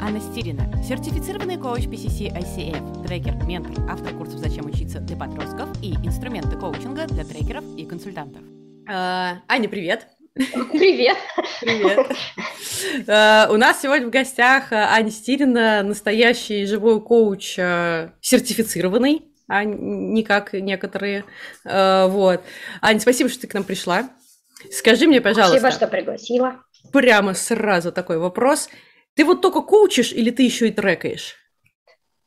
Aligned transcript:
Анна 0.00 0.20
Стирина, 0.20 0.70
сертифицированный 0.82 1.56
коуч 1.56 1.84
PCC 1.84 2.30
ICF, 2.32 3.06
трекер, 3.06 3.34
ментор, 3.46 3.72
автор 3.88 4.14
курсов 4.14 4.38
«Зачем 4.38 4.66
учиться» 4.66 5.00
для 5.00 5.16
подростков 5.16 5.68
и 5.82 5.94
инструменты 6.06 6.56
коучинга 6.58 7.06
для 7.06 7.24
трекеров 7.24 7.64
и 7.76 7.86
консультантов. 7.86 8.42
А, 8.88 9.38
Аня, 9.48 9.68
привет! 9.68 10.06
Привет! 10.34 11.16
Привет! 11.60 12.06
А, 13.08 13.48
у 13.50 13.56
нас 13.56 13.80
сегодня 13.80 14.06
в 14.06 14.10
гостях 14.10 14.70
Аня 14.70 15.10
Стирина, 15.10 15.82
настоящий 15.82 16.66
живой 16.66 17.00
коуч, 17.00 17.58
а, 17.58 18.12
сертифицированный, 18.20 19.22
а 19.48 19.64
не 19.64 20.22
как 20.22 20.52
некоторые. 20.52 21.24
А, 21.64 22.06
вот. 22.06 22.42
Аня, 22.82 23.00
спасибо, 23.00 23.30
что 23.30 23.40
ты 23.40 23.46
к 23.46 23.54
нам 23.54 23.64
пришла. 23.64 24.10
Скажи 24.70 25.06
мне, 25.06 25.20
пожалуйста. 25.20 25.58
Спасибо, 25.58 25.76
что 25.76 25.88
пригласила. 25.88 26.56
Прямо 26.92 27.34
сразу 27.34 27.92
такой 27.92 28.18
вопрос. 28.18 28.68
Ты 29.16 29.24
вот 29.24 29.40
только 29.40 29.62
коучишь 29.62 30.12
или 30.12 30.30
ты 30.30 30.42
еще 30.42 30.68
и 30.68 30.72
трекаешь? 30.72 31.36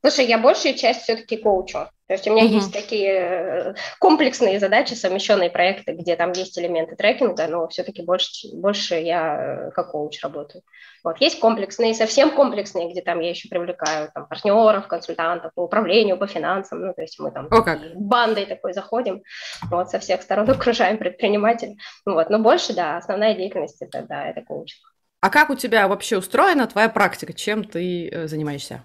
Слушай, 0.02 0.25
я 0.25 0.38
большую 0.38 0.75
часть 0.75 1.03
все-таки 1.03 1.38
коучу. 1.38 1.88
То 2.07 2.13
есть 2.13 2.27
у 2.27 2.31
меня 2.31 2.45
угу. 2.45 2.55
есть 2.55 2.73
такие 2.73 3.12
э, 3.12 3.73
комплексные 3.99 4.59
задачи, 4.59 4.95
совмещенные 4.95 5.52
проекты, 5.52 5.91
где 5.91 6.15
там 6.15 6.31
есть 6.31 6.57
элементы 6.57 6.95
трекинга, 6.95 7.48
но 7.48 7.67
все-таки 7.67 8.02
больше, 8.02 8.48
больше 8.55 8.95
я 8.95 9.67
э, 9.67 9.71
как 9.71 9.91
коуч 9.91 10.23
работаю. 10.23 10.63
Вот. 11.03 11.17
Есть 11.20 11.39
комплексные, 11.39 11.93
совсем 11.93 12.31
комплексные, 12.31 12.90
где 12.90 13.01
там 13.01 13.20
я 13.20 13.29
еще 13.29 13.48
привлекаю 13.49 14.09
там, 14.12 14.27
партнеров, 14.27 14.87
консультантов 14.87 15.53
по 15.53 15.65
управлению, 15.65 16.17
по 16.17 16.26
финансам. 16.26 16.81
Ну, 16.81 16.93
то 16.95 17.01
есть 17.03 17.20
мы 17.20 17.29
там 17.29 17.45
О, 17.51 17.62
как. 17.62 17.79
бандой 17.95 18.48
такой 18.48 18.73
заходим, 18.73 19.21
вот, 19.70 19.91
со 19.91 19.99
всех 19.99 20.23
сторон 20.23 20.49
окружаем 20.49 20.98
предпринимателей. 20.98 21.77
Вот. 22.05 22.31
Но 22.31 22.40
больше, 22.40 22.73
да, 22.73 22.98
основная 22.98 23.35
деятельность 23.35 23.81
это, 23.81 24.01
да, 24.01 24.26
это 24.26 24.41
коучинг. 24.41 24.81
А 25.21 25.29
как 25.29 25.49
у 25.49 25.55
тебя 25.55 25.87
вообще 25.87 26.17
устроена 26.17 26.67
твоя 26.67 26.87
практика? 26.89 27.33
Чем 27.33 27.63
ты 27.65 28.07
э, 28.07 28.27
занимаешься? 28.27 28.83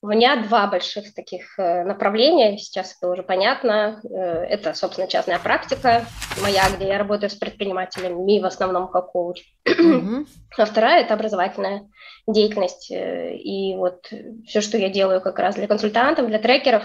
У 0.00 0.08
меня 0.08 0.42
два 0.42 0.66
больших 0.68 1.12
таких 1.14 1.58
э, 1.58 1.84
направления, 1.84 2.56
сейчас 2.56 2.96
это 2.96 3.10
уже 3.10 3.22
понятно. 3.22 4.00
Э, 4.04 4.44
это, 4.44 4.72
собственно, 4.72 5.06
частная 5.06 5.38
практика 5.38 6.06
моя, 6.40 6.64
где 6.74 6.86
я 6.86 6.98
работаю 6.98 7.28
с 7.28 7.34
предпринимателями, 7.34 8.40
в 8.40 8.46
основном 8.46 8.88
как 8.88 9.12
коуч. 9.12 9.42
Mm-hmm. 9.66 10.26
А 10.56 10.64
вторая– 10.64 11.02
это 11.04 11.12
образовательная 11.12 11.88
деятельность. 12.26 12.90
И 12.90 13.74
вот 13.76 14.10
все, 14.46 14.60
что 14.62 14.78
я 14.78 14.88
делаю 14.88 15.20
как 15.20 15.38
раз 15.38 15.56
для 15.56 15.66
консультантов, 15.66 16.28
для 16.28 16.38
трекеров, 16.38 16.84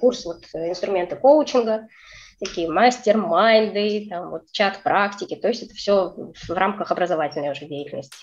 курс 0.00 0.24
вот 0.24 0.44
инструменты 0.52 1.14
коучинга– 1.14 1.86
такие 2.44 2.68
мастер-майнды, 2.68 4.08
там 4.08 4.30
вот 4.30 4.50
чат 4.50 4.82
практики, 4.82 5.36
то 5.36 5.48
есть 5.48 5.62
это 5.62 5.74
все 5.74 6.14
в 6.48 6.50
рамках 6.50 6.90
образовательной 6.90 7.52
уже 7.52 7.66
деятельности. 7.66 8.16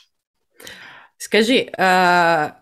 Скажи, 1.17 1.69
а, 1.77 2.59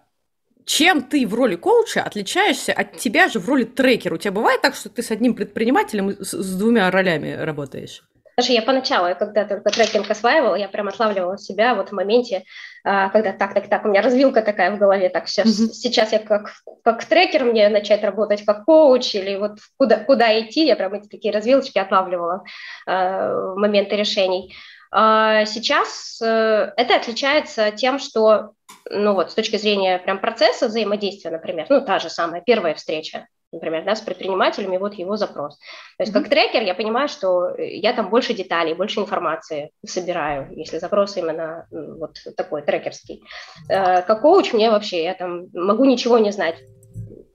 чем 0.66 1.02
ты 1.02 1.26
в 1.26 1.34
роли 1.34 1.56
коуча 1.56 2.04
отличаешься 2.04 2.74
от 2.74 2.98
тебя 2.98 3.28
же 3.28 3.40
в 3.40 3.50
роли 3.50 3.64
трекера? 3.64 4.16
У 4.16 4.18
тебя 4.18 4.32
бывает 4.32 4.62
так, 4.62 4.76
что 4.76 4.90
ты 4.90 5.02
с 5.02 5.12
одним 5.12 5.34
предпринимателем 5.34 6.12
с, 6.12 6.32
с 6.32 6.58
двумя 6.58 6.92
ролями 6.92 7.32
работаешь? 7.32 8.04
Даже 8.38 8.54
я 8.54 8.62
поначалу, 8.62 9.16
когда 9.16 9.46
только 9.46 9.72
трекинг 9.72 10.12
осваивала, 10.12 10.54
я 10.54 10.68
прям 10.68 10.88
отлавливала 10.88 11.40
себя 11.40 11.74
вот 11.74 11.90
в 11.90 11.92
моменте, 11.94 12.44
а, 12.84 13.10
когда 13.10 13.34
так, 13.34 13.56
так, 13.56 13.68
так, 13.68 13.84
у 13.84 13.88
меня 13.88 14.04
развилка 14.04 14.44
такая 14.44 14.76
в 14.76 14.78
голове, 14.78 15.10
так 15.10 15.28
сейчас, 15.28 15.48
mm-hmm. 15.48 15.72
сейчас 15.72 16.12
я 16.12 16.20
как, 16.20 16.52
как 16.84 17.04
трекер 17.06 17.46
мне 17.46 17.68
начать 17.70 18.04
работать 18.04 18.46
как 18.46 18.66
коуч 18.66 19.16
или 19.16 19.38
вот 19.38 19.58
куда, 19.78 19.98
куда 19.98 20.40
идти, 20.40 20.68
я 20.68 20.76
прям 20.76 20.94
эти 20.94 21.08
такие 21.08 21.34
развилочки 21.34 21.80
отлавливала 21.80 22.44
а, 22.86 23.56
моменты 23.56 23.96
решений. 23.96 24.56
А 24.92 25.46
сейчас 25.46 26.22
э, 26.22 26.72
это 26.78 26.96
отличается 26.96 27.72
тем, 27.72 28.00
что 28.00 28.54
ну 28.90 29.16
вот, 29.16 29.32
с 29.32 29.34
точки 29.34 29.58
зрения 29.58 30.00
прям 30.00 30.20
процесса 30.20 30.68
взаимодействия, 30.68 31.32
например, 31.32 31.66
ну, 31.70 31.82
та 31.82 32.00
же 32.00 32.10
самая 32.10 32.42
первая 32.42 32.76
встреча, 32.76 33.28
например, 33.52 33.84
да, 33.86 33.96
с 33.96 34.02
предпринимателями, 34.02 34.78
вот 34.78 34.96
его 34.96 35.16
запрос. 35.16 35.58
То 35.98 36.04
есть 36.04 36.12
mm-hmm. 36.12 36.22
как 36.22 36.30
трекер 36.30 36.64
я 36.64 36.76
понимаю, 36.76 37.08
что 37.08 37.56
я 37.58 37.94
там 37.94 38.10
больше 38.10 38.34
деталей, 38.34 38.74
больше 38.74 39.00
информации 39.00 39.72
собираю, 39.86 40.48
если 40.52 40.80
запрос 40.80 41.18
именно 41.18 41.68
вот 41.72 42.18
такой 42.36 42.62
трекерский. 42.62 43.24
Э, 43.70 44.02
как 44.02 44.22
коуч 44.22 44.54
мне 44.54 44.70
вообще, 44.70 45.04
я 45.04 45.14
там 45.14 45.48
могу 45.54 45.86
ничего 45.86 46.18
не 46.18 46.32
знать 46.32 46.58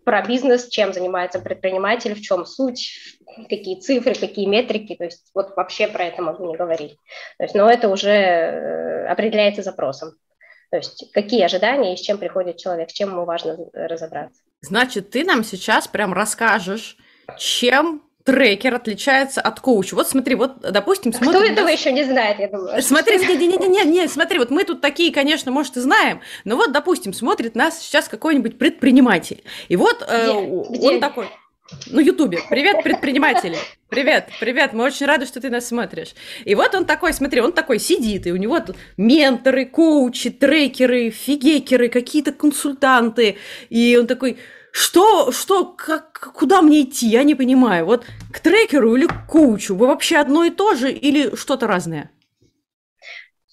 про 0.04 0.22
бизнес, 0.22 0.68
чем 0.68 0.92
занимается 0.92 1.38
предприниматель, 1.38 2.14
в 2.14 2.20
чем 2.20 2.44
суть, 2.44 3.16
какие 3.48 3.80
цифры, 3.80 4.14
какие 4.14 4.46
метрики, 4.46 4.96
то 4.96 5.04
есть 5.04 5.30
вот 5.34 5.56
вообще 5.56 5.86
про 5.86 6.04
это 6.04 6.22
могу 6.22 6.46
не 6.46 6.56
говорить. 6.56 6.96
То 7.38 7.44
есть, 7.44 7.54
но 7.54 7.70
это 7.70 7.88
уже 7.88 8.10
э, 8.10 9.06
определяется 9.06 9.62
запросом. 9.62 10.12
То 10.70 10.78
есть 10.78 11.10
какие 11.12 11.42
ожидания 11.42 11.94
и 11.94 11.96
с 11.96 12.00
чем 12.00 12.18
приходит 12.18 12.56
человек, 12.56 12.90
с 12.90 12.94
чем 12.94 13.10
ему 13.10 13.24
важно 13.24 13.58
разобраться. 13.74 14.42
Значит, 14.62 15.10
ты 15.10 15.24
нам 15.24 15.44
сейчас 15.44 15.88
прям 15.88 16.12
расскажешь, 16.12 16.96
чем 17.38 18.02
трекер 18.24 18.74
отличается 18.74 19.40
от 19.40 19.60
коуча. 19.60 19.94
Вот 19.94 20.08
смотри, 20.08 20.36
вот, 20.36 20.60
допустим, 20.60 21.12
смотри. 21.12 21.30
Кто 21.30 21.44
этого 21.44 21.68
еще 21.68 21.92
не 21.92 22.04
знает, 22.04 22.38
я 22.38 22.48
думаю. 22.48 22.80
Смотри, 22.82 23.18
не, 23.18 23.36
не, 23.36 23.56
не, 23.56 23.68
не, 23.68 23.84
не, 23.84 24.08
смотри, 24.08 24.38
вот 24.38 24.50
мы 24.50 24.64
тут 24.64 24.80
такие, 24.80 25.12
конечно, 25.12 25.50
может, 25.50 25.76
и 25.76 25.80
знаем, 25.80 26.20
но 26.44 26.56
вот, 26.56 26.72
допустим, 26.72 27.12
смотрит 27.12 27.56
нас 27.56 27.80
сейчас 27.80 28.08
какой-нибудь 28.08 28.58
предприниматель, 28.58 29.42
и 29.68 29.76
вот 29.76 30.04
э, 30.06 30.26
Где? 30.70 30.88
он 30.88 31.00
такой. 31.00 31.28
Ну, 31.86 32.00
Ютубе. 32.00 32.40
Привет, 32.48 32.82
предприниматели. 32.82 33.56
Привет, 33.88 34.30
привет, 34.40 34.72
мы 34.72 34.84
очень 34.84 35.06
рады, 35.06 35.26
что 35.26 35.40
ты 35.40 35.50
нас 35.50 35.68
смотришь. 35.68 36.14
И 36.44 36.54
вот 36.54 36.74
он 36.74 36.86
такой, 36.86 37.12
смотри, 37.12 37.40
он 37.40 37.52
такой 37.52 37.78
сидит, 37.78 38.26
и 38.26 38.32
у 38.32 38.36
него 38.36 38.60
тут 38.60 38.76
менторы, 38.96 39.66
коучи, 39.66 40.30
трекеры, 40.30 41.10
фигекеры, 41.10 41.88
какие-то 41.88 42.32
консультанты. 42.32 43.36
И 43.68 43.96
он 44.00 44.06
такой, 44.06 44.38
что, 44.70 45.32
что, 45.32 45.64
как, 45.64 46.32
куда 46.34 46.62
мне 46.62 46.82
идти, 46.82 47.06
я 47.06 47.24
не 47.24 47.34
понимаю. 47.34 47.84
Вот 47.86 48.06
к 48.32 48.40
трекеру 48.40 48.96
или 48.96 49.06
к 49.06 49.26
коучу? 49.26 49.74
Вы 49.74 49.86
вообще 49.86 50.16
одно 50.16 50.44
и 50.44 50.50
то 50.50 50.74
же 50.74 50.90
или 50.90 51.36
что-то 51.36 51.66
разное? 51.66 52.10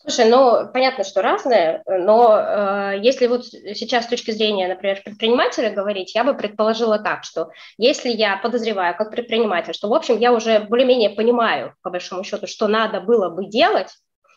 Слушай, 0.10 0.32
ну, 0.32 0.68
понятно, 0.74 1.04
что 1.04 1.22
разное, 1.22 1.84
но 1.86 2.36
э, 2.36 3.00
если 3.00 3.28
вот 3.28 3.46
сейчас 3.46 4.06
с 4.06 4.08
точки 4.08 4.32
зрения, 4.32 4.68
например, 4.68 5.04
предпринимателя 5.06 5.70
говорить, 5.70 6.16
я 6.16 6.24
бы 6.24 6.34
предположила 6.34 6.98
так, 6.98 7.24
что 7.24 7.50
если 7.78 8.10
я 8.10 8.38
подозреваю 8.38 8.98
как 8.98 9.12
предприниматель, 9.12 9.76
что, 9.76 9.88
в 9.88 9.94
общем, 9.94 10.18
я 10.18 10.34
уже 10.34 10.62
более-менее 10.62 11.12
понимаю, 11.12 11.76
по 11.84 11.92
большому 11.92 12.24
счету, 12.24 12.48
что 12.48 12.68
надо 12.68 13.02
было 13.02 13.30
бы 13.30 13.46
делать, 13.46 13.90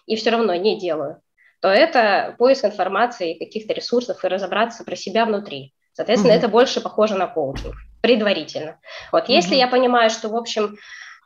и 0.05 0.17
все 0.17 0.29
равно 0.29 0.55
не 0.57 0.79
делаю, 0.79 1.23
то 1.63 1.69
это 1.69 2.35
поиск 2.37 2.67
информации, 2.67 3.39
каких-то 3.39 3.73
ресурсов 3.73 4.23
и 4.23 4.29
разобраться 4.29 4.85
про 4.85 4.95
себя 4.95 5.25
внутри. 5.25 5.73
Соответственно, 5.95 6.33
mm-hmm. 6.33 6.37
это 6.37 6.49
больше 6.49 6.83
похоже 6.83 7.15
на 7.15 7.29
коучинг 7.29 7.77
предварительно. 8.03 8.79
Вот 9.11 9.25
mm-hmm. 9.25 9.33
если 9.33 9.55
я 9.55 9.69
понимаю, 9.69 10.11
что, 10.11 10.29
в 10.29 10.37
общем, 10.37 10.77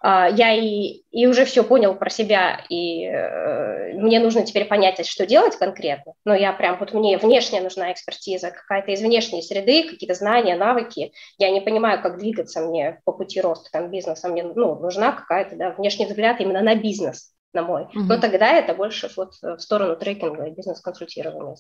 я 0.09 0.55
и, 0.55 1.03
и 1.11 1.27
уже 1.27 1.45
все 1.45 1.65
понял 1.65 1.95
про 1.95 2.11
себя, 2.11 2.61
и 2.69 3.05
э, 3.05 3.95
мне 3.95 4.21
нужно 4.21 4.45
теперь 4.45 4.67
понять, 4.67 5.05
что 5.07 5.27
делать 5.27 5.57
конкретно. 5.57 6.13
Но 6.25 6.35
я 6.35 6.53
прям, 6.53 6.79
вот 6.79 6.93
мне 6.93 7.19
внешне 7.19 7.61
нужна 7.61 7.93
экспертиза, 7.93 8.51
какая-то 8.51 8.93
из 8.93 9.01
внешней 9.01 9.43
среды, 9.43 9.89
какие-то 9.89 10.15
знания, 10.15 10.55
навыки. 10.57 11.13
Я 11.39 11.51
не 11.51 11.61
понимаю, 11.61 12.03
как 12.03 12.19
двигаться 12.19 12.61
мне 12.61 13.01
по 13.05 13.13
пути 13.13 13.41
роста 13.41 13.71
там, 13.73 13.91
бизнеса. 13.91 14.29
Мне 14.29 14.45
ну, 14.45 14.79
нужна 14.79 15.13
какая-то 15.13 15.57
да, 15.57 15.71
внешний 15.71 16.07
взгляд 16.07 16.41
именно 16.41 16.61
на 16.61 16.77
бизнес, 16.77 17.33
на 17.53 17.63
мой. 17.63 17.85
Угу. 17.85 18.01
Но 18.01 18.21
тогда 18.21 18.53
это 18.53 18.75
больше 18.75 19.11
вот 19.17 19.33
в 19.41 19.59
сторону 19.59 19.97
трекинга 19.97 20.45
и 20.45 20.51
бизнес-консультирования. 20.53 21.57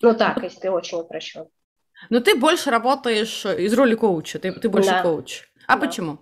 Ну 0.00 0.14
так, 0.14 0.42
если 0.44 0.68
очень 0.68 0.98
упрощен. 0.98 1.46
Но 2.10 2.20
ты 2.20 2.36
больше 2.36 2.70
работаешь 2.70 3.44
из 3.44 3.74
роли 3.74 3.96
коуча, 3.96 4.38
ты, 4.38 4.52
ты 4.52 4.68
больше 4.68 4.90
да. 4.90 5.02
коуч. 5.02 5.48
А 5.66 5.74
да. 5.74 5.86
почему? 5.86 6.18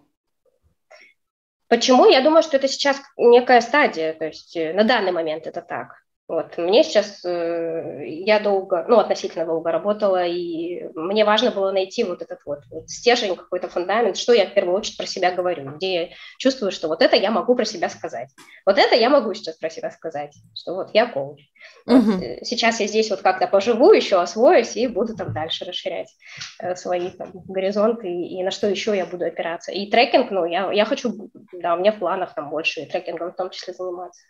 Почему? 1.69 2.07
Я 2.07 2.21
думаю, 2.21 2.43
что 2.43 2.57
это 2.57 2.69
сейчас 2.69 3.01
некая 3.17 3.61
стадия, 3.61 4.13
то 4.13 4.27
есть 4.27 4.57
э, 4.57 4.73
на 4.73 4.85
данный 4.85 5.13
момент 5.13 5.47
это 5.47 5.63
так. 5.63 6.06
Вот. 6.29 6.59
Мне 6.59 6.83
сейчас, 6.83 7.25
э, 7.25 8.05
я 8.05 8.41
долго, 8.41 8.85
ну, 8.89 8.99
относительно 8.99 9.47
долго 9.47 9.71
работала, 9.71 10.27
и 10.27 10.83
мне 10.95 11.25
важно 11.25 11.53
было 11.53 11.71
найти 11.71 12.03
вот 12.03 12.21
этот 12.21 12.41
вот, 12.45 12.65
вот 12.69 12.91
стержень, 12.91 13.37
какой-то 13.37 13.69
фундамент, 13.69 14.17
что 14.17 14.33
я 14.33 14.47
в 14.47 14.53
первую 14.53 14.77
очередь 14.77 14.97
про 14.97 15.07
себя 15.07 15.31
говорю, 15.31 15.71
где 15.77 15.95
я 15.95 16.09
чувствую, 16.39 16.73
что 16.73 16.89
вот 16.89 17.01
это 17.01 17.15
я 17.15 17.31
могу 17.31 17.55
про 17.55 17.65
себя 17.65 17.89
сказать. 17.89 18.31
Вот 18.65 18.77
это 18.77 18.97
я 18.97 19.09
могу 19.09 19.35
сейчас 19.35 19.57
про 19.57 19.71
себя 19.71 19.93
сказать, 19.93 20.35
что 20.53 20.75
вот 20.75 20.91
я 20.95 21.07
коуч. 21.07 21.43
Угу. 21.87 21.97
Вот. 21.97 22.25
Сейчас 22.43 22.81
я 22.81 22.89
здесь 22.89 23.11
вот 23.11 23.21
как-то 23.21 23.47
поживу, 23.47 23.93
еще 23.93 24.21
освоюсь 24.21 24.77
и 24.77 24.89
буду 24.89 25.17
там 25.17 25.33
дальше 25.33 25.65
расширять 25.65 26.13
э, 26.59 26.75
свои 26.75 27.11
там, 27.11 27.31
горизонты 27.47 28.09
и, 28.09 28.41
и 28.41 28.43
на 28.43 28.51
что 28.51 28.67
еще 28.67 28.97
я 28.97 29.07
буду 29.07 29.27
опираться. 29.27 29.71
И 29.71 29.89
трекинг, 29.89 30.33
ну, 30.33 30.45
я, 30.45 30.73
я 30.73 30.87
хочу, 30.87 31.31
да, 31.53 31.75
у 31.75 31.79
меня 31.79 31.93
в 31.93 32.01
планах 32.01 32.35
там 32.35 32.51
больше 32.51 32.85
трекингом 32.87 33.31
в 33.31 33.37
том 33.37 33.51
числе 33.51 33.75
заниматься. 33.75 34.23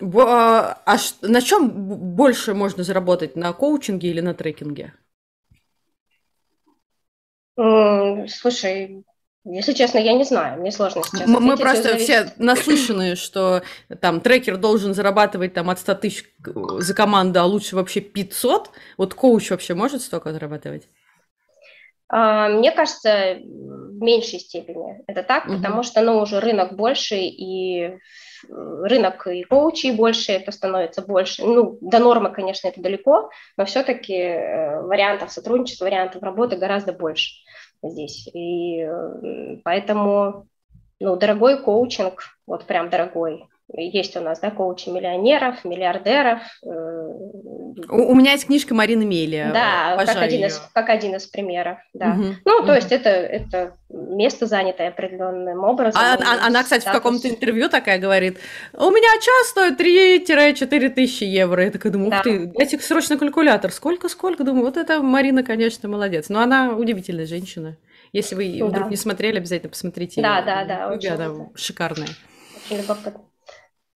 А, 0.00 0.82
а 0.86 0.96
на 1.22 1.40
чем 1.40 1.70
больше 2.16 2.54
можно 2.54 2.82
заработать? 2.82 3.36
На 3.36 3.52
коучинге 3.52 4.08
или 4.08 4.20
на 4.20 4.34
трекинге? 4.34 4.94
Слушай, 7.56 9.04
Если 9.44 9.74
честно, 9.74 9.98
я 9.98 10.14
не 10.14 10.24
знаю, 10.24 10.60
мне 10.60 10.72
сложно 10.72 11.02
сейчас. 11.04 11.28
Мы, 11.28 11.38
мы 11.38 11.56
просто 11.56 11.98
все 11.98 12.32
наслышаны, 12.38 13.14
что 13.14 13.62
там 14.00 14.20
трекер 14.20 14.56
должен 14.56 14.94
зарабатывать 14.94 15.52
там 15.52 15.68
от 15.68 15.78
100 15.78 15.94
тысяч 15.96 16.24
за 16.78 16.94
команду, 16.94 17.40
а 17.40 17.44
лучше 17.44 17.76
вообще 17.76 18.00
500. 18.00 18.70
Вот 18.96 19.14
коуч 19.14 19.50
вообще 19.50 19.74
может 19.74 20.00
столько 20.00 20.32
зарабатывать? 20.32 20.88
А, 22.08 22.48
мне 22.48 22.72
кажется, 22.72 23.36
в 23.42 24.02
меньшей 24.02 24.38
степени 24.40 25.02
это 25.06 25.22
так, 25.22 25.46
угу. 25.46 25.56
потому 25.56 25.82
что 25.82 26.00
ну, 26.00 26.18
уже 26.18 26.40
рынок 26.40 26.74
больше, 26.74 27.16
и 27.16 27.98
рынок 28.48 29.26
и 29.26 29.42
коучей 29.44 29.92
больше, 29.92 30.32
это 30.32 30.52
становится 30.52 31.02
больше. 31.02 31.44
Ну, 31.44 31.78
до 31.80 31.98
нормы, 31.98 32.30
конечно, 32.30 32.68
это 32.68 32.80
далеко, 32.80 33.30
но 33.56 33.64
все-таки 33.64 34.14
э, 34.14 34.82
вариантов 34.82 35.32
сотрудничества, 35.32 35.84
вариантов 35.84 36.22
работы 36.22 36.56
гораздо 36.56 36.92
больше 36.92 37.34
здесь. 37.82 38.28
И 38.32 38.86
поэтому, 39.64 40.46
ну, 41.00 41.16
дорогой 41.16 41.62
коучинг, 41.62 42.22
вот 42.46 42.64
прям 42.64 42.90
дорогой, 42.90 43.46
есть 43.72 44.16
у 44.16 44.20
нас, 44.20 44.40
да, 44.40 44.50
коучи 44.50 44.88
миллионеров, 44.90 45.64
миллиардеров. 45.64 46.40
Э, 46.64 46.68
у, 47.88 48.12
у 48.12 48.14
меня 48.14 48.32
есть 48.32 48.46
книжка 48.46 48.74
Марины 48.74 49.04
Мелия. 49.04 49.52
Да, 49.52 50.04
как 50.04 50.16
один, 50.16 50.46
из, 50.46 50.60
как 50.72 50.90
один 50.90 51.16
из 51.16 51.26
примеров, 51.26 51.78
да. 51.94 52.10
Угу. 52.10 52.24
Ну, 52.44 52.58
угу. 52.58 52.66
то 52.66 52.74
есть 52.74 52.92
это, 52.92 53.08
это 53.08 53.74
место, 53.88 54.46
занятое 54.46 54.88
определенным 54.88 55.64
образом. 55.64 56.00
А, 56.00 56.14
а, 56.14 56.46
она, 56.46 56.62
кстати, 56.62 56.82
статус. 56.82 57.00
в 57.00 57.02
каком-то 57.02 57.28
интервью 57.28 57.68
такая 57.68 57.98
говорит, 57.98 58.38
у 58.74 58.90
меня 58.90 59.08
час 59.20 59.48
стоит 59.48 59.80
3-4 59.80 60.90
тысячи 60.90 61.24
евро. 61.24 61.64
Я 61.64 61.70
такая 61.70 61.90
думаю, 61.90 62.08
ух 62.08 62.14
да. 62.16 62.22
ты, 62.22 62.46
дайте 62.46 62.78
срочно 62.78 63.16
калькулятор. 63.16 63.72
Сколько-сколько? 63.72 64.44
Думаю, 64.44 64.66
вот 64.66 64.76
это 64.76 65.02
Марина, 65.02 65.42
конечно, 65.42 65.88
молодец. 65.88 66.28
Но 66.28 66.40
она 66.40 66.76
удивительная 66.76 67.26
женщина. 67.26 67.76
Если 68.12 68.34
вы 68.34 68.64
вдруг 68.64 68.84
да. 68.84 68.90
не 68.90 68.96
смотрели, 68.96 69.38
обязательно 69.38 69.70
посмотрите. 69.70 70.20
Да, 70.20 70.42
да, 70.42 70.64
да. 70.64 70.92
Очень 70.92 71.08
она 71.08 71.48
шикарная. 71.56 72.08
Очень 72.56 72.82
любопытно. 72.82 73.22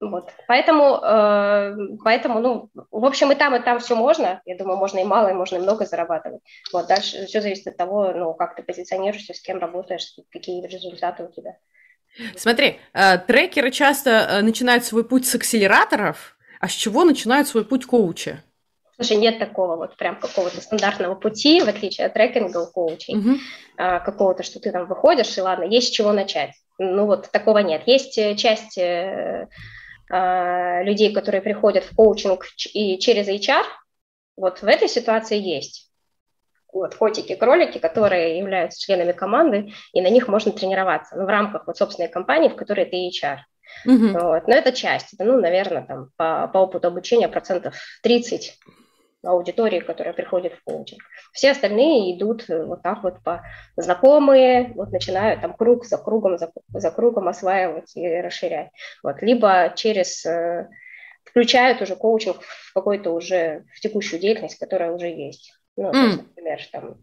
Вот. 0.00 0.30
Поэтому, 0.46 1.00
э, 1.02 1.76
поэтому, 2.04 2.40
ну, 2.40 2.70
в 2.90 3.04
общем, 3.04 3.32
и 3.32 3.34
там, 3.34 3.54
и 3.56 3.60
там 3.60 3.78
все 3.78 3.94
можно. 3.94 4.42
Я 4.44 4.56
думаю, 4.56 4.76
можно 4.76 4.98
и 4.98 5.04
мало, 5.04 5.28
и 5.28 5.34
можно 5.34 5.56
и 5.56 5.60
много 5.60 5.86
зарабатывать. 5.86 6.42
Вот. 6.72 6.86
Дальше 6.86 7.24
все 7.26 7.40
зависит 7.40 7.66
от 7.68 7.76
того, 7.78 8.12
ну, 8.12 8.34
как 8.34 8.56
ты 8.56 8.62
позиционируешься, 8.62 9.32
с 9.32 9.40
кем 9.40 9.58
работаешь, 9.58 10.14
какие 10.30 10.66
результаты 10.66 11.24
у 11.24 11.32
тебя. 11.32 11.56
Смотри, 12.36 12.78
э, 12.92 13.18
трекеры 13.18 13.70
часто 13.70 14.10
э, 14.10 14.42
начинают 14.42 14.84
свой 14.84 15.04
путь 15.04 15.26
с 15.26 15.34
акселераторов, 15.34 16.36
а 16.60 16.68
с 16.68 16.72
чего 16.72 17.04
начинают 17.04 17.48
свой 17.48 17.64
путь 17.64 17.86
коучи? 17.86 18.42
Слушай, 18.96 19.16
нет 19.18 19.38
такого 19.38 19.76
вот 19.76 19.96
прям 19.96 20.16
какого-то 20.16 20.60
стандартного 20.60 21.14
пути, 21.14 21.60
в 21.60 21.68
отличие 21.68 22.06
от 22.06 22.14
трекинга 22.14 22.58
у 22.58 22.66
коучей, 22.66 23.18
угу. 23.18 23.36
а, 23.76 24.00
какого-то, 24.00 24.42
что 24.42 24.58
ты 24.58 24.72
там 24.72 24.86
выходишь, 24.86 25.36
и 25.36 25.42
ладно, 25.42 25.64
есть 25.64 25.88
с 25.88 25.90
чего 25.90 26.12
начать. 26.12 26.52
Ну 26.78 27.04
вот 27.04 27.30
такого 27.30 27.58
нет. 27.58 27.82
Есть 27.84 28.14
часть 28.38 28.78
людей, 30.08 31.12
которые 31.12 31.42
приходят 31.42 31.84
в 31.84 31.94
коучинг 31.94 32.46
и 32.72 32.98
через 32.98 33.28
HR, 33.28 33.64
вот 34.36 34.62
в 34.62 34.66
этой 34.66 34.88
ситуации 34.88 35.38
есть. 35.38 35.90
Вот 36.72 36.94
котики-кролики, 36.94 37.78
которые 37.78 38.38
являются 38.38 38.80
членами 38.80 39.12
команды, 39.12 39.72
и 39.92 40.00
на 40.02 40.08
них 40.08 40.28
можно 40.28 40.52
тренироваться 40.52 41.16
ну, 41.16 41.24
в 41.24 41.28
рамках 41.28 41.66
вот 41.66 41.76
собственной 41.76 42.08
компании, 42.08 42.50
в 42.50 42.56
которой 42.56 42.84
ты 42.84 43.08
HR. 43.08 43.38
Mm-hmm. 43.86 44.12
Вот. 44.12 44.46
Но 44.46 44.54
это 44.54 44.72
часть, 44.72 45.14
это, 45.14 45.24
ну, 45.24 45.40
наверное, 45.40 45.86
там, 45.86 46.10
по, 46.16 46.48
по 46.48 46.58
опыту 46.58 46.88
обучения 46.88 47.28
процентов 47.28 47.76
30 48.02 48.58
аудитории, 49.26 49.80
которая 49.80 50.14
приходит 50.14 50.54
в 50.54 50.62
коучинг. 50.64 51.02
Все 51.32 51.50
остальные 51.50 52.16
идут 52.16 52.48
э, 52.48 52.64
вот 52.64 52.82
так 52.82 53.02
вот 53.02 53.22
по 53.22 53.42
знакомые, 53.76 54.72
вот 54.74 54.92
начинают 54.92 55.40
там 55.40 55.54
круг 55.54 55.84
за 55.84 55.98
кругом, 55.98 56.38
за, 56.38 56.50
за 56.68 56.90
кругом 56.90 57.28
осваивать 57.28 57.96
и 57.96 58.20
расширять. 58.20 58.70
Вот. 59.02 59.22
Либо 59.22 59.72
через 59.74 60.24
э, 60.24 60.68
включают 61.24 61.82
уже 61.82 61.96
коучинг 61.96 62.40
в 62.40 62.72
какой-то 62.72 63.10
уже 63.10 63.64
в 63.74 63.80
текущую 63.80 64.20
деятельность, 64.20 64.58
которая 64.58 64.92
уже 64.92 65.08
есть. 65.08 65.52
Ну, 65.76 65.90
mm. 65.90 66.04
есть, 66.06 66.18
например, 66.18 66.60
там, 66.72 66.96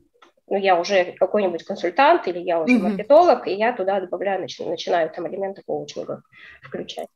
ну, 0.47 0.57
я 0.57 0.79
уже 0.79 1.13
какой-нибудь 1.19 1.63
консультант 1.63 2.27
или 2.27 2.39
я 2.39 2.59
уже 2.59 2.75
mm-hmm. 2.75 2.81
маркетолог, 2.81 3.47
и 3.47 3.53
я 3.53 3.73
туда 3.73 3.99
добавляю, 3.99 4.41
начинаю, 4.41 4.71
начинаю 4.71 5.09
там 5.09 5.27
элементы 5.27 5.61
коучинга 5.65 6.23
включать. 6.61 7.07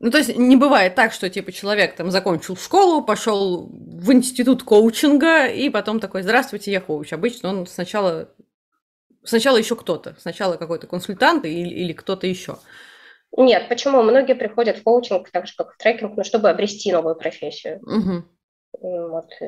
Ну, 0.00 0.10
то 0.10 0.18
есть 0.18 0.36
не 0.36 0.56
бывает 0.56 0.94
так, 0.94 1.12
что 1.12 1.28
типа 1.28 1.50
человек 1.50 1.96
там 1.96 2.10
закончил 2.10 2.56
школу, 2.56 3.02
пошел 3.02 3.68
в 3.68 4.12
институт 4.12 4.62
коучинга, 4.62 5.46
и 5.46 5.70
потом 5.70 5.98
такой, 5.98 6.22
здравствуйте, 6.22 6.70
я 6.70 6.80
коуч. 6.80 7.12
Обычно 7.12 7.48
он 7.48 7.66
сначала, 7.66 8.28
сначала 9.24 9.56
еще 9.56 9.74
кто-то, 9.74 10.14
сначала 10.20 10.56
какой-то 10.56 10.86
консультант 10.86 11.44
или, 11.44 11.68
или 11.68 11.92
кто-то 11.92 12.28
еще. 12.28 12.58
Нет, 13.36 13.68
почему? 13.68 14.02
Многие 14.02 14.34
приходят 14.34 14.78
в 14.78 14.82
коучинг 14.84 15.30
так 15.30 15.46
же, 15.48 15.54
как 15.56 15.74
в 15.74 15.76
трекинг, 15.78 16.16
ну, 16.16 16.22
чтобы 16.22 16.48
обрести 16.48 16.92
новую 16.92 17.16
профессию. 17.16 17.80
Угу. 17.82 18.24
Вот, 18.80 19.30
э, 19.40 19.46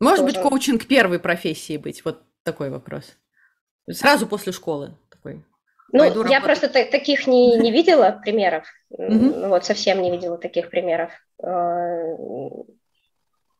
Может 0.00 0.20
тоже... 0.20 0.24
быть, 0.24 0.38
коучинг 0.40 0.86
первой 0.86 1.20
профессии 1.20 1.76
быть? 1.76 2.04
Вот 2.04 2.22
такой 2.42 2.70
вопрос. 2.70 3.16
Сразу 3.90 4.26
после 4.26 4.52
школы 4.52 4.96
такой. 5.10 5.44
Ну, 5.96 6.02
я 6.02 6.12
работать. 6.12 6.42
просто 6.42 6.68
таких 6.68 7.28
не, 7.28 7.56
не 7.56 7.70
видела 7.70 8.20
примеров. 8.20 8.66
Вот 8.90 9.64
совсем 9.64 10.02
не 10.02 10.10
видела 10.10 10.36
таких 10.36 10.68
примеров. 10.68 11.12
А, 11.40 12.16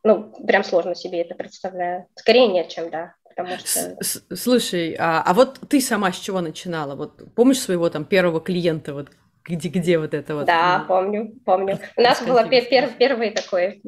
ну, 0.03 0.33
прям 0.45 0.65
сложно 0.65 0.95
себе 0.95 1.21
это 1.21 1.33
представляю. 1.33 2.07
Скорее 2.15 2.47
нет, 2.47 2.67
чем 2.67 2.89
да. 2.89 3.13
Потому 3.29 3.57
что... 3.57 3.97
Слушай, 4.35 4.97
а, 4.99 5.23
а 5.25 5.33
вот 5.33 5.61
ты 5.69 5.79
сама 5.79 6.11
с 6.11 6.19
чего 6.19 6.41
начинала? 6.41 6.95
Вот 6.95 7.33
помнишь 7.35 7.61
своего 7.61 7.89
там 7.89 8.03
первого 8.03 8.41
клиента, 8.41 8.93
вот 8.93 9.07
где, 9.45 9.69
где 9.69 9.97
вот 9.97 10.13
это 10.13 10.35
вот? 10.35 10.45
Да, 10.45 10.83
помню, 10.89 11.35
помню. 11.45 11.79
У 11.95 12.01
нас 12.01 12.21
был 12.21 12.37
пер, 12.49 12.89
первый 12.99 13.31
такой, 13.31 13.81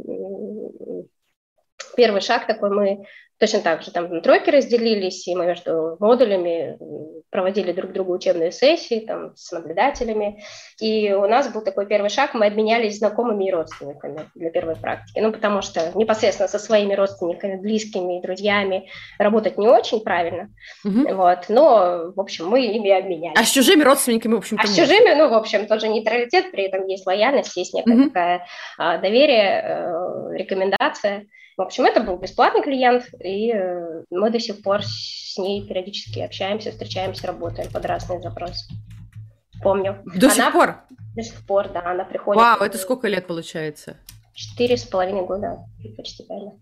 первый 1.98 2.22
шаг 2.22 2.48
такой, 2.48 2.70
мы 2.70 3.06
Точно 3.40 3.60
так 3.60 3.84
же 3.84 3.92
там 3.92 4.22
тройки 4.22 4.50
разделились, 4.50 5.28
и 5.28 5.36
мы 5.36 5.46
между 5.46 5.96
модулями 6.00 6.76
проводили 7.30 7.72
друг 7.72 7.92
другу 7.92 8.14
учебные 8.14 8.52
сессии 8.52 9.02
там, 9.06 9.36
с 9.36 9.52
наблюдателями. 9.52 10.44
И 10.80 11.12
у 11.12 11.28
нас 11.28 11.52
был 11.52 11.62
такой 11.62 11.86
первый 11.86 12.10
шаг, 12.10 12.34
мы 12.34 12.46
обменялись 12.46 13.00
знакомыми 13.00 13.48
и 13.48 13.52
родственниками 13.52 14.30
для 14.36 14.50
первой 14.50 14.76
практики. 14.76 15.20
Ну, 15.20 15.32
потому 15.32 15.62
что 15.62 15.92
непосредственно 15.96 16.48
со 16.48 16.60
своими 16.60 16.94
родственниками, 16.94 17.58
близкими 17.58 18.20
и 18.20 18.22
друзьями 18.22 18.90
работать 19.20 19.58
не 19.58 19.68
очень 19.68 20.02
правильно. 20.02 20.50
Угу. 20.86 21.16
Вот. 21.16 21.46
Но, 21.50 22.12
в 22.16 22.20
общем, 22.20 22.48
мы 22.48 22.66
ими 22.66 22.92
обменялись. 22.92 23.38
А 23.38 23.44
с 23.44 23.52
чужими 23.52 23.84
родственниками, 23.84 24.36
в 24.36 24.38
общем-то, 24.38 24.64
А 24.64 24.68
с 24.68 24.76
чужими, 24.76 25.14
ну, 25.16 25.30
в 25.30 25.34
общем, 25.34 25.68
тоже 25.68 25.90
нейтралитет, 25.90 26.52
при 26.52 26.64
этом 26.64 26.86
есть 26.88 27.06
лояльность, 27.06 27.56
есть 27.58 27.74
некое 27.74 27.96
угу. 27.96 28.10
такое 28.10 28.46
а, 28.78 28.98
доверие, 28.98 29.62
э, 29.64 30.38
рекомендация. 30.38 31.26
В 31.58 31.62
общем, 31.62 31.86
это 31.86 32.02
был 32.02 32.18
бесплатный 32.18 32.62
клиент, 32.62 33.06
и 33.20 33.52
э, 33.52 34.04
мы 34.12 34.30
до 34.30 34.40
сих 34.40 34.62
пор 34.62 34.82
с 35.38 35.40
ней 35.40 35.68
периодически 35.68 36.20
общаемся, 36.20 36.72
встречаемся, 36.72 37.28
работаем 37.28 37.72
под 37.72 37.86
разные 37.86 38.20
запросы. 38.22 38.74
Помню. 39.62 40.02
До 40.16 40.28
она, 40.28 40.36
сих 40.36 40.52
пор? 40.52 40.76
До 41.16 41.24
сих 41.24 41.46
пор, 41.46 41.70
да, 41.70 41.92
она 41.92 42.06
приходит. 42.06 42.42
Вау, 42.42 42.62
это 42.62 42.78
сколько 42.78 43.08
лет 43.08 43.28
получается? 43.28 43.98
Четыре 44.34 44.78
с 44.78 44.84
половиной 44.84 45.26
года, 45.26 45.60
почти 45.96 46.24
правильно. 46.24 46.54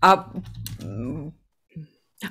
А, 0.00 0.30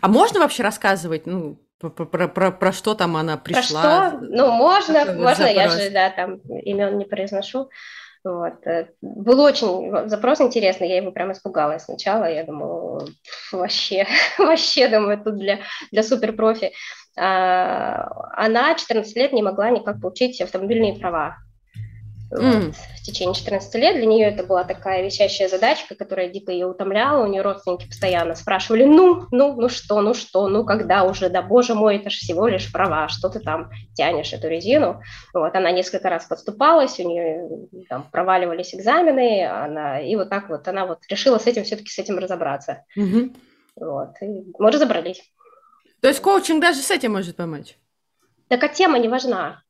а 0.01 0.07
можно 0.07 0.39
вообще 0.39 0.63
рассказывать, 0.63 1.25
ну, 1.25 1.59
про, 1.79 1.89
про, 1.89 2.27
про, 2.27 2.51
про 2.51 2.71
что 2.71 2.95
там 2.95 3.17
она 3.17 3.37
пришла? 3.37 3.81
Про 3.81 4.09
что? 4.09 4.19
Ну, 4.21 4.51
можно, 4.51 5.13
можно, 5.13 5.45
я 5.45 5.69
же, 5.69 5.89
да, 5.89 6.09
там 6.11 6.35
имен 6.37 6.97
не 6.97 7.05
произношу. 7.05 7.69
Вот. 8.23 8.65
Э, 8.65 8.87
был 9.01 9.41
очень 9.41 10.07
запрос 10.07 10.39
интересный, 10.39 10.89
я 10.89 10.97
его 10.97 11.11
прям 11.11 11.31
испугалась 11.31 11.83
сначала, 11.83 12.25
я 12.25 12.43
думала, 12.43 13.05
вообще, 13.51 14.07
вообще, 14.37 14.87
думаю, 14.87 15.21
тут 15.21 15.37
для, 15.37 15.59
для 15.91 16.03
суперпрофи. 16.03 16.71
А, 17.15 18.09
она 18.33 18.73
14 18.75 19.15
лет 19.15 19.33
не 19.33 19.43
могла 19.43 19.69
никак 19.69 20.01
получить 20.01 20.41
автомобильные 20.41 20.95
права. 20.95 21.37
Mm. 22.39 22.73
В 22.73 23.05
течение 23.05 23.35
14 23.35 23.75
лет 23.75 23.95
для 23.95 24.05
нее 24.05 24.27
это 24.27 24.43
была 24.43 24.63
такая 24.63 25.03
висящая 25.03 25.49
задачка, 25.49 25.95
которая 25.95 26.29
дико 26.29 26.51
ее 26.51 26.67
утомляла. 26.67 27.23
У 27.23 27.27
нее 27.27 27.41
родственники 27.41 27.87
постоянно 27.87 28.35
спрашивали, 28.35 28.85
ну, 28.85 29.27
ну, 29.31 29.55
ну 29.59 29.69
что, 29.69 30.01
ну 30.01 30.13
что, 30.13 30.47
ну 30.47 30.65
когда 30.65 31.03
уже, 31.03 31.29
да 31.29 31.41
боже 31.41 31.75
мой, 31.75 31.97
это 31.97 32.09
же 32.09 32.17
всего 32.17 32.47
лишь 32.47 32.71
права, 32.71 33.09
что 33.09 33.29
ты 33.29 33.39
там 33.39 33.71
тянешь 33.93 34.33
эту 34.33 34.47
резину. 34.47 35.01
Вот, 35.33 35.53
она 35.55 35.71
несколько 35.71 36.09
раз 36.09 36.25
подступалась, 36.25 36.99
у 36.99 37.07
нее 37.07 37.67
там 37.89 38.07
проваливались 38.11 38.73
экзамены, 38.73 39.45
она, 39.45 39.99
и 39.99 40.15
вот 40.15 40.29
так 40.29 40.49
вот 40.49 40.67
она 40.67 40.85
вот 40.85 40.99
решила 41.09 41.37
с 41.37 41.47
этим 41.47 41.63
все-таки 41.63 41.89
с 41.89 41.99
этим 41.99 42.17
разобраться. 42.17 42.85
Mm-hmm. 42.97 43.35
Вот, 43.75 44.09
и 44.21 44.43
мы 44.57 44.71
разобрались. 44.71 45.21
То 46.01 46.07
есть 46.07 46.21
коучинг 46.21 46.61
даже 46.61 46.79
с 46.79 46.91
этим 46.91 47.13
может 47.13 47.35
помочь? 47.35 47.77
Так 48.47 48.63
а 48.63 48.67
тема 48.67 48.99
не 48.99 49.07
важна. 49.07 49.63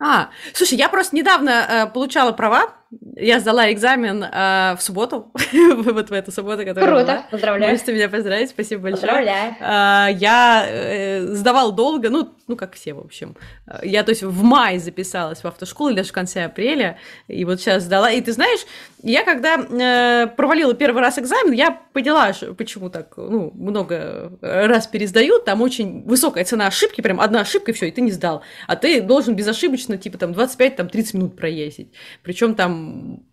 А, 0.00 0.30
слушай, 0.54 0.78
я 0.78 0.88
просто 0.88 1.14
недавно 1.14 1.50
э, 1.50 1.86
получала 1.92 2.32
права 2.32 2.74
я 3.16 3.38
сдала 3.38 3.72
экзамен 3.72 4.24
э, 4.24 4.74
в 4.76 4.82
субботу, 4.82 5.30
вот 5.76 6.10
в 6.10 6.12
эту 6.12 6.32
субботу, 6.32 6.64
которая 6.64 6.90
Круто, 6.90 7.04
была. 7.04 7.26
поздравляю. 7.30 7.72
Можете 7.72 7.92
меня 7.92 8.08
поздравить, 8.08 8.50
спасибо 8.50 8.82
большое. 8.82 9.06
Поздравляю. 9.06 9.54
Э, 9.60 10.12
я 10.12 10.66
э, 10.66 11.26
сдавала 11.28 11.70
долго, 11.70 12.10
ну, 12.10 12.34
ну, 12.48 12.56
как 12.56 12.74
все, 12.74 12.94
в 12.94 12.98
общем. 12.98 13.36
Я, 13.82 14.02
то 14.02 14.10
есть, 14.10 14.24
в 14.24 14.42
мае 14.42 14.80
записалась 14.80 15.44
в 15.44 15.46
автошколу, 15.46 15.90
или 15.90 15.98
даже 15.98 16.08
в 16.08 16.12
конце 16.12 16.44
апреля, 16.44 16.98
и 17.28 17.44
вот 17.44 17.60
сейчас 17.60 17.84
сдала. 17.84 18.10
И 18.10 18.20
ты 18.20 18.32
знаешь, 18.32 18.60
я 19.02 19.22
когда 19.22 19.56
э, 19.56 20.26
провалила 20.26 20.74
первый 20.74 21.00
раз 21.00 21.18
экзамен, 21.18 21.52
я 21.52 21.78
поняла, 21.92 22.32
почему 22.58 22.90
так, 22.90 23.16
ну, 23.16 23.52
много 23.54 24.32
раз 24.40 24.88
пересдают, 24.88 25.44
там 25.44 25.62
очень 25.62 26.02
высокая 26.02 26.44
цена 26.44 26.66
ошибки, 26.66 27.02
прям 27.02 27.20
одна 27.20 27.42
ошибка, 27.42 27.70
и 27.70 27.74
все, 27.74 27.86
и 27.86 27.92
ты 27.92 28.00
не 28.00 28.10
сдал. 28.10 28.42
А 28.66 28.74
ты 28.74 29.00
должен 29.00 29.36
безошибочно, 29.36 29.89
типа, 29.96 30.18
там, 30.18 30.32
25-30 30.32 31.16
минут 31.16 31.36
проездить. 31.36 31.92
Причем 32.22 32.54
там 32.54 33.24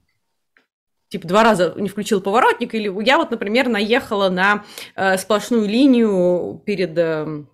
типа 1.10 1.28
два 1.28 1.44
раза 1.44 1.74
не 1.78 1.90
включил 1.90 2.22
поворотник, 2.22 2.74
или 2.76 2.92
я 3.06 3.18
вот, 3.18 3.32
например, 3.32 3.70
наехала 3.70 4.30
на 4.30 4.66
э, 4.96 5.18
сплошную 5.18 5.68
линию 5.68 6.62
перед 6.66 6.98
э, 6.98 7.46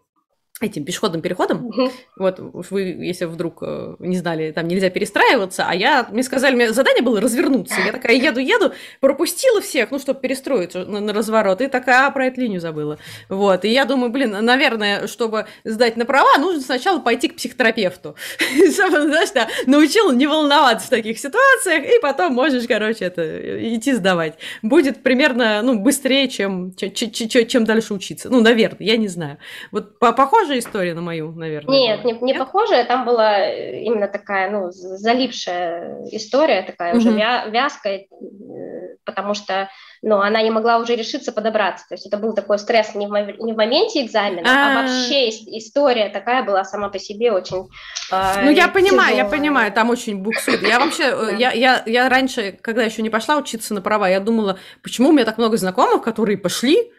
этим 0.61 0.85
пешеходным 0.85 1.21
переходом. 1.21 1.65
Угу. 1.67 1.91
Вот 2.17 2.39
вы, 2.39 2.81
если 2.81 3.25
вдруг 3.25 3.59
э, 3.61 3.95
не 3.99 4.17
знали, 4.17 4.51
там 4.51 4.67
нельзя 4.67 4.89
перестраиваться, 4.89 5.65
а 5.67 5.73
я, 5.73 6.07
мне 6.11 6.23
сказали, 6.23 6.55
мне 6.55 6.71
задание 6.71 7.03
было 7.03 7.19
развернуться. 7.19 7.75
Я 7.83 7.91
такая 7.91 8.15
еду, 8.15 8.39
еду, 8.39 8.71
пропустила 8.99 9.61
всех, 9.61 9.89
ну, 9.91 9.99
чтобы 9.99 10.19
перестроиться 10.19 10.85
на, 10.85 10.99
на 10.99 11.13
разворот, 11.13 11.61
и 11.61 11.67
такая, 11.67 12.07
а, 12.07 12.11
про 12.11 12.27
эту 12.27 12.41
линию 12.41 12.61
забыла. 12.61 12.99
Вот, 13.29 13.65
и 13.65 13.69
я 13.69 13.85
думаю, 13.85 14.11
блин, 14.11 14.31
наверное, 14.45 15.07
чтобы 15.07 15.47
сдать 15.63 15.97
на 15.97 16.05
права, 16.05 16.37
нужно 16.37 16.61
сначала 16.61 16.99
пойти 16.99 17.29
к 17.29 17.35
психотерапевту. 17.35 18.15
Чтобы, 18.73 19.01
знаешь, 19.01 19.31
да, 19.31 19.47
научил 19.65 20.11
не 20.11 20.27
волноваться 20.27 20.87
в 20.87 20.89
таких 20.89 21.17
ситуациях, 21.19 21.83
и 21.85 21.99
потом 21.99 22.33
можешь, 22.33 22.67
короче, 22.67 23.05
это, 23.05 23.75
идти 23.75 23.93
сдавать. 23.93 24.37
Будет 24.61 25.01
примерно, 25.03 25.61
ну, 25.61 25.79
быстрее, 25.79 26.27
чем, 26.27 26.73
чем, 26.75 27.47
чем 27.47 27.65
дальше 27.65 27.93
учиться. 27.93 28.29
Ну, 28.29 28.41
наверное, 28.41 28.85
я 28.85 28.97
не 28.97 29.07
знаю. 29.07 29.39
Вот 29.71 29.99
похоже 29.99 30.52
похожая 30.53 30.59
история 30.59 30.93
на 30.93 31.01
мою, 31.01 31.31
наверное? 31.31 31.77
Нет, 31.77 32.05
не, 32.05 32.13
не 32.13 32.33
похожая. 32.33 32.85
Там 32.85 33.05
была 33.05 33.39
э, 33.39 33.83
именно 33.83 34.07
такая, 34.07 34.51
ну, 34.51 34.71
залившая 34.71 36.05
история, 36.11 36.63
такая 36.63 36.91
угу. 36.91 36.99
уже 36.99 37.11
вя, 37.11 37.45
вязкая, 37.45 37.99
э, 37.99 38.95
потому 39.05 39.33
что, 39.33 39.69
ну, 40.01 40.19
она 40.19 40.41
не 40.41 40.51
могла 40.51 40.77
уже 40.77 40.95
решиться 40.95 41.31
подобраться. 41.31 41.85
То 41.87 41.95
есть 41.95 42.05
это 42.05 42.17
был 42.17 42.33
такой 42.33 42.59
стресс 42.59 42.95
не 42.95 43.07
в, 43.07 43.11
не 43.11 43.53
в 43.53 43.57
моменте 43.57 44.05
экзамена, 44.05 44.43
а, 44.45 44.71
а 44.71 44.81
вообще 44.81 45.29
история 45.29 46.09
такая 46.09 46.43
была 46.43 46.63
сама 46.63 46.89
по 46.89 46.99
себе 46.99 47.31
очень 47.31 47.69
э, 48.11 48.45
Ну, 48.45 48.51
я 48.51 48.67
понимаю, 48.67 49.15
я 49.15 49.25
понимаю, 49.25 49.71
там 49.71 49.89
очень 49.89 50.17
буксует. 50.17 50.61
Я 50.61 50.79
вообще, 50.79 51.03
э, 51.03 51.35
я, 51.37 51.51
я, 51.51 51.83
я 51.85 52.09
раньше, 52.09 52.57
когда 52.61 52.83
еще 52.83 53.01
не 53.01 53.09
пошла 53.09 53.37
учиться 53.37 53.73
на 53.73 53.81
права, 53.81 54.09
я 54.09 54.19
думала, 54.19 54.59
почему 54.81 55.09
у 55.09 55.11
меня 55.11 55.25
так 55.25 55.37
много 55.37 55.57
знакомых, 55.57 56.03
которые 56.03 56.37
пошли, 56.37 56.91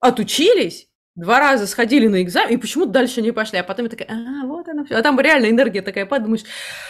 отучились, 0.00 0.88
два 1.14 1.40
раза 1.40 1.66
сходили 1.66 2.06
на 2.06 2.22
экзамен, 2.22 2.54
и 2.54 2.56
почему 2.56 2.86
дальше 2.86 3.22
не 3.22 3.32
пошли. 3.32 3.58
А 3.58 3.64
потом 3.64 3.86
я 3.86 3.90
такая, 3.90 4.08
а, 4.08 4.46
вот 4.46 4.68
она 4.68 4.84
все. 4.84 4.96
А 4.96 5.02
там 5.02 5.18
реально 5.20 5.50
энергия 5.50 5.82
такая, 5.82 6.06
подумаешь, 6.06 6.44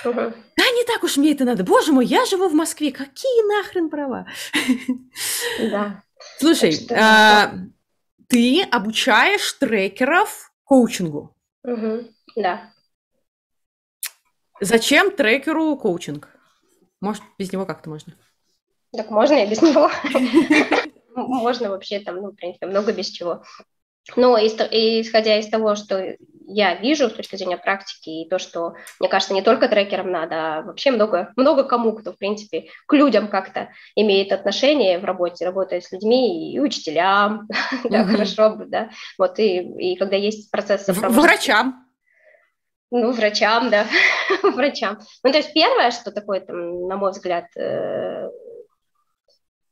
угу. 0.05 0.15
да 0.15 0.65
не 0.65 0.85
так 0.85 1.03
уж 1.03 1.17
мне 1.17 1.33
это 1.33 1.45
надо. 1.45 1.65
Боже 1.65 1.93
мой, 1.93 2.07
я 2.07 2.25
живу 2.27 2.49
в 2.49 2.55
Москве, 2.55 2.93
какие 2.93 3.47
нахрен 3.49 3.91
права? 3.91 4.27
Да. 5.61 6.03
Слушай, 6.39 6.75
а, 6.91 7.53
ты 8.29 8.63
обучаешь 8.63 9.53
трекеров 9.55 10.53
коучингу. 10.65 11.37
Угу. 11.65 12.09
Да. 12.37 12.73
Зачем 14.61 15.11
трекеру 15.11 15.77
коучинг? 15.77 16.29
Может, 17.01 17.23
без 17.37 17.53
него 17.53 17.67
как-то 17.67 17.91
можно? 17.91 18.15
Так 18.93 19.11
можно 19.11 19.35
и 19.35 19.51
без 19.51 19.61
него. 19.61 19.91
Можно 21.15 21.69
вообще 21.69 22.01
там, 22.01 22.17
ну, 22.17 22.31
в 22.31 22.37
принципе, 22.37 22.67
много 22.67 22.93
без 22.93 23.09
чего. 23.09 23.43
Но 24.17 24.37
исходя 24.39 25.39
из 25.39 25.49
того, 25.49 25.77
что 25.77 26.17
я 26.47 26.75
вижу 26.75 27.09
с 27.09 27.13
точки 27.13 27.37
зрения 27.37 27.57
практики, 27.57 28.11
и 28.11 28.29
то, 28.29 28.39
что, 28.39 28.75
мне 29.01 29.09
кажется, 29.09 29.35
не 29.35 29.43
только 29.43 29.69
трекерам 29.69 30.11
надо, 30.11 30.35
а 30.35 30.63
вообще 30.63 30.91
много, 30.91 31.33
много 31.37 31.65
кому, 31.65 31.93
кто, 31.93 32.13
в 32.13 32.19
принципе, 32.19 32.67
к 32.87 32.93
людям 32.95 33.29
как-то 33.29 33.71
имеет 33.95 34.33
отношение 34.33 34.99
в 34.99 35.05
работе, 35.05 35.45
работает 35.45 35.85
с 35.85 35.93
людьми, 35.93 36.53
и 36.53 36.61
учителям, 36.61 37.49
да, 37.85 38.05
хорошо 38.05 38.51
бы, 38.51 38.67
да, 38.67 38.91
вот, 39.19 39.39
и, 39.39 39.97
когда 39.97 40.17
есть 40.17 40.51
процесс. 40.51 40.89
Врачам. 40.89 41.87
Ну, 42.91 43.13
врачам, 43.13 43.71
да, 43.71 43.87
врачам. 44.43 44.99
Ну, 45.25 45.31
то 45.31 45.39
есть 45.39 45.55
первое, 45.55 45.91
что 45.93 46.13
такое, 46.13 46.41
там, 46.41 46.89
на 46.89 46.97
мой 46.97 47.13
взгляд, 47.13 47.47
э, 47.57 48.29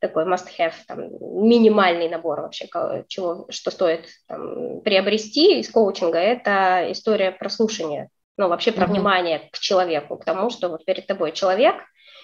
такой 0.01 0.25
must-have, 0.25 0.75
там, 0.87 1.01
минимальный 1.47 2.09
набор 2.09 2.41
вообще, 2.41 2.69
чего, 3.09 3.47
что 3.51 3.71
стоит 3.71 4.07
там, 4.27 4.81
приобрести 4.81 5.61
из 5.61 5.71
коучинга, 5.71 6.19
это 6.19 6.87
история 6.91 7.31
прослушания, 7.31 8.09
ну, 8.37 8.49
вообще 8.49 8.73
про 8.73 8.85
mm-hmm. 8.85 8.89
внимание 8.89 9.49
к 9.53 9.59
человеку, 9.59 10.17
к 10.17 10.25
тому, 10.25 10.51
что 10.51 10.69
вот 10.69 10.85
перед 10.85 11.07
тобой 11.07 11.33
человек, 11.33 11.77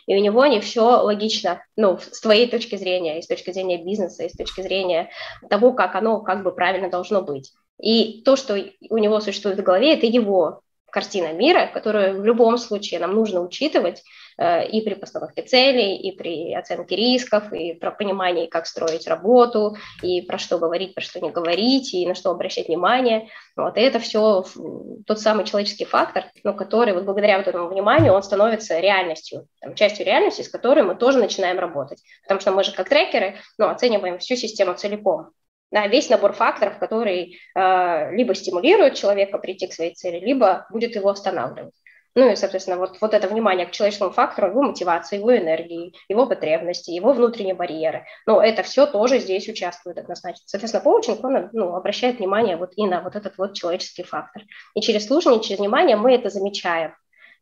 и 0.07 0.17
у 0.17 0.21
него 0.21 0.47
не 0.47 0.61
все 0.61 0.83
логично, 0.83 1.63
ну, 1.77 1.99
с 1.99 2.21
твоей 2.21 2.49
точки 2.49 2.77
зрения, 2.77 3.19
и 3.19 3.23
с 3.23 3.27
точки 3.27 3.53
зрения 3.53 3.83
бизнеса, 3.83 4.25
и 4.25 4.29
с 4.29 4.33
точки 4.33 4.63
зрения 4.63 5.11
того, 5.51 5.73
как 5.73 5.95
оно 5.95 6.21
как 6.21 6.43
бы 6.43 6.53
правильно 6.53 6.89
должно 6.89 7.23
быть. 7.23 7.53
И 7.81 8.23
то, 8.25 8.37
что 8.37 8.55
у 8.89 8.99
него 8.99 9.21
существует 9.21 9.59
в 9.59 9.63
голове, 9.63 9.95
это 9.95 10.07
его 10.07 10.63
картина 10.91 11.33
мира, 11.33 11.69
которую 11.73 12.21
в 12.21 12.25
любом 12.25 12.57
случае 12.57 13.01
нам 13.01 13.15
нужно 13.15 13.43
учитывать 13.43 14.03
и 14.39 14.83
при 14.83 14.95
постановке 14.95 15.43
целей, 15.43 15.97
и 15.97 16.15
при 16.15 16.53
оценке 16.53 16.95
рисков, 16.95 17.53
и 17.53 17.73
про 17.73 17.91
понимание, 17.91 18.49
как 18.49 18.67
строить 18.67 19.07
работу, 19.07 19.77
и 20.03 20.21
про 20.23 20.37
что 20.39 20.59
говорить, 20.59 20.95
про 20.95 21.01
что 21.01 21.21
не 21.21 21.31
говорить, 21.31 21.95
и 21.95 22.07
на 22.07 22.15
что 22.15 22.31
обращать 22.31 22.69
внимание. 22.69 23.29
Вот, 23.57 23.79
и 23.79 23.81
это 23.81 23.99
все 23.99 24.45
тот 25.07 25.21
самый 25.21 25.47
человеческий 25.47 25.87
фактор, 25.87 26.25
но 26.45 26.53
который 26.53 26.93
вот 26.93 27.05
благодаря 27.05 27.39
вот 27.39 27.49
этому 27.49 27.69
вниманию, 27.69 28.13
он 28.13 28.23
становится 28.23 28.79
реальностью, 28.79 29.47
там, 29.61 29.75
частью 29.75 30.05
реальности, 30.05 30.43
с 30.43 30.49
которой 30.49 30.83
мы 30.83 30.97
тоже 30.97 31.19
начинаем 31.19 31.59
работать. 31.59 32.03
Потому 32.23 32.41
что 32.41 32.53
мы 32.53 32.63
же 32.63 32.73
как 32.73 32.89
трекеры 32.89 33.37
ну, 33.57 33.69
оцениваем 33.69 34.19
всю 34.19 34.37
систему 34.37 34.75
целиком 34.75 35.31
да, 35.71 35.87
весь 35.89 36.09
набор 36.09 36.33
факторов, 36.33 36.79
который 36.79 37.39
э, 37.55 38.15
либо 38.15 38.35
стимулирует 38.35 38.95
человека 38.95 39.39
прийти 39.39 39.67
к 39.67 39.73
своей 39.73 39.95
цели, 39.95 40.25
либо 40.25 40.67
будет 40.71 40.95
его 40.95 41.09
останавливать. 41.09 41.75
Ну 42.17 42.33
и, 42.33 42.35
соответственно, 42.35 42.79
вот, 42.79 42.97
вот 43.03 43.13
это 43.13 43.29
внимание 43.29 43.67
к 43.67 43.73
человеческому 43.73 44.11
фактору, 44.11 44.49
его 44.49 44.63
мотивации, 44.63 45.19
его 45.19 45.37
энергии, 45.37 45.93
его 46.09 46.27
потребности, 46.27 46.91
его 46.91 47.13
внутренние 47.13 47.55
барьеры. 47.55 48.07
Но 48.25 48.43
это 48.43 48.63
все 48.63 48.87
тоже 48.87 49.19
здесь 49.19 49.47
участвует 49.51 49.99
однозначно. 49.99 50.43
Соответственно, 50.47 50.83
коучинг, 50.83 51.23
он 51.23 51.51
ну, 51.53 51.77
обращает 51.77 52.19
внимание 52.19 52.57
вот 52.57 52.73
и 52.77 52.87
на 52.87 53.03
вот 53.03 53.17
этот 53.17 53.37
вот 53.37 53.53
человеческий 53.53 54.03
фактор. 54.03 54.45
И 54.75 54.81
через 54.81 55.07
слушание, 55.07 55.43
через 55.43 55.59
внимание 55.59 55.97
мы 55.97 56.15
это 56.15 56.31
замечаем, 56.31 56.95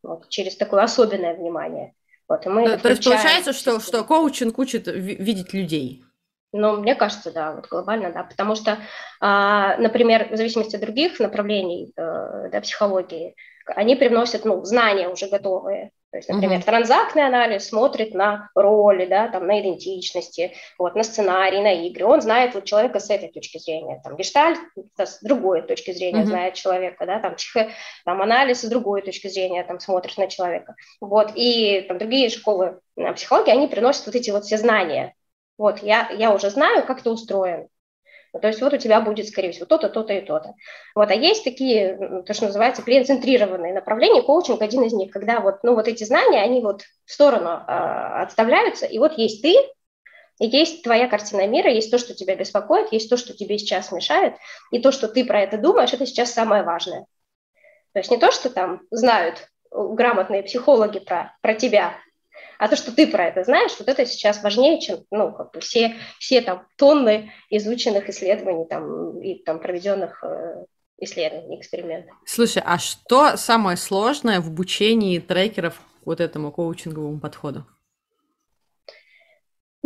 вот, 0.03 0.29
через 0.29 0.57
такое 0.57 0.83
особенное 0.83 1.35
внимание. 1.37 1.95
Вот, 2.29 2.45
и 2.45 2.49
мы 2.49 2.65
то, 2.65 2.79
то 2.79 2.89
есть 2.89 3.05
получается, 3.05 3.53
что, 3.53 3.79
что 3.79 4.03
коучинг 4.03 4.59
учит 4.59 4.89
видеть 4.89 5.53
людей? 5.53 6.03
Ну, 6.51 6.79
мне 6.79 6.97
кажется, 6.97 7.31
да, 7.31 7.53
вот 7.53 7.69
глобально, 7.69 8.13
да, 8.13 8.25
потому 8.25 8.57
что, 8.57 8.79
а, 9.21 9.77
например, 9.77 10.33
в 10.33 10.37
зависимости 10.37 10.75
от 10.75 10.83
других 10.83 11.21
направлений 11.21 11.93
э, 11.97 12.49
да, 12.51 12.61
психологии, 12.61 13.37
они 13.67 13.97
привносят, 13.97 14.45
ну, 14.45 14.65
знания 14.65 15.09
уже 15.09 15.29
готовые. 15.29 15.91
То 16.11 16.19
есть, 16.19 16.29
например, 16.29 16.61
uh-huh. 16.61 16.65
транзактный 16.65 17.27
анализ 17.27 17.69
смотрит 17.69 18.15
на 18.15 18.49
роли, 18.55 19.05
да, 19.05 19.27
там, 19.27 19.49
на 19.49 19.61
идентичности, 19.61 20.53
вот, 20.79 20.95
на 20.95 21.03
сценарий, 21.03 21.61
на 21.61 21.73
игры. 21.73 22.05
Он 22.05 22.21
знает 22.21 22.55
вот 22.55 22.65
человека 22.67 23.01
с 23.01 23.11
этой 23.11 23.31
точки 23.31 23.59
зрения. 23.59 24.01
Там, 24.05 24.17
гештальт 24.17 24.61
с 24.97 25.19
другой 25.23 25.63
точки 25.63 25.93
зрения 25.93 26.23
uh-huh. 26.23 26.27
знает 26.27 26.55
человека, 26.55 27.05
да, 27.05 27.19
там, 27.19 27.35
психо, 27.35 27.71
там, 28.05 28.23
анализ 28.23 28.61
с 28.61 28.69
другой 28.69 29.03
точки 29.03 29.27
зрения 29.27 29.65
там, 29.65 29.81
смотрит 29.81 30.17
на 30.17 30.29
человека. 30.29 30.77
Вот, 31.01 31.33
и 31.35 31.85
там, 31.89 31.99
другие 31.99 32.29
школы 32.29 32.79
психологии, 33.17 33.51
они 33.51 33.67
приносят 33.67 34.07
вот 34.07 34.15
эти 34.15 34.31
вот 34.31 34.45
все 34.45 34.57
знания 34.57 35.15
вот, 35.57 35.83
я, 35.83 36.11
я 36.11 36.35
уже 36.35 36.51
знаю, 36.51 36.85
как 36.85 37.03
ты 37.03 37.11
устроен. 37.11 37.69
То 38.41 38.49
есть 38.49 38.61
вот 38.61 38.73
у 38.73 38.79
тебя 38.79 39.01
будет, 39.01 39.29
скорее 39.29 39.53
всего, 39.53 39.67
то-то, 39.67 39.89
то-то 39.89 40.13
и 40.13 40.21
то-то. 40.21 40.55
Вот, 40.95 41.11
а 41.11 41.15
есть 41.15 41.45
такие, 41.45 42.23
то, 42.27 42.35
что 42.35 42.47
называется, 42.47 42.83
клиент-центрированные 42.83 43.73
направления, 43.73 44.23
коучинг 44.23 44.61
один 44.61 44.83
из 44.83 44.93
них, 44.93 45.13
когда 45.13 45.41
вот, 45.41 45.63
ну, 45.63 45.75
вот 45.75 45.87
эти 45.87 46.05
знания, 46.05 46.43
они 46.43 46.61
вот 46.61 46.83
в 47.05 47.13
сторону 47.13 47.51
э, 47.51 48.23
отставляются, 48.23 48.87
и 48.87 48.99
вот 48.99 49.17
есть 49.19 49.43
ты, 49.43 49.55
и 50.41 50.47
есть 50.47 50.83
твоя 50.83 51.07
картина 51.07 51.47
мира, 51.47 51.71
есть 51.71 51.93
то, 51.93 51.99
что 51.99 52.15
тебя 52.15 52.35
беспокоит, 52.35 52.93
есть 52.93 53.09
то, 53.09 53.17
что 53.17 53.35
тебе 53.35 53.57
сейчас 53.57 53.93
мешает, 53.93 54.35
и 54.73 54.81
то, 54.81 54.91
что 54.91 55.07
ты 55.07 55.25
про 55.25 55.41
это 55.41 55.57
думаешь, 55.57 55.93
это 55.93 56.05
сейчас 56.05 56.33
самое 56.33 56.65
важное. 56.65 57.07
То 57.93 58.01
есть 58.01 58.11
не 58.11 58.17
то, 58.17 58.33
что 58.33 58.51
там 58.51 58.81
знают 58.91 59.49
грамотные 59.71 60.43
психологи 60.43 60.99
про, 60.99 61.37
про 61.41 61.55
тебя, 61.55 61.95
а 62.59 62.69
то, 62.69 62.77
что 62.77 62.93
ты 62.93 63.07
про 63.07 63.27
это 63.27 63.45
знаешь, 63.45 63.73
вот 63.79 63.89
это 63.89 64.07
сейчас 64.07 64.43
важнее, 64.43 64.81
чем 64.81 65.05
ну, 65.11 65.33
как 65.33 65.53
бы 65.53 65.61
все, 65.61 65.97
все 66.19 66.41
там 66.41 66.67
тонны 66.77 67.33
изученных 67.51 68.09
исследований 68.09 68.67
там, 68.69 69.21
и 69.21 69.43
там 69.43 69.61
проведенных 69.61 70.23
э, 70.25 70.65
исследований, 70.99 71.59
экспериментов. 71.59 72.17
Слушай, 72.25 72.63
а 72.65 72.79
что 72.79 73.37
самое 73.37 73.77
сложное 73.77 74.41
в 74.41 74.49
обучении 74.49 75.19
трекеров 75.19 75.81
вот 76.05 76.21
этому 76.21 76.53
коучинговому 76.53 77.21
подходу? 77.21 77.67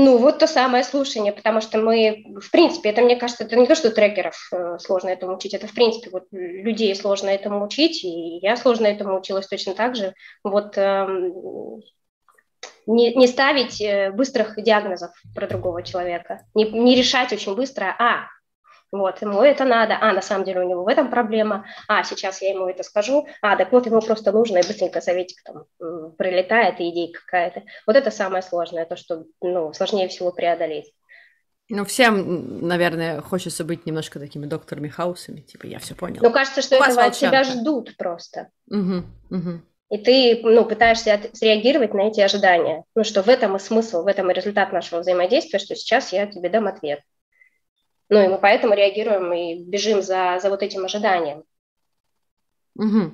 Ну, 0.00 0.16
вот 0.18 0.38
то 0.38 0.46
самое 0.46 0.84
слушание, 0.84 1.32
потому 1.32 1.60
что 1.60 1.78
мы, 1.78 2.24
в 2.40 2.52
принципе, 2.52 2.90
это, 2.90 3.02
мне 3.02 3.16
кажется, 3.16 3.42
это 3.42 3.56
не 3.56 3.66
то, 3.66 3.74
что 3.74 3.90
трекеров 3.90 4.48
э, 4.52 4.78
сложно 4.78 5.08
этому 5.08 5.34
учить, 5.34 5.54
это, 5.54 5.66
в 5.66 5.74
принципе, 5.74 6.10
вот 6.10 6.28
людей 6.30 6.94
сложно 6.94 7.28
этому 7.30 7.64
учить, 7.64 8.04
и 8.04 8.38
я 8.40 8.56
сложно 8.56 8.86
этому 8.86 9.18
училась 9.18 9.48
точно 9.48 9.74
так 9.74 9.96
же. 9.96 10.14
Вот 10.44 10.78
эм, 10.78 11.82
не, 12.88 13.14
не 13.14 13.26
ставить 13.26 13.80
э, 13.80 14.10
быстрых 14.10 14.56
диагнозов 14.56 15.10
про 15.34 15.46
другого 15.46 15.82
человека, 15.82 16.40
не, 16.54 16.64
не 16.64 16.96
решать 16.96 17.32
очень 17.32 17.54
быстро, 17.54 17.94
а, 17.98 18.26
вот, 18.90 19.20
ему 19.20 19.42
это 19.42 19.64
надо, 19.64 19.98
а, 20.00 20.12
на 20.12 20.22
самом 20.22 20.44
деле 20.44 20.60
у 20.60 20.68
него 20.68 20.82
в 20.82 20.88
этом 20.88 21.10
проблема, 21.10 21.66
а, 21.88 22.02
сейчас 22.04 22.40
я 22.40 22.50
ему 22.50 22.66
это 22.66 22.82
скажу, 22.82 23.28
а, 23.42 23.56
так 23.56 23.70
вот 23.70 23.84
ему 23.86 24.00
просто 24.00 24.32
нужно, 24.32 24.58
и 24.58 24.66
быстренько 24.66 25.00
советик 25.02 25.42
там 25.44 25.64
прилетает, 26.16 26.80
и 26.80 26.88
идея 26.88 27.12
какая-то. 27.12 27.62
Вот 27.86 27.96
это 27.96 28.10
самое 28.10 28.42
сложное, 28.42 28.86
то, 28.86 28.96
что, 28.96 29.24
ну, 29.42 29.72
сложнее 29.74 30.08
всего 30.08 30.32
преодолеть. 30.32 30.92
Ну, 31.70 31.84
всем, 31.84 32.66
наверное, 32.66 33.20
хочется 33.20 33.62
быть 33.62 33.84
немножко 33.84 34.18
такими 34.18 34.46
докторами 34.46 34.88
хаусами, 34.88 35.40
типа, 35.40 35.66
я 35.66 35.78
все 35.78 35.94
понял. 35.94 36.20
Ну, 36.22 36.32
кажется, 36.32 36.62
что 36.62 36.76
этого 36.76 37.04
от 37.04 37.12
тебя 37.12 37.44
ждут 37.44 37.94
просто. 37.98 38.48
Угу, 38.70 39.02
угу. 39.30 39.60
И 39.90 39.96
ты, 39.98 40.40
ну, 40.42 40.66
пытаешься 40.66 41.18
среагировать 41.32 41.94
на 41.94 42.08
эти 42.08 42.20
ожидания. 42.20 42.84
Ну, 42.94 43.04
что 43.04 43.22
в 43.22 43.28
этом 43.28 43.56
и 43.56 43.58
смысл, 43.58 44.02
в 44.02 44.06
этом 44.06 44.30
и 44.30 44.34
результат 44.34 44.72
нашего 44.72 45.00
взаимодействия, 45.00 45.58
что 45.58 45.74
сейчас 45.74 46.12
я 46.12 46.26
тебе 46.26 46.50
дам 46.50 46.66
ответ. 46.66 47.00
Ну, 48.10 48.22
и 48.22 48.28
мы 48.28 48.38
поэтому 48.38 48.74
реагируем 48.74 49.32
и 49.32 49.64
бежим 49.64 50.02
за, 50.02 50.38
за 50.42 50.50
вот 50.50 50.62
этим 50.62 50.84
ожиданием. 50.84 51.44
Угу. 52.74 53.12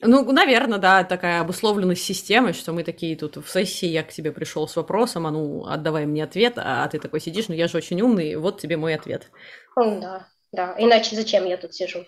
Ну, 0.00 0.32
наверное, 0.32 0.78
да, 0.78 1.02
такая 1.02 1.40
обусловленность 1.40 2.02
системой, 2.02 2.52
что 2.52 2.72
мы 2.72 2.84
такие 2.84 3.16
тут 3.16 3.36
в 3.36 3.48
сессии, 3.48 3.86
я 3.86 4.02
к 4.02 4.12
тебе 4.12 4.32
пришел 4.32 4.68
с 4.68 4.76
вопросом, 4.76 5.26
а 5.26 5.30
ну, 5.30 5.64
отдавай 5.66 6.04
мне 6.04 6.24
ответ, 6.24 6.54
а 6.56 6.86
ты 6.88 6.98
такой 6.98 7.20
сидишь, 7.20 7.48
ну 7.48 7.54
я 7.54 7.68
же 7.68 7.78
очень 7.78 8.00
умный, 8.02 8.36
вот 8.36 8.60
тебе 8.60 8.76
мой 8.76 8.94
ответ. 8.94 9.30
Да, 9.76 10.28
да, 10.52 10.74
иначе 10.78 11.16
зачем 11.16 11.46
я 11.46 11.56
тут 11.56 11.74
сижу? 11.74 12.04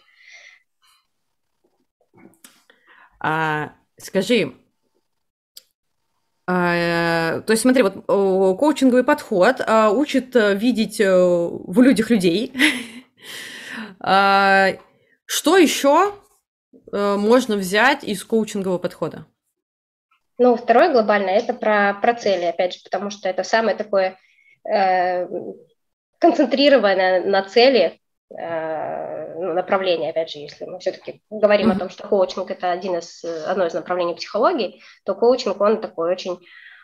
А, 3.20 3.73
скажи, 3.99 4.54
а, 6.49 7.40
то 7.40 7.52
есть, 7.52 7.62
смотри, 7.62 7.82
вот 7.82 8.06
коучинговый 8.06 9.02
подход 9.02 9.61
а, 9.66 9.90
учит 9.90 10.37
э, 10.37 10.54
видеть 10.54 11.00
э, 11.00 11.11
в 11.11 11.80
людях 11.80 12.11
людей. 12.11 12.52
А, 13.99 14.68
что 15.25 15.56
еще 15.56 16.14
э, 16.92 17.16
можно 17.16 17.56
взять 17.56 18.04
из 18.04 18.23
коучингового 18.23 18.78
подхода? 18.78 19.26
Ну, 20.38 20.54
второй 20.54 20.92
глобально 20.92 21.30
это 21.30 21.54
про, 21.54 21.94
про 21.94 22.14
цели, 22.14 22.44
опять 22.44 22.75
же, 22.75 22.80
потому 22.85 23.11
что 23.11 23.28
это 23.28 23.42
самое 23.42 23.76
такое 23.76 24.18
э, 24.70 25.26
концентрированное 26.18 27.25
на 27.25 27.42
цели 27.42 28.00
э, 28.30 29.05
направление, 29.56 30.10
опять 30.10 30.30
же, 30.30 30.38
если 30.38 30.64
мы 30.64 30.78
все-таки 30.78 31.22
говорим 31.30 31.70
mm-hmm. 31.70 31.76
о 31.76 31.78
том, 31.78 31.90
что 31.90 32.06
коучинг 32.06 32.50
это 32.50 32.70
один 32.70 32.96
из, 32.96 33.25
одно 33.25 33.66
из 33.66 33.75
направлений 33.75 34.14
психологии, 34.14 34.80
то 35.04 35.14
коучинг, 35.14 35.60
он 35.60 35.80
такой 35.80 36.12
очень 36.12 36.38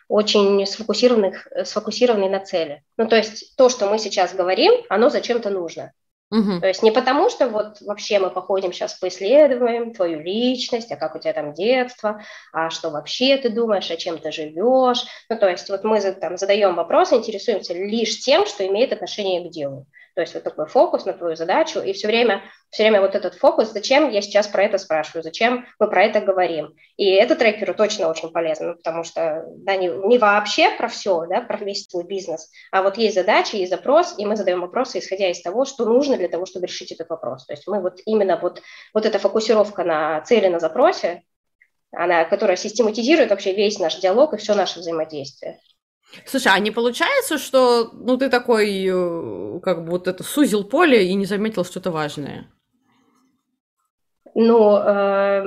очень 0.09 0.67
сфокусированный, 0.67 1.33
сфокусированный 1.65 2.29
на 2.29 2.41
цели. 2.41 2.83
Ну, 2.99 3.09
то 3.09 3.17
есть 3.17 3.57
то, 3.57 3.71
что 3.71 3.89
мы 3.89 3.99
сейчас 3.99 4.35
говорим, 4.35 4.73
оно 4.91 5.09
зачем-то 5.09 5.49
нужно. 5.49 5.93
Угу. 6.33 6.61
То 6.61 6.67
есть 6.67 6.83
не 6.83 6.91
потому, 6.91 7.29
что 7.29 7.49
вот 7.49 7.81
вообще 7.83 8.19
мы 8.19 8.31
походим 8.31 8.73
сейчас 8.73 8.95
поисследуем 8.95 9.93
твою 9.93 10.21
личность, 10.21 10.91
а 10.91 10.97
как 10.97 11.15
у 11.15 11.19
тебя 11.19 11.35
там 11.35 11.53
детство, 11.53 12.23
а 12.55 12.71
что 12.71 12.89
вообще 12.89 13.37
ты 13.37 13.51
думаешь, 13.51 13.91
о 13.91 13.97
чем 13.97 14.19
ты 14.19 14.33
живешь. 14.33 15.05
Ну, 15.29 15.39
то 15.39 15.49
есть 15.49 15.69
вот 15.69 15.85
мы 15.85 16.01
там 16.01 16.39
задаем 16.39 16.75
вопрос, 16.75 17.13
интересуемся 17.13 17.75
лишь 17.75 18.21
тем, 18.21 18.47
что 18.47 18.67
имеет 18.67 18.95
отношение 18.95 19.47
к 19.47 19.53
делу. 19.53 19.87
То 20.15 20.23
есть 20.23 20.33
вот 20.33 20.43
такой 20.43 20.67
фокус 20.67 21.05
на 21.05 21.13
твою 21.13 21.37
задачу, 21.37 21.81
и 21.81 21.93
все 21.93 22.07
время, 22.07 22.43
все 22.73 22.85
время 22.85 23.03
вот 23.03 23.15
этот 23.15 23.35
фокус, 23.35 23.71
зачем 23.71 24.09
я 24.09 24.23
сейчас 24.23 24.49
про 24.49 24.65
это 24.65 24.79
спрашиваю, 24.79 25.23
зачем 25.23 25.67
мы 25.79 25.91
про 25.91 26.05
это 26.05 26.23
говорим. 26.23 26.75
И 26.97 27.05
это 27.05 27.37
трекеру 27.37 27.75
точно 27.75 28.09
очень 28.09 28.31
полезно, 28.31 28.75
потому 28.75 29.05
что 29.05 29.45
да, 29.59 29.77
не, 29.77 29.89
не 29.89 30.17
вообще 30.17 30.71
про 30.71 30.89
все, 30.89 31.27
да, 31.29 31.43
про 31.43 31.59
весь 31.59 31.87
твой 31.87 32.05
бизнес, 32.05 32.51
а 32.71 32.83
вот 32.83 32.97
есть 32.97 33.15
задача, 33.15 33.59
есть 33.59 33.71
запрос, 33.71 34.15
и 34.17 34.25
мы 34.25 34.37
задаем 34.37 34.63
вопросы, 34.63 35.01
исходя 35.01 35.31
из 35.31 35.43
того, 35.43 35.67
что 35.67 35.85
нужно 35.85 36.17
для 36.17 36.29
того, 36.29 36.47
чтобы 36.47 36.67
решить 36.67 36.91
этот 36.93 37.11
вопрос. 37.11 37.45
То 37.45 37.53
есть 37.53 37.67
мы 37.67 37.83
вот 37.83 38.01
именно 38.07 38.39
вот, 38.41 38.63
вот 38.95 39.05
эта 39.05 39.19
фокусировка 39.19 39.85
на 39.85 40.23
цели, 40.23 40.49
на 40.49 40.59
запросе, 40.59 41.25
она, 41.93 42.25
которая 42.25 42.57
систематизирует 42.57 43.29
вообще 43.29 43.53
весь 43.53 43.79
наш 43.79 43.97
диалог 43.97 44.33
и 44.33 44.39
все 44.39 44.55
наше 44.55 44.81
взаимодействие. 44.81 45.61
Слушай, 46.25 46.53
а 46.55 46.59
не 46.59 46.71
получается, 46.71 47.37
что 47.37 47.91
ну 47.93 48.17
ты 48.17 48.31
такой, 48.31 48.87
э, 48.87 49.61
как 49.61 49.85
бы 49.85 49.91
вот 49.91 50.09
это 50.09 50.25
сузил 50.25 50.65
поле 50.65 51.07
и 51.07 51.13
не 51.13 51.27
заметил 51.27 51.67
что-то 51.67 51.91
важное? 51.91 52.49
Ну, 54.35 54.77
э, 54.79 55.45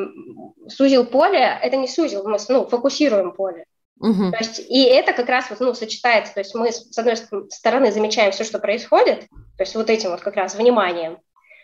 сузил 0.68 1.06
поле, 1.06 1.60
это 1.62 1.76
не 1.78 1.88
сузил, 1.88 2.28
мы 2.28 2.38
ну, 2.50 2.68
фокусируем 2.68 3.32
поле. 3.32 3.66
Угу. 4.00 4.32
То 4.32 4.38
есть, 4.38 4.60
и 4.60 4.84
это 4.84 5.14
как 5.14 5.30
раз 5.30 5.50
вот, 5.50 5.60
ну, 5.60 5.74
сочетается, 5.74 6.34
то 6.34 6.42
есть 6.42 6.54
мы 6.54 6.72
с 6.72 6.98
одной 6.98 7.16
стороны 7.50 7.92
замечаем 7.92 8.32
все, 8.32 8.44
что 8.44 8.60
происходит, 8.60 9.22
то 9.58 9.64
есть 9.64 9.74
вот 9.76 9.90
этим 9.90 10.12
вот 10.12 10.22
как 10.22 10.36
раз 10.36 10.56
вниманием, 10.56 11.18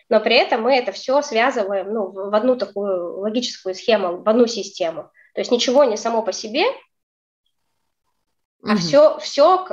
но 0.10 0.20
при 0.20 0.36
этом 0.36 0.62
мы 0.62 0.76
это 0.76 0.92
все 0.92 1.22
связываем 1.22 1.94
ну, 1.94 2.12
в 2.12 2.34
одну 2.34 2.56
такую 2.56 3.20
логическую 3.20 3.76
схему, 3.76 4.18
в 4.18 4.28
одну 4.28 4.48
систему. 4.48 5.04
То 5.34 5.42
есть 5.42 5.52
ничего 5.52 5.84
не 5.84 5.98
само 5.98 6.22
по 6.22 6.34
себе, 6.34 6.66
а 8.64 8.76
все, 8.76 9.18
все, 9.20 9.66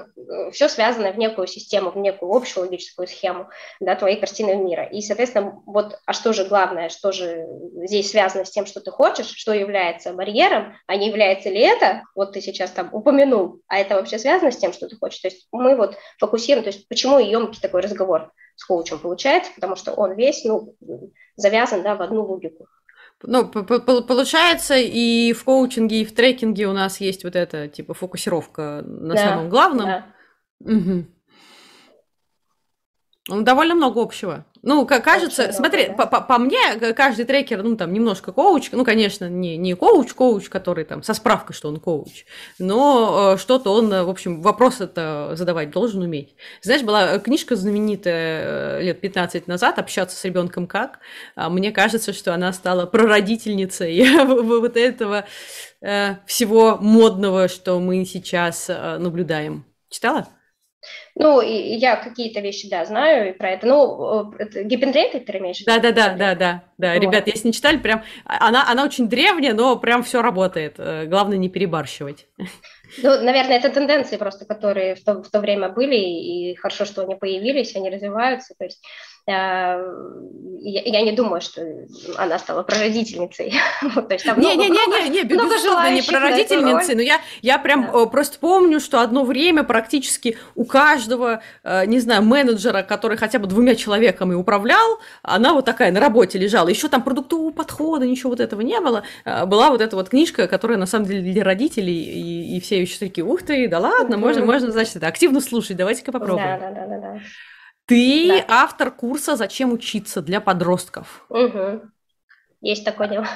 все 0.51 0.69
связано 0.69 1.13
в 1.13 1.19
некую 1.19 1.47
систему, 1.47 1.91
в 1.91 1.97
некую 1.97 2.35
общую 2.35 2.65
логическую 2.65 3.07
схему 3.07 3.49
да, 3.81 3.95
твоей 3.97 4.19
картины 4.19 4.57
мира. 4.57 4.85
И, 4.85 5.03
соответственно, 5.03 5.63
вот, 5.67 5.99
а 6.07 6.13
что 6.15 6.33
же 6.33 6.47
главное, 6.47 6.89
что 6.89 7.13
же 7.13 7.47
здесь 7.85 8.11
связано 8.11 8.45
с 8.45 8.51
тем, 8.51 8.65
что 8.65 8.81
ты 8.81 8.91
хочешь, 8.91 9.35
что 9.35 9.53
является 9.53 10.15
барьером, 10.15 10.75
а 10.87 10.97
не 10.97 11.09
является 11.09 11.51
ли 11.51 11.61
это, 11.61 12.03
вот 12.15 12.33
ты 12.33 12.41
сейчас 12.41 12.71
там 12.71 12.89
упомянул, 12.93 13.61
а 13.69 13.79
это 13.79 13.95
вообще 13.95 14.19
связано 14.19 14.51
с 14.51 14.57
тем, 14.57 14.73
что 14.73 14.89
ты 14.89 14.97
хочешь. 14.97 15.21
То 15.21 15.29
есть 15.29 15.49
мы 15.53 15.77
вот 15.77 15.97
фокусируем, 16.19 16.65
то 16.65 16.71
есть 16.71 16.89
почему 16.89 17.19
емкий 17.19 17.61
такой 17.61 17.83
разговор 17.83 18.33
с 18.57 18.65
коучем 18.65 18.99
получается, 18.99 19.53
потому 19.55 19.77
что 19.77 19.93
он 19.93 20.15
весь 20.15 20.45
ну, 20.45 20.75
завязан 21.37 21.83
да, 21.83 21.95
в 21.95 22.03
одну 22.03 22.25
логику. 22.25 22.67
Ну, 23.23 23.49
получается, 23.49 24.77
и 24.77 25.33
в 25.33 25.45
коучинге, 25.45 26.03
и 26.03 26.05
в 26.05 26.15
трекинге 26.15 26.69
у 26.69 26.73
нас 26.73 27.01
есть 27.01 27.25
вот 27.25 27.35
эта, 27.35 27.69
типа, 27.69 27.95
фокусировка 27.95 28.83
на 28.87 29.15
да, 29.15 29.21
самом 29.21 29.49
главном. 29.49 29.87
Да. 29.87 30.07
Угу. 30.61 31.05
Довольно 33.43 33.75
много 33.75 34.01
общего. 34.01 34.47
Ну, 34.69 34.85
кажется, 34.85 35.45
Очень 35.45 35.53
смотри, 35.55 35.85
много, 35.87 36.05
да. 36.05 36.07
по, 36.07 36.21
по, 36.21 36.39
мне 36.39 36.59
каждый 36.95 37.25
трекер, 37.25 37.63
ну, 37.63 37.75
там, 37.75 37.91
немножко 37.91 38.33
коуч, 38.33 38.69
ну, 38.71 38.85
конечно, 38.85 39.27
не, 39.27 39.57
не 39.57 39.73
коуч-коуч, 39.73 40.51
который 40.51 40.85
там 40.85 41.03
со 41.03 41.15
справкой, 41.15 41.57
что 41.57 41.69
он 41.69 41.81
коуч, 41.81 42.27
но 42.59 43.33
э, 43.33 43.39
что-то 43.39 43.73
он, 43.73 43.89
в 43.89 44.11
общем, 44.11 44.43
вопрос 44.43 44.83
это 44.83 45.31
задавать 45.37 45.71
должен 45.71 46.03
уметь. 46.03 46.37
Знаешь, 46.61 46.83
была 46.83 47.19
книжка 47.19 47.57
знаменитая 47.57 48.81
э, 48.81 48.83
лет 48.83 49.01
15 49.01 49.47
назад 49.47 49.79
«Общаться 49.79 50.19
с 50.19 50.25
ребенком 50.27 50.67
как?». 50.67 50.99
А 51.35 51.49
мне 51.49 51.73
кажется, 51.73 52.13
что 52.13 52.35
она 52.35 52.53
стала 52.53 52.85
прародительницей 52.85 54.07
вот 54.27 54.77
этого 54.77 55.25
э, 55.81 56.17
всего 56.27 56.77
модного, 56.79 57.49
что 57.49 57.81
мы 57.81 58.05
сейчас 58.05 58.67
э, 58.69 58.99
наблюдаем. 58.99 59.65
Читала? 59.89 60.29
Ну, 61.15 61.41
и 61.41 61.53
я 61.53 61.97
какие-то 61.97 62.41
вещи, 62.41 62.69
да, 62.69 62.85
знаю 62.85 63.31
и 63.31 63.33
про 63.33 63.51
это. 63.51 63.67
Ну, 63.67 64.33
это 64.39 64.63
гипендрейт 64.63 65.13
ты 65.13 65.39
имеешь? 65.39 65.65
Да, 65.65 65.79
да, 65.79 65.91
да, 65.91 66.11
да, 66.11 66.35
да, 66.35 66.63
да. 66.79 66.95
Вот. 66.95 67.03
Ребят, 67.03 67.27
если 67.27 67.49
не 67.49 67.53
читали, 67.53 67.77
прям 67.79 68.03
она, 68.25 68.71
она 68.71 68.85
очень 68.85 69.09
древняя, 69.09 69.53
но 69.53 69.77
прям 69.77 70.03
все 70.03 70.23
работает. 70.23 70.77
Э, 70.79 71.07
главное 71.07 71.37
не 71.39 71.49
перебарщивать. 71.49 72.27
Ну, 72.97 73.23
наверное, 73.23 73.59
это 73.59 73.69
тенденции 73.69 74.17
просто, 74.17 74.45
которые 74.45 74.95
в 74.95 75.05
то, 75.05 75.23
в 75.23 75.31
то 75.31 75.41
время 75.41 75.69
были, 75.69 75.97
и 75.97 76.55
хорошо, 76.55 76.85
что 76.85 77.03
они 77.03 77.15
появились, 77.15 77.77
они 77.77 77.91
развиваются. 77.91 78.55
То 78.59 78.65
есть 78.65 78.83
э, 79.27 79.31
я, 79.31 80.83
я 80.83 81.03
не 81.03 81.13
думаю, 81.13 81.41
что 81.41 81.63
она 82.17 82.39
стала 82.39 82.63
прародительницей. 82.63 83.53
Не-не-не, 84.37 85.11
не, 85.11 85.23
безусловно, 85.25 85.91
не 85.91 86.03
прародительницей, 86.03 86.95
но 86.95 87.03
я, 87.03 87.21
я 87.43 87.59
прям 87.59 87.91
да. 87.93 88.05
Э, 88.05 88.07
просто 88.07 88.39
помню, 88.39 88.81
что 88.81 89.01
одно 89.01 89.25
время 89.25 89.65
практически 89.65 90.39
у 90.55 90.65
каждого, 90.65 91.43
э, 91.65 91.85
не 91.87 92.01
знаю, 92.01 92.23
менеджера, 92.23 92.83
который 92.83 93.17
хотя 93.17 93.39
бы 93.39 93.47
двумя 93.47 93.75
человеками 93.75 94.35
управлял, 94.35 94.99
она 95.23 95.53
вот 95.53 95.67
такая 95.67 95.93
на 95.93 96.01
работе 96.01 96.39
лежала. 96.39 96.69
Еще 96.69 96.89
там 96.89 97.03
продуктового 97.03 97.51
подхода, 97.51 98.07
ничего 98.07 98.31
вот 98.31 98.41
этого 98.41 98.63
не 98.63 98.81
было. 98.81 99.03
Была 99.47 99.71
вот 99.71 99.81
эта 99.81 99.95
вот 99.95 100.09
книжка, 100.09 100.49
которая 100.49 100.79
на 100.79 100.87
самом 100.87 101.07
деле 101.07 101.33
для 101.33 101.45
родителей 101.45 101.93
и, 101.93 102.57
и 102.57 102.61
все 102.61 102.78
еще 102.81 102.99
такие, 102.99 103.25
ух 103.25 103.43
ты, 103.43 103.69
да 103.69 103.79
ладно, 103.79 104.17
угу. 104.17 104.27
можно, 104.27 104.45
можно, 104.45 104.71
значит, 104.71 104.97
это 104.97 105.07
активно 105.07 105.41
слушать, 105.41 105.77
давайте-ка 105.77 106.13
попробуем. 106.13 106.59
Да, 106.61 106.71
да, 106.71 106.87
да, 106.87 106.99
да. 106.99 107.21
Ты 107.87 108.29
да. 108.29 108.45
автор 108.49 108.91
курса 108.91 109.37
«Зачем 109.37 109.73
учиться» 109.73 110.21
для 110.21 110.41
подростков. 110.41 111.25
Угу. 111.31 111.83
Есть 112.61 112.85
такое 112.85 113.09
дело. 113.09 113.27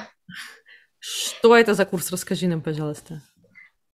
Что 0.99 1.57
это 1.57 1.73
за 1.73 1.85
курс? 1.85 2.11
Расскажи 2.11 2.47
нам, 2.47 2.61
пожалуйста. 2.61 3.21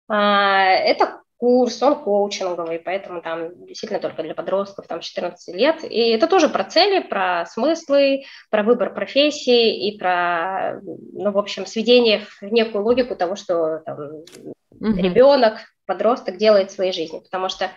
А, 0.08 0.64
это 0.64 1.22
курс, 1.38 1.82
он 1.84 1.96
коучинговый, 2.04 2.80
поэтому 2.80 3.22
там 3.22 3.66
действительно 3.66 4.00
только 4.00 4.24
для 4.24 4.34
подростков, 4.34 4.88
там 4.88 5.02
14 5.02 5.56
лет. 5.56 5.84
И 5.84 6.10
это 6.10 6.28
тоже 6.28 6.50
про 6.50 6.64
цели, 6.64 7.00
про 7.00 7.46
смыслы, 7.46 8.24
про 8.50 8.64
выбор 8.64 8.94
профессии 8.94 9.88
и 9.88 9.98
про, 9.98 10.80
ну, 10.82 11.32
в 11.32 11.38
общем, 11.38 11.66
сведение 11.66 12.22
в 12.22 12.44
некую 12.44 12.84
логику 12.84 13.16
того, 13.16 13.36
что 13.36 13.80
там, 13.86 13.98
угу. 14.00 14.96
ребенок, 14.96 15.60
подросток 15.86 16.38
делает 16.38 16.72
в 16.72 16.76
своей 16.76 16.94
жизни. 16.94 17.20
Потому 17.20 17.50
что 17.50 17.70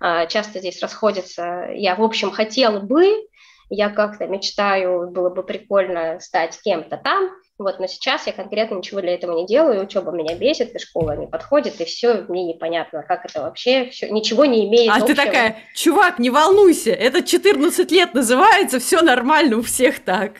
э, 0.00 0.26
часто 0.28 0.58
здесь 0.58 0.80
расходятся, 0.82 1.68
я, 1.74 1.96
в 1.96 2.02
общем, 2.02 2.30
хотела 2.30 2.80
бы, 2.80 3.26
я 3.68 3.90
как-то 3.90 4.26
мечтаю, 4.26 5.10
было 5.10 5.30
бы 5.30 5.42
прикольно 5.42 6.20
стать 6.20 6.60
кем-то 6.62 6.96
там, 6.96 7.30
вот, 7.58 7.80
но 7.80 7.86
сейчас 7.86 8.26
я 8.26 8.32
конкретно 8.32 8.76
ничего 8.76 9.00
для 9.00 9.14
этого 9.14 9.38
не 9.38 9.46
делаю, 9.46 9.82
учеба 9.82 10.12
меня 10.12 10.34
бесит, 10.34 10.74
и 10.74 10.78
школа 10.78 11.16
не 11.16 11.26
подходит, 11.26 11.80
и 11.80 11.84
все, 11.84 12.24
мне 12.28 12.44
непонятно, 12.44 13.02
как 13.02 13.24
это 13.24 13.40
вообще, 13.40 13.88
все, 13.90 14.10
ничего 14.10 14.44
не 14.44 14.68
имеет 14.68 14.90
А 14.90 14.96
общего. 14.96 15.08
ты 15.08 15.14
такая, 15.14 15.56
чувак, 15.74 16.18
не 16.18 16.28
волнуйся, 16.28 16.90
это 16.90 17.22
14 17.22 17.90
лет 17.90 18.12
называется, 18.12 18.78
все 18.78 19.00
нормально, 19.00 19.56
у 19.56 19.62
всех 19.62 20.00
так. 20.00 20.32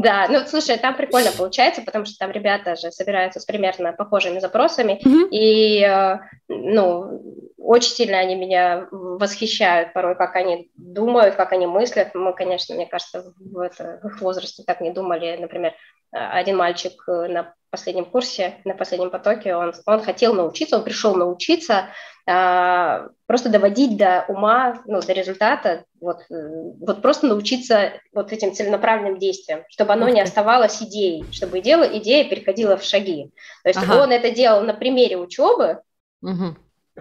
Да, 0.00 0.26
ну 0.28 0.40
слушай, 0.46 0.76
там 0.78 0.96
прикольно 0.96 1.30
получается, 1.36 1.82
потому 1.82 2.04
что 2.04 2.18
там 2.18 2.30
ребята 2.30 2.76
же 2.76 2.90
собираются 2.90 3.40
с 3.40 3.44
примерно 3.44 3.92
похожими 3.92 4.38
запросами, 4.38 5.00
mm-hmm. 5.04 5.28
и 5.30 5.82
э, 5.82 6.18
ну 6.48 7.22
очень 7.58 7.92
сильно 7.92 8.18
они 8.18 8.34
меня 8.34 8.88
восхищают 8.90 9.92
порой, 9.92 10.16
как 10.16 10.36
они 10.36 10.70
думают, 10.74 11.36
как 11.36 11.52
они 11.52 11.66
мыслят. 11.66 12.14
Мы, 12.14 12.32
конечно, 12.34 12.74
мне 12.74 12.86
кажется, 12.86 13.32
в, 13.38 13.58
это, 13.58 14.00
в 14.02 14.08
их 14.08 14.20
возрасте 14.20 14.64
так 14.66 14.80
не 14.80 14.90
думали. 14.90 15.36
Например, 15.40 15.72
один 16.10 16.56
мальчик 16.56 16.92
на 17.06 17.54
последнем 17.72 18.04
курсе, 18.04 18.60
на 18.64 18.74
последнем 18.74 19.10
потоке, 19.10 19.56
он, 19.56 19.72
он 19.86 20.02
хотел 20.02 20.34
научиться, 20.34 20.76
он 20.76 20.84
пришел 20.84 21.16
научиться 21.16 21.88
а, 22.26 23.08
просто 23.26 23.48
доводить 23.48 23.96
до 23.96 24.26
ума, 24.28 24.82
ну, 24.86 25.00
до 25.00 25.12
результата, 25.12 25.84
вот, 25.98 26.18
вот 26.28 27.02
просто 27.02 27.26
научиться 27.26 27.94
вот 28.12 28.30
этим 28.30 28.52
целенаправленным 28.52 29.18
действиям, 29.18 29.64
чтобы 29.70 29.94
оно 29.94 30.08
не 30.10 30.20
оставалось 30.20 30.82
идеей, 30.82 31.24
чтобы 31.32 31.60
идея, 31.60 31.82
идея 31.98 32.28
переходила 32.28 32.76
в 32.76 32.84
шаги. 32.84 33.32
То 33.64 33.70
есть 33.70 33.82
ага. 33.82 34.02
он 34.02 34.12
это 34.12 34.30
делал 34.30 34.60
на 34.60 34.74
примере 34.74 35.16
учебы, 35.16 35.80
угу. 36.20 36.54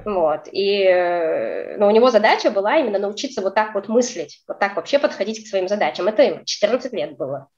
Вот. 0.05 0.47
И 0.53 0.85
ну, 1.77 1.87
у 1.87 1.91
него 1.91 2.11
задача 2.11 2.49
была 2.49 2.77
именно 2.77 2.97
научиться 2.97 3.41
вот 3.41 3.55
так 3.55 3.75
вот 3.75 3.89
мыслить, 3.89 4.41
вот 4.47 4.57
так 4.57 4.77
вообще 4.77 4.99
подходить 4.99 5.43
к 5.43 5.47
своим 5.47 5.67
задачам. 5.67 6.07
Это 6.07 6.23
ему 6.23 6.45
14 6.45 6.93
лет 6.93 7.17
было. 7.17 7.49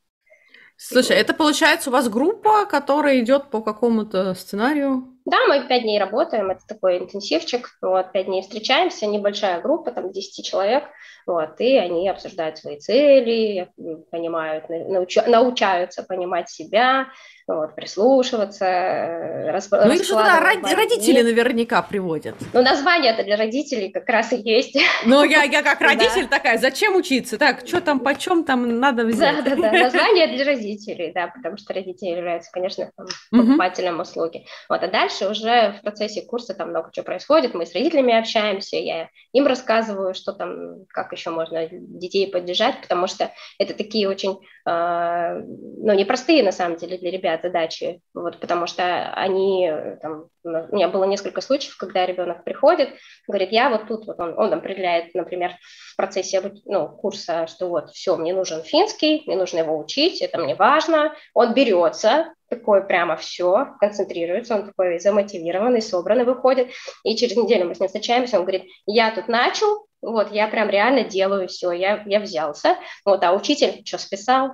Слушай, 0.86 1.16
это 1.16 1.34
получается 1.34 1.90
у 1.90 1.94
вас 1.94 2.10
группа, 2.10 2.66
которая 2.66 3.22
идет 3.22 3.50
по 3.50 3.62
какому-то 3.62 4.34
сценарию? 4.34 5.13
Да, 5.26 5.38
мы 5.48 5.68
пять 5.68 5.84
дней 5.84 6.00
работаем, 6.00 6.52
это 6.52 6.62
такой 6.68 7.00
интенсивчик, 7.00 7.78
вот, 7.82 8.12
пять 8.12 8.26
дней 8.26 8.42
встречаемся, 8.42 9.06
небольшая 9.06 9.62
группа, 9.62 9.92
там, 9.92 10.12
10 10.12 10.46
человек, 10.46 10.84
вот, 11.26 11.60
и 11.60 11.78
они 11.78 12.10
обсуждают 12.10 12.58
свои 12.58 12.78
цели, 12.78 13.70
понимают, 14.12 14.66
науча, 14.68 15.24
научаются 15.26 16.04
понимать 16.04 16.50
себя, 16.50 17.08
вот, 17.48 17.76
прислушиваться. 17.76 18.66
Э, 18.66 19.52
расп... 19.52 19.74
Ну, 19.74 19.92
их 19.92 20.04
же 20.04 20.10
туда 20.10 20.40
родители 20.40 21.22
наверняка 21.22 21.82
приводят. 21.82 22.36
Ну, 22.54 22.62
название 22.62 23.12
это 23.12 23.24
для 23.24 23.36
родителей 23.36 23.90
как 23.90 24.08
раз 24.08 24.32
и 24.32 24.38
есть. 24.38 24.78
Ну, 25.06 25.24
я, 25.24 25.44
я 25.44 25.62
как 25.62 25.82
родитель 25.82 26.28
такая, 26.28 26.58
зачем 26.58 26.96
учиться? 26.96 27.38
Так, 27.38 27.68
что 27.68 27.82
там, 27.82 28.00
почем 28.00 28.44
там 28.44 28.80
надо 28.80 29.06
взять? 29.06 29.44
Да, 29.44 29.56
да, 29.56 29.56
да, 29.56 29.72
название 29.72 30.28
для 30.28 30.46
родителей, 30.46 31.12
да, 31.14 31.28
потому 31.28 31.58
что 31.58 31.74
родители 31.74 32.10
являются, 32.10 32.52
конечно, 32.52 32.92
покупателем 33.30 34.00
услуги. 34.00 34.46
Вот, 34.70 34.82
а 34.82 34.88
дальше 34.88 35.13
уже 35.22 35.76
в 35.80 35.82
процессе 35.82 36.22
курса 36.22 36.54
там 36.54 36.70
много 36.70 36.92
чего 36.92 37.06
происходит, 37.06 37.54
мы 37.54 37.66
с 37.66 37.74
родителями 37.74 38.18
общаемся, 38.18 38.78
я 38.78 39.10
им 39.32 39.48
рассказываю, 39.48 40.14
что 40.14 40.34
там, 40.34 40.86
как 40.90 41.12
еще 41.12 41.30
можно 41.30 41.68
детей 41.72 42.32
поддержать, 42.32 42.82
потому 42.82 43.08
что 43.08 43.32
это 43.60 43.74
такие 43.74 44.10
очень, 44.10 44.40
ну, 44.66 45.94
непростые, 45.94 46.42
на 46.42 46.54
самом 46.54 46.78
деле, 46.78 46.98
для 46.98 47.12
ребят 47.12 47.42
задачи, 47.42 48.02
вот, 48.14 48.40
потому 48.40 48.66
что 48.66 49.12
они, 49.14 49.70
там, 50.02 50.28
у 50.44 50.76
меня 50.76 50.88
было 50.88 51.04
несколько 51.04 51.42
случаев, 51.42 51.76
когда 51.76 52.06
ребенок 52.06 52.46
приходит, 52.46 52.90
говорит, 53.28 53.52
я 53.52 53.70
вот 53.70 53.88
тут, 53.88 54.08
вот 54.08 54.20
он, 54.22 54.38
он 54.40 54.54
определяет, 54.54 55.14
например, 55.16 55.52
в 55.92 55.98
процессе 55.98 56.42
ну, 56.66 56.88
курса, 56.88 57.46
что 57.48 57.68
вот, 57.68 57.92
все, 57.92 58.16
мне 58.16 58.34
нужен 58.34 58.64
финский, 58.64 59.24
мне 59.26 59.36
нужно 59.36 59.60
его 59.60 59.78
учить, 59.78 60.22
это 60.22 60.38
мне 60.38 60.56
важно, 60.56 61.14
он 61.34 61.54
берется, 61.54 62.34
такой 62.48 62.86
прямо 62.86 63.18
все, 63.18 63.68
концентрируется, 63.82 64.56
он 64.56 64.68
такой 64.68 65.00
замотивированный, 65.00 65.82
собранный 65.82 66.24
выходит, 66.24 66.70
и 67.04 67.18
через 67.18 67.36
неделю 67.36 67.66
мы 67.66 67.76
с 67.76 67.82
ним 67.82 67.88
встречаемся, 67.88 68.38
он 68.38 68.44
говорит, 68.44 68.64
я 68.86 69.12
тут 69.12 69.28
начал, 69.28 69.88
вот, 70.04 70.32
я 70.32 70.48
прям 70.48 70.70
реально 70.70 71.04
делаю 71.04 71.48
все, 71.48 71.72
я, 71.72 72.04
я 72.06 72.20
взялся, 72.20 72.78
вот, 73.06 73.24
а 73.24 73.34
учитель 73.34 73.82
что 73.86 73.98
списал, 73.98 74.52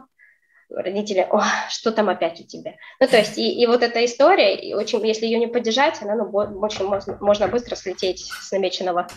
родители, 0.69 1.27
о, 1.29 1.41
что 1.69 1.91
там 1.91 2.09
опять 2.09 2.39
у 2.39 2.43
тебя? 2.43 2.75
Ну, 2.99 3.07
то 3.07 3.17
есть, 3.17 3.38
и, 3.38 3.62
и 3.62 3.65
вот 3.65 3.81
эта 3.81 4.05
история, 4.05 4.55
и 4.55 4.73
очень, 4.73 5.05
если 5.05 5.25
ее 5.25 5.39
не 5.39 5.47
поддержать, 5.47 6.01
она, 6.01 6.15
ну, 6.15 6.29
очень 6.29 6.85
можно, 6.85 7.17
можно 7.19 7.47
быстро 7.47 7.75
слететь 7.75 8.25
с 8.25 8.51
намеченного 8.51 9.07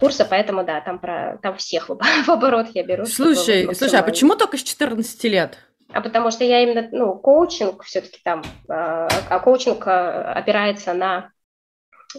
курса, 0.00 0.26
поэтому, 0.28 0.64
да, 0.64 0.80
там, 0.80 0.98
про, 0.98 1.38
там 1.42 1.56
всех 1.56 1.88
в, 1.88 1.98
в 2.24 2.28
оборот 2.28 2.68
я 2.74 2.82
беру. 2.82 3.06
Слушай, 3.06 3.72
слушай, 3.74 3.98
а 3.98 4.02
почему 4.02 4.34
только 4.34 4.56
с 4.56 4.62
14 4.62 5.24
лет? 5.24 5.58
А 5.92 6.00
потому 6.00 6.30
что 6.30 6.44
я 6.44 6.62
именно, 6.62 6.88
ну, 6.92 7.16
коучинг 7.18 7.82
все-таки 7.84 8.20
там, 8.22 8.42
а, 8.68 9.08
а 9.28 9.38
коучинг 9.40 9.86
а, 9.86 10.32
опирается 10.32 10.94
на, 10.94 11.30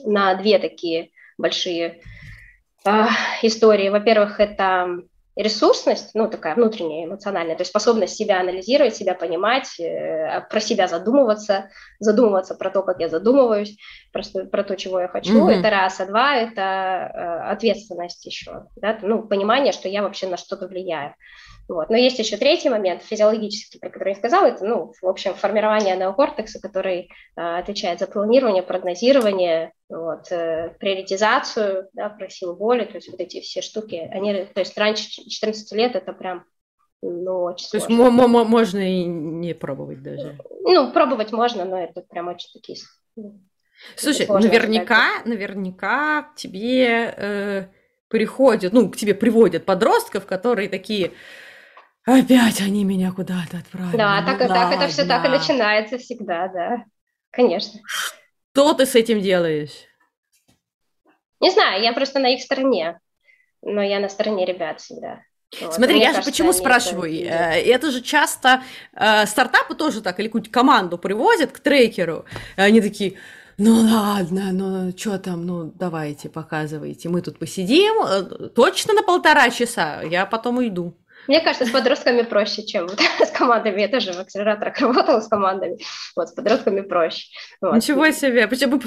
на 0.03 0.35
две 0.35 0.59
такие 0.59 1.11
большие 1.37 2.01
а, 2.85 3.09
истории. 3.41 3.89
Во-первых, 3.89 4.39
это 4.39 5.01
ресурсность, 5.35 6.11
ну, 6.13 6.29
такая 6.29 6.55
внутренняя, 6.55 7.05
эмоциональная, 7.05 7.55
то 7.55 7.61
есть 7.61 7.69
способность 7.69 8.15
себя 8.15 8.41
анализировать, 8.41 8.95
себя 8.95 9.15
понимать, 9.15 9.79
э, 9.79 10.45
про 10.49 10.59
себя 10.59 10.87
задумываться, 10.87 11.69
задумываться 11.99 12.55
про 12.55 12.69
то, 12.69 12.83
как 12.83 12.99
я 12.99 13.07
задумываюсь, 13.07 13.77
просто 14.11 14.45
про 14.45 14.63
то, 14.63 14.75
чего 14.75 14.99
я 14.99 15.07
хочу, 15.07 15.47
mm-hmm. 15.47 15.59
это 15.59 15.69
раз, 15.69 15.99
а 16.01 16.05
два, 16.05 16.35
это 16.35 16.61
э, 16.61 17.51
ответственность 17.51 18.25
еще, 18.25 18.65
да, 18.75 18.97
ну, 19.01 19.23
понимание, 19.23 19.71
что 19.71 19.87
я 19.87 20.01
вообще 20.01 20.27
на 20.27 20.37
что-то 20.37 20.67
влияю. 20.67 21.15
Вот. 21.69 21.89
Но 21.89 21.95
есть 21.95 22.19
еще 22.19 22.35
третий 22.35 22.69
момент, 22.69 23.01
физиологический, 23.01 23.79
про 23.79 23.89
который 23.89 24.09
я 24.09 24.15
сказала, 24.15 24.47
это, 24.47 24.65
ну, 24.65 24.93
в 25.01 25.07
общем, 25.07 25.33
формирование 25.33 25.95
неокортекса, 25.95 26.59
который 26.59 27.09
э, 27.37 27.41
отвечает 27.41 27.99
за 27.99 28.07
планирование, 28.07 28.63
прогнозирование, 28.63 29.71
вот, 29.91 30.31
э, 30.31 30.75
приоритизацию, 30.79 31.89
да, 31.93 32.09
про 32.09 32.29
силу 32.29 32.55
воли, 32.55 32.85
то 32.85 32.95
есть 32.95 33.09
вот 33.11 33.19
эти 33.19 33.41
все 33.41 33.61
штуки, 33.61 33.95
они, 34.11 34.45
то 34.45 34.59
есть 34.61 34.77
раньше 34.77 35.09
14 35.09 35.71
лет 35.73 35.95
это 35.95 36.13
прям 36.13 36.45
ну, 37.01 37.43
очень 37.43 37.67
То 37.69 37.77
сложно. 37.77 37.95
есть 37.95 38.19
м- 38.19 38.35
м- 38.37 38.47
можно 38.47 38.77
и 38.77 39.03
не 39.05 39.53
пробовать 39.53 40.03
даже? 40.03 40.37
Ну, 40.63 40.91
пробовать 40.91 41.31
можно, 41.31 41.65
но 41.65 41.79
это 41.81 42.01
прям 42.01 42.27
очень 42.27 42.49
такие... 42.53 42.77
Ну, 43.15 43.39
Слушай, 43.95 44.27
наверняка, 44.27 45.07
сказать. 45.09 45.25
наверняка 45.25 46.29
тебе 46.35 47.13
э, 47.17 47.67
приходят, 48.07 48.71
ну, 48.73 48.89
к 48.89 48.97
тебе 48.97 49.15
приводят 49.15 49.65
подростков, 49.65 50.25
которые 50.25 50.69
такие, 50.69 51.11
Опять 52.03 52.61
они 52.61 52.83
меня 52.83 53.11
куда-то 53.11 53.57
отправили. 53.59 53.97
Да, 53.97 54.21
ну, 54.21 54.25
так, 54.25 54.39
ладно. 54.39 54.55
так 54.55 54.73
это 54.73 54.87
все 54.87 55.05
так 55.05 55.25
и 55.25 55.29
начинается 55.29 55.97
всегда, 55.97 56.47
да. 56.47 56.85
Конечно. 57.31 57.79
Что 58.53 58.73
ты 58.73 58.85
с 58.85 58.95
этим 58.95 59.21
делаешь? 59.21 59.87
Не 61.39 61.51
знаю, 61.51 61.81
я 61.81 61.93
просто 61.93 62.19
на 62.19 62.33
их 62.33 62.41
стороне. 62.41 62.99
Но 63.61 63.81
я 63.81 63.99
на 63.99 64.09
стороне 64.09 64.45
ребят 64.45 64.81
всегда. 64.81 65.21
Вот. 65.59 65.73
Смотри, 65.73 65.95
Мне 65.95 66.03
я 66.03 66.09
кажется, 66.11 66.29
же 66.29 66.31
почему 66.31 66.53
спрашиваю? 66.53 67.25
Это, 67.25 67.35
это 67.35 67.91
же 67.91 68.01
часто 68.01 68.63
э, 68.93 69.25
стартапы 69.25 69.75
тоже 69.75 70.01
так, 70.01 70.19
или 70.19 70.27
какую-то 70.27 70.49
команду 70.49 70.97
привозят 70.97 71.51
к 71.51 71.59
трекеру, 71.59 72.25
и 72.55 72.61
они 72.61 72.79
такие, 72.79 73.17
ну 73.57 73.73
ладно, 73.81 74.53
ну 74.53 74.97
что 74.97 75.19
там, 75.19 75.45
ну 75.45 75.65
давайте, 75.75 76.29
показывайте, 76.29 77.09
мы 77.09 77.21
тут 77.21 77.37
посидим, 77.37 78.01
э, 78.01 78.49
точно 78.49 78.93
на 78.93 79.03
полтора 79.03 79.49
часа, 79.49 80.01
я 80.03 80.25
потом 80.25 80.57
уйду. 80.57 80.95
Мне 81.27 81.41
кажется, 81.41 81.65
с 81.65 81.71
подростками 81.71 82.23
проще, 82.23 82.65
чем 82.65 82.87
вот 82.87 82.99
с 83.19 83.31
командами. 83.31 83.81
Я 83.81 83.87
тоже 83.87 84.13
в 84.13 84.19
акселераторах 84.19 84.79
работала 84.79 85.19
с 85.19 85.27
командами. 85.27 85.77
Вот, 86.15 86.29
с 86.29 86.33
подростками 86.33 86.81
проще. 86.81 87.27
Вот. 87.61 87.75
Ничего 87.75 88.09
себе! 88.11 88.47
Почему, 88.47 88.79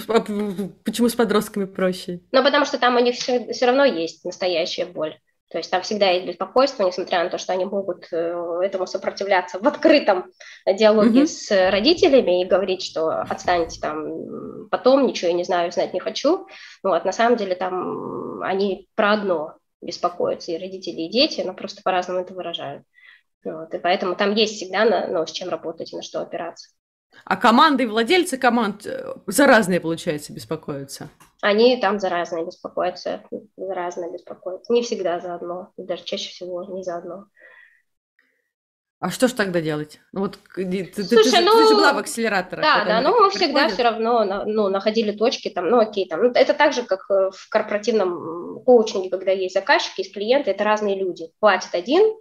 почему 0.85 1.09
с 1.09 1.15
подростками 1.15 1.65
проще? 1.65 2.21
Ну, 2.33 2.43
потому 2.43 2.65
что 2.65 2.79
там 2.79 2.97
у 2.97 3.01
них 3.01 3.17
все, 3.17 3.53
все 3.53 3.67
равно 3.67 3.85
есть 3.85 4.25
настоящая 4.25 4.87
боль. 4.87 5.19
То 5.51 5.59
есть 5.59 5.71
там 5.71 5.83
всегда 5.83 6.11
есть 6.11 6.27
беспокойство, 6.27 6.85
несмотря 6.85 7.23
на 7.23 7.31
то, 7.31 7.39
что 7.39 7.53
они 7.53 7.65
могут 7.65 8.09
э, 8.11 8.61
этому 8.65 8.89
сопротивляться 8.89 9.61
в 9.61 9.69
открытом 9.69 10.33
диалоге 10.67 11.23
mm-hmm. 11.23 11.27
с 11.27 11.71
родителями 11.71 12.43
и 12.43 12.47
говорить, 12.47 12.83
что 12.83 13.21
отстаньте 13.21 13.81
там 13.81 14.69
потом, 14.69 15.07
ничего 15.07 15.29
я 15.29 15.37
не 15.37 15.45
знаю, 15.45 15.71
знать 15.71 15.95
не 15.95 16.01
хочу. 16.01 16.49
Вот, 16.83 17.05
на 17.05 17.13
самом 17.13 17.37
деле 17.37 17.55
там 17.55 18.43
они 18.43 18.89
про 18.97 19.13
одно, 19.13 19.55
беспокоятся 19.85 20.53
и 20.53 20.59
родители, 20.59 21.03
и 21.03 21.11
дети, 21.11 21.43
но 21.43 21.55
просто 21.55 21.83
по-разному 21.85 22.21
это 22.21 22.35
выражают. 22.35 22.85
Вот, 23.45 23.75
и 23.75 23.79
поэтому 23.79 24.17
там 24.17 24.35
есть 24.35 24.57
всегда 24.57 24.85
на, 24.85 25.07
ну, 25.07 25.27
с 25.27 25.31
чем 25.31 25.51
работать 25.51 25.93
и 25.93 25.97
на 25.97 26.03
что 26.03 26.21
опираться. 26.21 26.71
А 27.25 27.37
команды 27.37 27.85
и 27.85 27.87
владельцы 27.87 28.37
команд 28.39 28.87
э, 28.87 29.15
за 29.27 29.47
разные, 29.47 29.81
получается, 29.81 30.33
беспокоятся? 30.33 31.11
Они 31.43 31.77
там 31.77 32.01
за 32.01 32.09
разные 32.09 32.45
беспокоятся, 32.45 33.23
за 33.57 33.75
разные 33.75 34.11
беспокоятся. 34.13 34.73
Не 34.73 34.83
всегда 34.83 35.21
за 35.21 35.35
одно, 35.35 35.73
даже 35.77 36.05
чаще 36.05 36.31
всего 36.31 36.65
не 36.65 36.83
за 36.83 36.97
одно. 36.97 37.27
А 39.05 39.11
что 39.11 39.29
ж 39.29 39.33
тогда 39.33 39.61
делать? 39.61 40.01
Ну 40.13 40.21
вот 40.21 40.39
ты, 40.55 40.91
Слушай, 40.95 41.31
ты, 41.31 41.41
ну, 41.43 41.53
ты 41.53 41.69
же 41.69 41.75
была 41.75 41.93
в 41.93 41.99
акселераторах. 41.99 42.65
Да, 42.65 42.87
да, 42.87 43.01
но 43.03 43.11
мы 43.11 43.29
всегда 43.29 43.69
все 43.69 43.83
равно 43.83 44.25
ну, 44.47 44.71
находили 44.71 45.13
точки, 45.13 45.51
там, 45.51 45.69
ну 45.69 45.79
окей, 45.79 46.09
там, 46.09 46.23
ну, 46.23 46.31
это 46.31 46.55
так 46.55 46.73
же, 46.73 46.85
как 46.85 47.05
э, 47.11 47.31
в 47.31 47.51
корпоративном 47.51 48.63
коучинге, 48.65 49.11
когда 49.11 49.31
есть 49.31 49.53
заказчики, 49.53 50.01
есть 50.01 50.15
клиенты, 50.15 50.53
это 50.53 50.65
разные 50.65 50.99
люди. 50.99 51.27
Платит 51.39 51.75
один, 51.75 52.17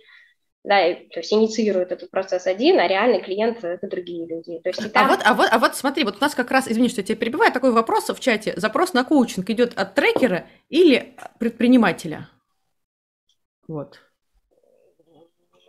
да, 0.66 0.86
и, 0.86 1.08
то 1.08 1.22
есть 1.22 1.32
инициирует 1.32 1.94
этот 1.94 2.12
процесс 2.12 2.48
один, 2.48 2.78
а 2.82 2.86
реальный 2.86 3.22
клиент– 3.22 3.60
это 3.64 3.88
другие 3.88 4.28
люди. 4.28 4.60
То 4.60 4.68
есть, 4.68 4.86
а 4.86 4.90
там... 4.90 5.06
а, 5.06 5.08
вот, 5.08 5.20
а, 5.24 5.34
вот, 5.36 5.48
а 5.54 5.60
вот 5.60 5.76
смотри, 5.78 6.04
вот 6.04 6.18
у 6.18 6.20
нас 6.20 6.36
как 6.36 6.52
раз, 6.52 6.68
извини, 6.68 6.90
что 6.90 7.00
я 7.00 7.06
тебя 7.06 7.16
перебиваю, 7.16 7.54
такой 7.54 7.72
вопрос 7.72 8.10
в 8.10 8.20
чате. 8.20 8.56
Запрос 8.58 8.92
на 8.92 9.06
коучинг 9.06 9.50
идет 9.50 9.72
от 9.78 9.96
трекера 9.96 10.48
или 10.68 11.16
предпринимателя? 11.40 12.28
Вот. 13.70 14.02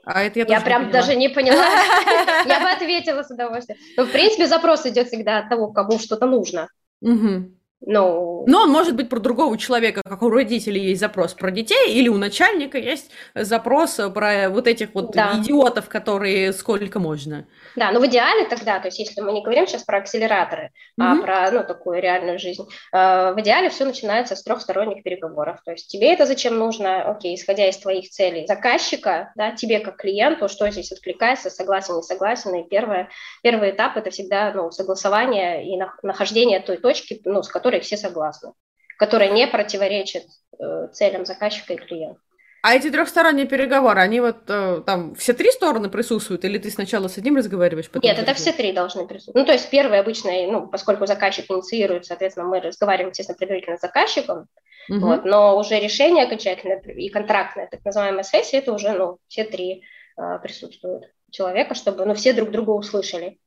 А 0.07 0.23
это 0.23 0.41
я, 0.41 0.47
я 0.49 0.61
прям 0.61 0.87
не 0.87 0.93
даже 0.93 1.15
не 1.15 1.29
поняла. 1.29 1.65
Я 2.47 2.61
бы 2.61 2.71
ответила 2.71 3.23
с 3.23 3.31
удовольствием. 3.31 3.79
Но, 3.97 4.05
в 4.05 4.13
принципе, 4.13 4.47
запрос 4.47 4.85
идет 4.85 5.09
всегда 5.09 5.39
от 5.39 5.49
того, 5.49 5.73
кому 5.73 5.99
что-то 5.99 6.27
нужно. 6.27 6.69
Угу. 7.01 7.51
Ну... 7.87 8.45
Но 8.47 8.63
он 8.63 8.71
может 8.71 8.95
быть 8.95 9.09
про 9.09 9.21
другого 9.21 9.59
человека, 9.59 10.03
как 10.05 10.23
у 10.23 10.31
родителей 10.31 10.81
есть 10.81 11.01
запрос 11.01 11.35
про 11.35 11.51
детей, 11.51 11.95
или 11.95 12.09
у 12.09 12.17
начальника 12.17 12.79
есть 12.79 13.11
запрос 13.35 14.01
про 14.15 14.49
вот 14.49 14.67
этих 14.67 14.95
вот 14.95 15.13
да. 15.13 15.35
идиотов, 15.39 15.89
которые 15.89 16.53
сколько 16.53 16.99
можно. 16.99 17.47
Да, 17.77 17.93
но 17.93 18.01
в 18.01 18.07
идеале 18.07 18.47
тогда, 18.47 18.79
то 18.79 18.89
есть 18.89 18.99
если 18.99 19.21
мы 19.21 19.33
не 19.33 19.43
говорим 19.43 19.67
сейчас 19.67 19.83
про 19.83 19.99
акселераторы, 19.99 20.71
mm-hmm. 20.99 21.05
а 21.05 21.23
про 21.23 21.51
ну, 21.51 21.65
такую 21.65 22.01
реальную 22.01 22.39
жизнь, 22.39 22.63
э, 22.93 23.33
в 23.33 23.41
идеале 23.41 23.69
все 23.69 23.85
начинается 23.85 24.37
с 24.37 24.43
трехсторонних 24.43 25.03
переговоров. 25.03 25.59
То 25.65 25.73
есть 25.73 25.89
тебе 25.89 26.13
это 26.13 26.27
зачем 26.27 26.59
нужно, 26.59 27.03
окей, 27.03 27.35
исходя 27.35 27.69
из 27.69 27.77
твоих 27.77 28.11
целей 28.11 28.47
заказчика, 28.47 29.33
да, 29.35 29.53
тебе 29.53 29.81
как 29.81 29.97
клиенту, 29.97 30.49
что 30.49 30.71
здесь 30.71 30.93
откликается, 30.93 31.51
согласен, 31.51 31.97
не 31.97 32.03
согласен, 32.03 32.55
и 32.55 32.69
первое, 32.69 33.09
первый 33.43 33.71
этап– 33.71 33.97
это 33.97 34.11
всегда 34.11 34.53
ну, 34.55 34.71
согласование 34.71 35.67
и 35.67 35.79
нахождение 36.03 36.61
той 36.61 36.79
точки, 36.79 37.21
ну, 37.25 37.43
с 37.43 37.49
которой 37.49 37.74
все 37.81 37.97
согласны, 37.97 38.53
которая 38.99 39.31
не 39.31 39.47
противоречит 39.47 40.25
э, 40.59 40.89
целям 40.93 41.25
заказчика 41.25 41.75
и 41.75 41.77
клиента. 41.77 42.21
А 42.65 42.75
эти 42.75 42.91
трехсторонние 42.91 43.47
переговоры, 43.47 44.01
они 44.01 44.21
вот 44.21 44.49
э, 44.49 44.83
там 44.87 45.15
все 45.17 45.35
три 45.35 45.51
стороны 45.51 45.91
присутствуют, 45.91 46.47
или 46.47 46.57
ты 46.57 46.71
сначала 46.71 47.09
с 47.09 47.19
одним 47.19 47.37
разговариваешь? 47.37 47.91
Потом 47.91 48.09
Нет, 48.09 48.19
это 48.19 48.33
все 48.33 48.53
три 48.53 48.73
должны 48.73 49.07
присутствовать. 49.07 49.37
Ну, 49.37 49.45
то 49.45 49.53
есть 49.53 49.69
первый 49.69 50.01
обычно, 50.01 50.31
ну, 50.51 50.67
поскольку 50.67 51.05
заказчик 51.05 51.45
инициирует, 51.51 52.07
соответственно, 52.07 52.47
мы 52.49 52.61
разговариваем, 52.61 53.11
естественно, 53.11 53.37
предварительно 53.37 53.77
с 53.77 53.83
заказчиком, 53.83 54.49
угу. 54.89 54.99
вот, 54.99 55.27
но 55.27 55.59
уже 55.59 55.79
решение 55.79 56.25
окончательное 56.25 56.81
и 56.81 57.11
контрактная, 57.11 57.69
так 57.71 57.85
называемая 57.85 58.23
сессия, 58.23 58.61
это 58.61 58.73
уже, 58.73 58.93
ну, 58.93 59.19
все 59.29 59.45
три 59.45 59.83
э, 60.17 60.39
присутствуют 60.43 61.05
человека, 61.31 61.75
чтобы, 61.75 62.07
ну, 62.07 62.15
все 62.15 62.33
друг 62.33 62.51
друга 62.51 62.71
услышали. 62.71 63.39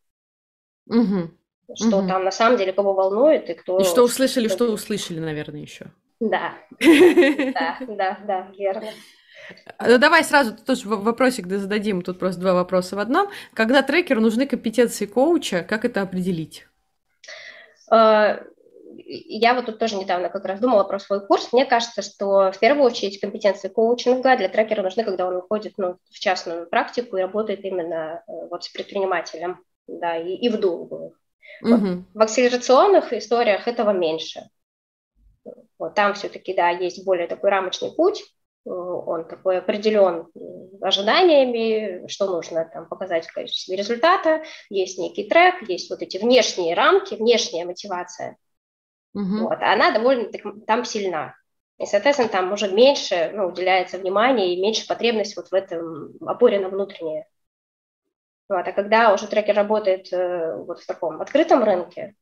Угу. 0.86 1.32
Что 1.76 1.98
угу. 1.98 2.08
там 2.08 2.24
на 2.24 2.32
самом 2.32 2.58
деле 2.58 2.72
кого 2.72 2.94
волнует 2.94 3.50
и 3.50 3.54
кто... 3.54 3.80
И 3.80 3.84
что 3.84 4.04
услышали, 4.04 4.48
что 4.48 4.66
услышали, 4.66 5.20
наверное, 5.20 5.62
еще. 5.62 5.88
Да, 6.20 6.54
да, 6.80 7.78
да, 7.88 8.20
да, 8.26 8.48
верно. 8.58 8.90
Ну, 9.80 9.98
давай 9.98 10.24
сразу 10.24 10.56
тоже 10.56 10.88
вопросик 10.88 11.48
да 11.48 11.58
зададим. 11.58 12.02
Тут 12.02 12.20
просто 12.20 12.42
два 12.42 12.54
вопроса 12.54 12.96
в 12.96 13.00
одном. 13.00 13.30
Когда 13.54 13.82
трекеру 13.82 14.22
нужны 14.22 14.46
компетенции 14.46 15.06
коуча, 15.06 15.64
как 15.64 15.86
это 15.86 16.02
определить? 16.02 16.68
А, 17.90 18.42
я 19.06 19.54
вот 19.54 19.68
тут 19.68 19.80
тоже 19.80 19.96
недавно 19.96 20.30
как 20.30 20.46
раз 20.46 20.60
думала 20.60 20.84
про 20.84 21.00
свой 21.00 21.26
курс. 21.26 21.54
Мне 21.54 21.66
кажется, 21.66 22.02
что 22.02 22.52
в 22.52 22.60
первую 22.60 22.86
очередь 22.86 23.20
компетенции 23.20 23.70
коучинга 23.70 24.36
для 24.38 24.50
трекера 24.50 24.82
нужны, 24.82 25.04
когда 25.04 25.28
он 25.28 25.36
выходит 25.36 25.74
ну, 25.78 25.98
в 26.10 26.20
частную 26.20 26.68
практику 26.68 27.18
и 27.18 27.22
работает 27.22 27.64
именно 27.64 28.24
э, 28.28 28.32
вот 28.50 28.64
с 28.66 28.70
предпринимателем, 28.70 29.64
да, 29.88 30.18
и, 30.18 30.34
и 30.34 30.50
в 30.50 30.60
долгую. 30.60 31.14
Угу. 31.62 32.06
В 32.14 32.22
акселерационных 32.22 33.14
историях 33.14 33.68
этого 33.68 33.92
меньше. 33.92 34.50
Вот 35.80 35.94
там 35.96 36.14
все-таки, 36.14 36.54
да, 36.54 36.70
есть 36.70 37.06
более 37.06 37.28
такой 37.28 37.50
рамочный 37.50 37.92
путь, 37.92 38.22
э, 38.66 38.70
он 38.70 39.28
такой 39.28 39.60
определен 39.60 40.28
ожиданиями, 40.82 42.08
что 42.08 42.28
нужно 42.28 42.66
там 42.66 42.88
показать 42.88 43.28
в 43.28 43.34
качестве 43.34 43.76
результата, 43.76 44.44
есть 44.70 44.98
некий 44.98 45.30
трек, 45.30 45.68
есть 45.68 45.90
вот 45.90 46.02
эти 46.02 46.18
внешние 46.18 46.74
рамки, 46.74 47.16
внешняя 47.16 47.66
мотивация. 47.66 48.38
Угу. 49.14 49.48
Вот, 49.50 49.58
она 49.62 49.92
довольно 49.92 50.32
там 50.66 50.86
сильна. 50.86 51.36
И, 51.78 51.86
соответственно, 51.86 52.30
там 52.30 52.52
уже 52.52 52.72
меньше 52.72 53.32
ну, 53.34 53.48
уделяется 53.48 54.00
внимания 54.00 54.54
и 54.54 54.62
меньше 54.62 54.88
потребность 54.88 55.36
вот 55.38 55.50
в 55.50 55.54
этом 55.54 56.14
опоре 56.26 56.60
на 56.60 56.70
внутреннее. 56.70 57.28
Вот, 58.50 58.66
а 58.68 58.72
когда 58.72 59.14
уже 59.14 59.28
трекер 59.28 59.56
работает 59.56 60.12
э, 60.14 60.56
вот 60.56 60.80
в 60.80 60.86
таком 60.86 61.22
открытом 61.22 61.64
рынке 61.64 62.16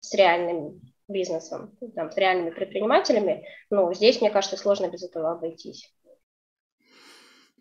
с 0.00 0.12
реальным 0.14 0.80
бизнесом, 1.06 1.76
там, 1.94 2.10
с 2.10 2.16
реальными 2.16 2.50
предпринимателями, 2.50 3.46
ну, 3.70 3.92
здесь, 3.94 4.20
мне 4.20 4.30
кажется, 4.30 4.56
сложно 4.56 4.88
без 4.88 5.04
этого 5.04 5.32
обойтись. 5.32 5.92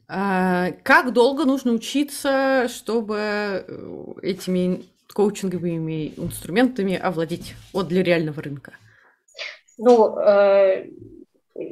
А, 0.10 0.71
как 0.84 1.13
долго 1.13 1.45
нужно 1.45 1.73
учиться, 1.73 2.67
чтобы 2.69 3.17
э, 3.17 4.13
этими 4.21 4.86
коучинговыми 5.13 6.13
инструментами 6.17 6.95
овладеть 6.95 7.56
вот 7.73 7.88
для 7.88 8.03
реального 8.03 8.41
рынка? 8.41 8.73
Ну, 9.77 10.17
э, 10.17 10.88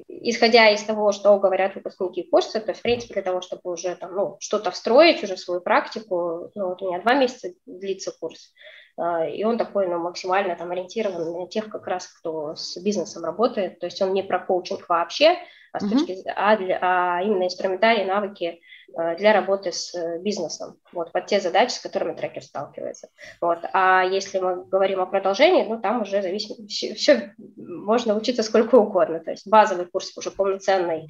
исходя 0.07 0.69
из 0.69 0.83
того, 0.83 1.11
что 1.11 1.37
говорят 1.39 1.75
выпускники 1.75 2.23
курса, 2.23 2.59
то, 2.59 2.73
в 2.73 2.81
принципе, 2.81 3.13
для 3.13 3.23
того, 3.23 3.41
чтобы 3.41 3.61
уже 3.63 3.95
там, 3.95 4.15
ну, 4.15 4.37
что-то 4.39 4.71
встроить, 4.71 5.23
уже 5.23 5.37
свою 5.37 5.61
практику, 5.61 6.51
ну, 6.55 6.69
вот 6.69 6.81
у 6.81 6.87
меня 6.87 7.01
два 7.01 7.13
месяца 7.13 7.49
длится 7.65 8.11
курс, 8.11 8.53
а, 8.97 9.27
и 9.27 9.43
он 9.43 9.57
такой, 9.57 9.87
ну, 9.87 9.99
максимально 9.99 10.55
там 10.55 10.71
ориентирован 10.71 11.31
на 11.31 11.47
тех 11.47 11.69
как 11.69 11.87
раз, 11.87 12.07
кто 12.07 12.55
с 12.55 12.77
бизнесом 12.81 13.23
работает, 13.23 13.79
то 13.79 13.85
есть 13.85 14.01
он 14.01 14.13
не 14.13 14.23
про 14.23 14.39
коучинг 14.39 14.87
вообще, 14.89 15.37
а, 15.75 15.79
с 15.79 15.83
mm-hmm. 15.83 16.31
а, 16.35 16.57
для, 16.57 16.79
а 16.81 17.21
именно 17.21 17.43
инструментарий, 17.43 18.05
навыки 18.05 18.61
а, 18.95 19.15
для 19.15 19.33
работы 19.33 19.71
с 19.71 19.93
бизнесом, 20.19 20.77
вот, 20.93 21.11
под 21.11 21.25
те 21.25 21.39
задачи, 21.39 21.73
с 21.73 21.79
которыми 21.79 22.15
трекер 22.15 22.43
сталкивается. 22.43 23.09
Вот. 23.41 23.59
А 23.73 24.03
если 24.03 24.39
мы 24.39 24.63
говорим 24.65 25.01
о 25.01 25.05
продолжении, 25.05 25.63
ну, 25.63 25.79
там 25.79 26.01
уже 26.01 26.21
зависит, 26.21 26.57
все, 26.69 26.93
все 26.93 27.33
можно 27.57 28.15
учиться 28.15 28.43
сколько 28.43 28.75
угодно, 28.75 29.19
то 29.19 29.31
есть 29.31 29.47
базовый 29.47 29.85
курс 29.85 30.15
уже 30.17 30.31
полноценный, 30.31 31.07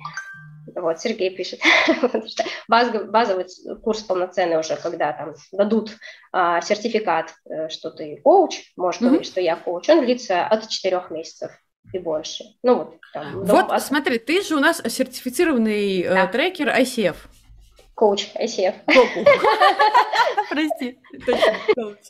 вот, 0.74 1.00
Сергей 1.00 1.30
пишет, 1.36 1.60
базовый, 2.68 3.06
базовый 3.06 3.46
курс 3.84 4.02
полноценный 4.02 4.60
уже, 4.60 4.76
когда 4.76 5.14
там 5.14 5.36
дадут 5.52 5.92
а, 6.32 6.60
сертификат, 6.62 7.34
э, 7.46 7.70
что 7.70 7.92
ты 7.92 8.20
коуч, 8.24 8.74
можешь 8.76 9.00
mm-hmm. 9.00 9.06
говорить, 9.06 9.28
что 9.28 9.42
я 9.42 9.56
коуч, 9.56 9.88
он 9.90 10.04
длится 10.04 10.46
от 10.46 10.68
4 10.68 11.04
месяцев 11.12 11.52
и 11.94 12.00
больше. 12.00 12.44
Ну 12.64 12.76
вот, 12.76 12.98
там, 13.14 13.44
вот 13.44 13.68
до... 13.70 13.80
смотри, 13.80 14.20
ты 14.20 14.42
же 14.42 14.56
у 14.56 14.60
нас 14.60 14.82
сертифицированный 14.86 16.02
э, 16.02 16.14
да. 16.14 16.28
трекер 16.28 16.70
ICF. 16.70 17.16
Коуч 17.96 18.28
ICF. 18.36 18.76
Прости. 20.50 21.00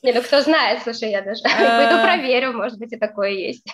Не, 0.01 0.13
ну 0.13 0.21
кто 0.21 0.41
знает, 0.41 0.81
слушай, 0.83 1.11
я 1.11 1.21
даже 1.21 1.41
пойду 1.43 1.95
а. 1.95 2.03
проверю, 2.03 2.53
может 2.53 2.79
быть, 2.79 2.91
и 2.93 2.97
такое 2.97 3.29
есть. 3.29 3.67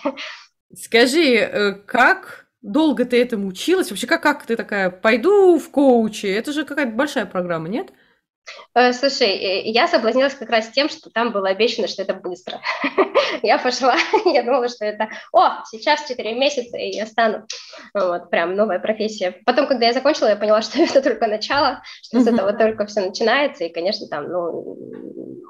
Скажи, 0.74 1.36
э, 1.36 1.72
как 1.72 2.46
долго 2.60 3.04
ты 3.04 3.20
этому 3.20 3.48
училась? 3.48 3.90
Вообще, 3.90 4.06
как, 4.06 4.22
как 4.22 4.46
ты 4.46 4.56
такая, 4.56 4.90
пойду 4.90 5.58
в 5.58 5.70
коучи? 5.70 6.26
Это 6.26 6.52
же 6.52 6.64
какая-то 6.64 6.92
большая 6.92 7.26
программа, 7.26 7.68
нет? 7.68 7.92
Э, 8.74 8.92
слушай, 8.92 9.28
э, 9.28 9.70
я 9.70 9.86
соблазнилась 9.86 10.34
как 10.34 10.48
раз 10.50 10.68
тем, 10.68 10.88
что 10.88 11.10
там 11.10 11.32
было 11.32 11.48
обещано, 11.48 11.88
что 11.88 12.02
это 12.02 12.14
быстро. 12.14 12.60
я 13.42 13.58
пошла, 13.58 13.96
я 14.24 14.42
думала, 14.42 14.68
что 14.68 14.84
это, 14.84 15.08
о, 15.32 15.62
сейчас 15.70 16.06
4 16.08 16.34
месяца, 16.34 16.76
и 16.76 16.90
я 16.90 17.06
стану. 17.06 17.46
Вот, 17.94 18.30
прям 18.30 18.54
новая 18.54 18.78
профессия. 18.78 19.32
Потом, 19.44 19.66
когда 19.66 19.86
я 19.86 19.92
закончила, 19.92 20.28
я 20.28 20.36
поняла, 20.36 20.62
что 20.62 20.82
это 20.82 21.02
только 21.02 21.26
начало, 21.26 21.82
что 22.02 22.20
с 22.20 22.26
этого 22.26 22.52
только 22.52 22.86
все 22.86 23.00
начинается, 23.02 23.64
и, 23.64 23.72
конечно, 23.72 24.06
там, 24.08 24.28
ну, 24.28 24.76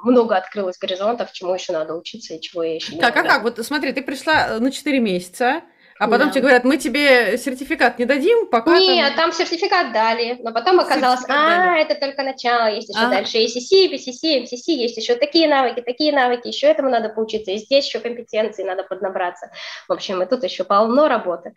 много 0.05 0.37
открылось 0.37 0.79
горизонтов, 0.79 1.33
чему 1.33 1.55
еще 1.55 1.73
надо 1.73 1.95
учиться 1.95 2.35
и 2.35 2.41
чего 2.41 2.63
я 2.63 2.75
еще 2.75 2.95
не 2.95 3.01
Так, 3.01 3.17
а 3.17 3.23
как? 3.23 3.43
Вот 3.43 3.59
смотри, 3.65 3.93
ты 3.93 4.03
пришла 4.03 4.59
на 4.59 4.71
4 4.71 4.99
месяца, 4.99 5.63
а 6.03 6.09
потом 6.09 6.27
да. 6.27 6.33
тебе 6.33 6.43
говорят, 6.43 6.65
мы 6.65 6.79
тебе 6.79 7.38
сертификат 7.38 7.97
не 8.01 8.07
дадим, 8.07 8.49
пока... 8.49 8.77
Нет, 8.77 9.15
там, 9.15 9.31
там 9.31 9.33
сертификат 9.33 9.93
дали, 9.93 10.37
но 10.43 10.53
потом 10.53 10.81
оказалось, 10.81 11.21
а, 11.29 11.77
это 11.77 11.95
только 11.95 12.25
начало, 12.25 12.73
есть 12.73 12.88
еще 12.88 13.07
а. 13.07 13.09
дальше 13.09 13.38
ACC, 13.38 13.88
BCC, 13.88 14.43
MCC, 14.43 14.73
есть 14.73 14.97
еще 14.97 15.15
такие 15.15 15.47
навыки, 15.47 15.81
такие 15.81 16.12
навыки, 16.12 16.49
еще 16.49 16.67
этому 16.67 16.91
надо 16.91 17.09
поучиться, 17.09 17.53
и 17.53 17.59
здесь 17.59 17.87
еще 17.87 18.01
компетенции 18.01 18.65
надо 18.65 18.83
поднабраться. 18.83 19.53
В 19.87 19.93
общем, 19.93 20.21
и 20.21 20.27
тут 20.27 20.43
еще 20.43 20.65
полно 20.65 21.07
работы. 21.07 21.55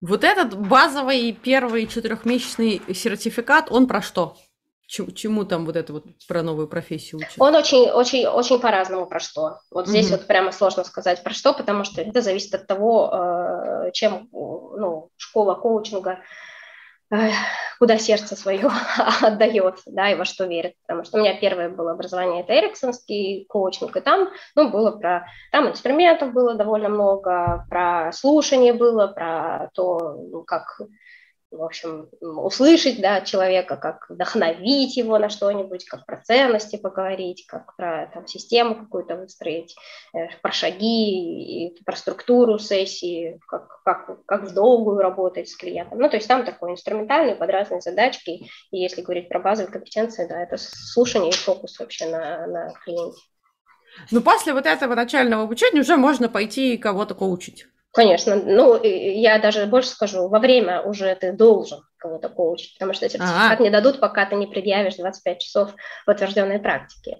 Вот 0.00 0.24
этот 0.24 0.56
базовый 0.56 1.32
первый 1.32 1.86
четырехмесячный 1.86 2.80
сертификат, 2.94 3.70
он 3.70 3.86
про 3.86 4.00
что? 4.00 4.38
Чему, 4.88 5.10
чему 5.10 5.44
там 5.44 5.66
вот 5.66 5.76
это 5.76 5.92
вот 5.92 6.04
про 6.26 6.42
новую 6.42 6.66
профессию 6.66 7.20
учат? 7.20 7.34
Он 7.38 7.54
очень, 7.54 7.90
очень, 7.90 8.26
очень 8.26 8.58
по-разному 8.58 9.04
про 9.04 9.20
что. 9.20 9.58
Вот 9.70 9.86
здесь 9.86 10.06
угу. 10.06 10.16
вот 10.16 10.26
прямо 10.26 10.50
сложно 10.50 10.82
сказать 10.82 11.22
про 11.22 11.34
что, 11.34 11.52
потому 11.52 11.84
что 11.84 12.00
это 12.00 12.22
зависит 12.22 12.54
от 12.54 12.66
того, 12.66 13.10
э, 13.12 13.90
чем 13.92 14.28
ну, 14.32 15.10
школа 15.18 15.56
коучинга 15.56 16.20
куда 17.78 17.96
сердце 17.96 18.36
свое 18.36 18.68
отдает, 19.22 19.76
да, 19.86 20.10
и 20.10 20.14
во 20.14 20.24
что 20.24 20.44
верит. 20.44 20.74
Потому 20.86 21.04
что 21.04 21.16
у 21.16 21.20
меня 21.20 21.38
первое 21.38 21.70
было 21.70 21.92
образование, 21.92 22.42
это 22.42 22.58
эриксонский 22.58 23.46
коучинг, 23.48 23.96
и 23.96 24.00
там, 24.00 24.28
ну, 24.54 24.70
было 24.70 24.90
про, 24.90 25.26
там 25.50 25.68
инструментов 25.68 26.32
было 26.32 26.54
довольно 26.54 26.88
много, 26.88 27.66
про 27.70 28.12
слушание 28.12 28.74
было, 28.74 29.06
про 29.06 29.70
то, 29.72 30.18
ну, 30.30 30.44
как 30.44 30.80
в 31.50 31.62
общем, 31.62 32.08
услышать 32.20 33.00
да, 33.00 33.22
человека, 33.22 33.76
как 33.76 34.08
вдохновить 34.10 34.96
его 34.96 35.18
на 35.18 35.30
что-нибудь, 35.30 35.86
как 35.86 36.04
про 36.04 36.18
ценности 36.18 36.76
поговорить, 36.76 37.46
как 37.46 37.74
про 37.76 38.10
там, 38.12 38.26
систему 38.26 38.74
какую-то 38.76 39.16
выстроить, 39.16 39.74
э, 40.14 40.28
про 40.42 40.52
шаги, 40.52 41.66
и 41.68 41.82
про 41.84 41.96
структуру 41.96 42.58
сессии, 42.58 43.40
как, 43.48 43.82
как, 43.82 44.26
как 44.26 44.42
в 44.44 44.52
долгую 44.52 44.98
работать 44.98 45.48
с 45.48 45.56
клиентом. 45.56 45.98
Ну, 45.98 46.10
то 46.10 46.16
есть 46.16 46.28
там 46.28 46.44
такой 46.44 46.72
инструментальный 46.72 47.34
под 47.34 47.48
разные 47.50 47.80
задачки, 47.80 48.50
и 48.70 48.78
если 48.78 49.00
говорить 49.00 49.28
про 49.28 49.40
базовые 49.40 49.72
компетенции, 49.72 50.26
да, 50.28 50.42
это 50.42 50.56
слушание 50.58 51.30
и 51.30 51.34
фокус 51.34 51.78
вообще 51.78 52.06
на, 52.06 52.46
на 52.46 52.72
клиенте. 52.84 53.20
Ну, 54.10 54.20
после 54.20 54.52
вот 54.52 54.66
этого 54.66 54.94
начального 54.94 55.44
обучения 55.44 55.80
уже 55.80 55.96
можно 55.96 56.28
пойти 56.28 56.76
кого-то 56.76 57.14
коучить. 57.14 57.66
Конечно, 57.98 58.36
ну, 58.36 58.80
я 58.80 59.40
даже 59.40 59.66
больше 59.66 59.88
скажу, 59.88 60.28
во 60.28 60.38
время 60.38 60.82
уже 60.82 61.12
ты 61.16 61.32
должен 61.32 61.80
кого-то 61.96 62.28
коучить, 62.28 62.74
потому 62.74 62.92
что 62.94 63.08
сертификат 63.08 63.54
ага. 63.54 63.62
не 63.62 63.70
дадут, 63.70 63.98
пока 63.98 64.24
ты 64.24 64.36
не 64.36 64.46
предъявишь 64.46 64.94
25 64.94 65.40
часов 65.40 65.74
подтвержденной 66.06 66.60
практики. 66.60 67.16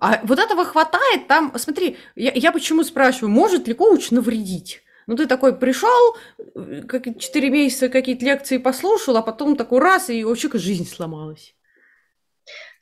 А 0.00 0.20
вот 0.24 0.38
этого 0.38 0.66
хватает 0.66 1.26
там, 1.26 1.52
смотри, 1.56 1.96
я, 2.16 2.32
я 2.34 2.52
почему 2.52 2.84
спрашиваю, 2.84 3.30
может 3.30 3.66
ли 3.66 3.72
коуч 3.72 4.10
навредить? 4.10 4.82
Ну, 5.06 5.16
ты 5.16 5.26
такой 5.26 5.56
пришел, 5.56 6.16
как 6.86 7.04
4 7.18 7.48
месяца 7.48 7.88
какие-то 7.88 8.26
лекции 8.26 8.58
послушал, 8.58 9.16
а 9.16 9.22
потом 9.22 9.56
такой 9.56 9.80
раз, 9.80 10.10
и 10.10 10.22
вообще 10.22 10.50
жизнь 10.52 10.86
сломалась. 10.86 11.54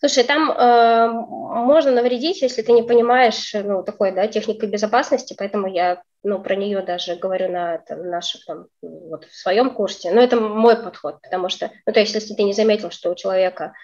Слушай, 0.04 0.24
там 0.24 0.50
э, 0.50 1.08
можно 1.08 1.92
навредить, 1.92 2.42
если 2.42 2.62
ты 2.62 2.72
не 2.72 2.82
понимаешь, 2.82 3.54
ну, 3.54 3.84
такой, 3.84 4.10
да, 4.10 4.26
техникой 4.26 4.68
безопасности, 4.68 5.36
поэтому 5.38 5.68
я, 5.68 6.02
ну, 6.24 6.42
про 6.42 6.56
нее 6.56 6.82
даже 6.82 7.14
говорю 7.14 7.52
на 7.52 7.78
там, 7.78 8.10
нашем, 8.10 8.40
там, 8.44 8.66
вот 8.82 9.26
в 9.26 9.32
своем 9.32 9.70
курсе, 9.70 10.10
но 10.10 10.20
это 10.20 10.40
мой 10.40 10.74
подход, 10.74 11.22
потому 11.22 11.48
что, 11.48 11.70
ну, 11.86 11.92
то 11.92 12.00
есть, 12.00 12.14
если 12.14 12.34
ты 12.34 12.42
не 12.42 12.52
заметил, 12.52 12.90
что 12.90 13.12
у 13.12 13.14
человека 13.14 13.74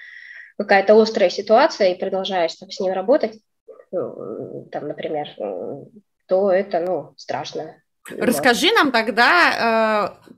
какая-то 0.58 1.00
острая 1.00 1.30
ситуация 1.30 1.92
и 1.94 1.98
продолжаешь 1.98 2.56
там, 2.56 2.68
с 2.68 2.80
ним 2.80 2.94
работать, 2.94 3.38
ну, 3.92 4.68
там, 4.72 4.88
например, 4.88 5.28
то 6.26 6.50
это, 6.50 6.80
ну, 6.80 7.14
страшно. 7.16 7.76
Расскажи 8.10 8.72
нам 8.72 8.90
тогда, 8.90 10.16
э, 10.24 10.30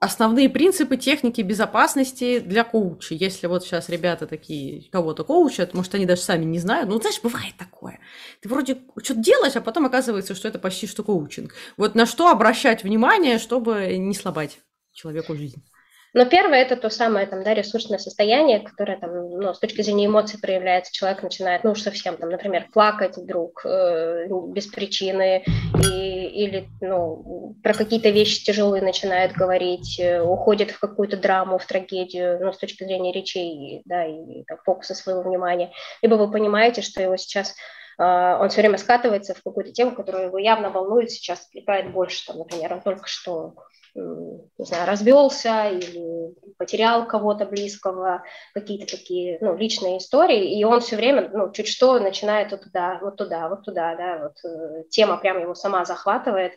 основные 0.00 0.48
принципы 0.48 0.96
техники 0.96 1.42
безопасности 1.42 2.40
для 2.40 2.64
коуча. 2.64 3.14
Если 3.14 3.46
вот 3.46 3.64
сейчас 3.64 3.90
ребята 3.90 4.26
такие 4.26 4.90
кого-то 4.90 5.24
коучат, 5.24 5.74
может, 5.74 5.94
они 5.94 6.06
даже 6.06 6.22
сами 6.22 6.44
не 6.44 6.58
знают. 6.58 6.88
Ну, 6.88 6.98
знаешь, 6.98 7.20
бывает 7.22 7.54
такое. 7.58 8.00
Ты 8.40 8.48
вроде 8.48 8.78
что-то 9.02 9.20
делаешь, 9.20 9.56
а 9.56 9.60
потом 9.60 9.84
оказывается, 9.86 10.34
что 10.34 10.48
это 10.48 10.58
почти 10.58 10.86
что 10.86 11.04
коучинг. 11.04 11.54
Вот 11.76 11.94
на 11.94 12.06
что 12.06 12.28
обращать 12.28 12.82
внимание, 12.82 13.38
чтобы 13.38 13.96
не 13.98 14.14
сломать 14.14 14.58
человеку 14.92 15.36
жизнь. 15.36 15.62
Но 16.12 16.24
первое– 16.24 16.58
это 16.62 16.76
то 16.76 16.90
самое 16.90 17.26
там, 17.26 17.42
да, 17.44 17.54
ресурсное 17.54 17.98
состояние, 17.98 18.60
которое 18.60 18.98
там, 18.98 19.30
ну, 19.30 19.54
с 19.54 19.58
точки 19.60 19.82
зрения 19.82 20.06
эмоций 20.06 20.40
проявляется. 20.40 20.92
Человек 20.92 21.22
начинает, 21.22 21.62
ну 21.62 21.72
уж 21.72 21.82
совсем, 21.82 22.16
там, 22.16 22.30
например, 22.30 22.68
плакать 22.72 23.16
вдруг 23.16 23.64
э, 23.64 24.26
без 24.48 24.66
причины 24.66 25.44
и, 25.84 26.26
или 26.26 26.68
ну, 26.80 27.54
про 27.62 27.74
какие-то 27.74 28.10
вещи 28.10 28.44
тяжелые 28.44 28.82
начинает 28.82 29.32
говорить, 29.32 30.00
э, 30.00 30.20
уходит 30.20 30.72
в 30.72 30.80
какую-то 30.80 31.16
драму, 31.16 31.58
в 31.58 31.66
трагедию, 31.66 32.40
ну, 32.40 32.52
с 32.52 32.58
точки 32.58 32.84
зрения 32.84 33.12
речей 33.12 33.82
да, 33.84 34.04
и 34.04 34.42
там, 34.44 34.58
фокуса 34.64 34.94
своего 34.94 35.22
внимания. 35.22 35.72
Либо 36.02 36.14
вы 36.14 36.30
понимаете, 36.30 36.82
что 36.82 37.00
его 37.00 37.16
сейчас 37.16 37.54
он 38.02 38.48
все 38.48 38.60
время 38.62 38.78
скатывается 38.78 39.34
в 39.34 39.42
какую-то 39.42 39.72
тему, 39.72 39.94
которая 39.94 40.26
его 40.26 40.38
явно 40.38 40.70
волнует, 40.70 41.10
сейчас 41.10 41.46
отвлекает 41.46 41.92
больше, 41.92 42.26
там, 42.26 42.38
например, 42.38 42.72
он 42.72 42.80
только 42.80 43.06
что 43.06 43.54
не 43.94 44.64
знаю, 44.64 44.86
развелся 44.86 45.68
или 45.68 46.34
потерял 46.58 47.06
кого-то 47.06 47.46
близкого, 47.46 48.22
какие-то 48.54 48.86
такие, 48.86 49.38
ну, 49.40 49.56
личные 49.56 49.98
истории, 49.98 50.58
и 50.58 50.64
он 50.64 50.80
все 50.80 50.96
время, 50.96 51.28
ну, 51.32 51.50
чуть 51.52 51.68
что 51.68 51.98
начинает 51.98 52.52
вот 52.52 52.62
туда, 52.62 52.98
вот 53.02 53.16
туда, 53.16 53.48
вот 53.48 53.64
туда, 53.64 53.96
да, 53.96 54.18
вот 54.18 54.48
э, 54.48 54.84
тема 54.90 55.16
прям 55.16 55.40
его 55.40 55.54
сама 55.54 55.84
захватывает, 55.84 56.52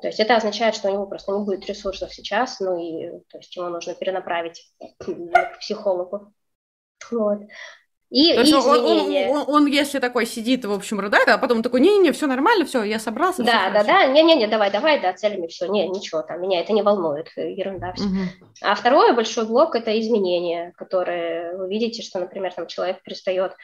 то 0.00 0.08
есть 0.08 0.20
это 0.20 0.36
означает, 0.36 0.74
что 0.74 0.88
у 0.88 0.92
него 0.92 1.06
просто 1.06 1.32
не 1.32 1.44
будет 1.44 1.66
ресурсов 1.66 2.12
сейчас, 2.12 2.60
ну, 2.60 2.78
и, 2.78 3.10
то 3.30 3.38
есть 3.38 3.54
ему 3.56 3.68
нужно 3.68 3.94
перенаправить 3.94 4.70
к 4.98 5.58
психологу. 5.58 6.32
Вот. 7.10 7.40
И, 8.14 8.32
и 8.32 8.54
он, 8.54 8.86
он, 8.86 9.36
он, 9.36 9.44
он, 9.48 9.66
если 9.66 9.98
такой 9.98 10.24
сидит, 10.24 10.64
в 10.64 10.72
общем, 10.72 11.00
рыдает, 11.00 11.26
а 11.26 11.36
потом 11.36 11.64
такой, 11.64 11.80
не-не-не, 11.80 12.12
все 12.12 12.28
нормально, 12.28 12.64
все, 12.64 12.84
я 12.84 13.00
собрался. 13.00 13.42
Да, 13.42 13.70
да, 13.70 13.82
да, 13.82 14.06
не-не-не, 14.06 14.46
давай, 14.46 14.70
давай, 14.70 15.00
да, 15.00 15.12
целями 15.14 15.48
все, 15.48 15.66
не, 15.66 15.88
ничего 15.88 16.22
там, 16.22 16.40
меня 16.40 16.60
это 16.60 16.72
не 16.72 16.82
волнует, 16.82 17.32
ерунда 17.36 17.92
все. 17.94 18.04
Угу. 18.04 18.18
А 18.62 18.76
второй 18.76 19.14
большой 19.14 19.46
блок– 19.46 19.74
это 19.74 19.98
изменения, 19.98 20.72
которые 20.76 21.56
вы 21.56 21.68
видите, 21.68 22.02
что, 22.02 22.20
например, 22.20 22.52
там 22.52 22.68
человек 22.68 23.02
перестает 23.02 23.56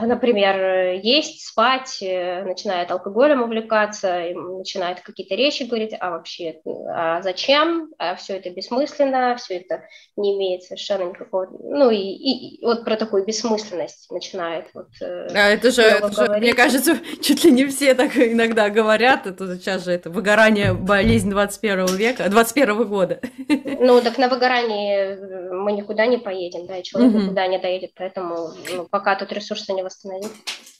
например, 0.00 1.00
есть, 1.02 1.46
спать, 1.46 1.98
э, 2.02 2.42
начинает 2.44 2.90
алкоголем 2.90 3.42
увлекаться, 3.42 4.24
начинает 4.34 5.00
какие-то 5.00 5.34
речи 5.34 5.62
говорить, 5.62 5.94
а 5.98 6.10
вообще, 6.10 6.60
а 6.88 7.22
зачем, 7.22 7.90
а 7.98 8.14
все 8.16 8.36
это 8.36 8.50
бессмысленно, 8.50 9.36
все 9.36 9.56
это 9.56 9.84
не 10.16 10.36
имеет 10.36 10.64
совершенно 10.64 11.04
никакого, 11.08 11.48
ну 11.50 11.90
и, 11.90 11.96
и, 11.96 12.56
и 12.56 12.64
вот 12.64 12.84
про 12.84 12.96
такую 12.96 13.24
бессмысленность 13.24 14.10
начинает 14.10 14.66
вот. 14.74 14.88
Э, 15.00 15.28
а 15.34 15.48
это 15.50 15.70
же, 15.70 15.82
это 15.82 16.12
же, 16.12 16.38
мне 16.38 16.52
кажется, 16.52 16.98
чуть 17.22 17.44
ли 17.44 17.52
не 17.52 17.66
все 17.66 17.94
так 17.94 18.16
иногда 18.16 18.68
говорят, 18.68 19.26
это 19.26 19.56
сейчас 19.56 19.84
же 19.84 19.92
это 19.92 20.10
выгорание, 20.10 20.74
болезнь 20.74 21.30
21 21.30 21.86
века, 21.96 22.28
21 22.28 22.88
года. 22.88 23.20
Ну 23.78 24.00
так 24.00 24.18
на 24.18 24.28
выгорании 24.28 25.52
мы 25.52 25.72
никуда 25.72 26.06
не 26.06 26.18
поедем, 26.18 26.66
да, 26.66 26.78
и 26.78 26.82
человек 26.82 27.14
угу. 27.14 27.22
никуда 27.22 27.46
не 27.46 27.58
доедет, 27.58 27.92
поэтому 27.94 28.50
ну, 28.74 28.86
пока 28.96 29.14
тут 29.14 29.30
ресурсы 29.30 29.74
не 29.74 29.82
восстановить. 29.82 30.32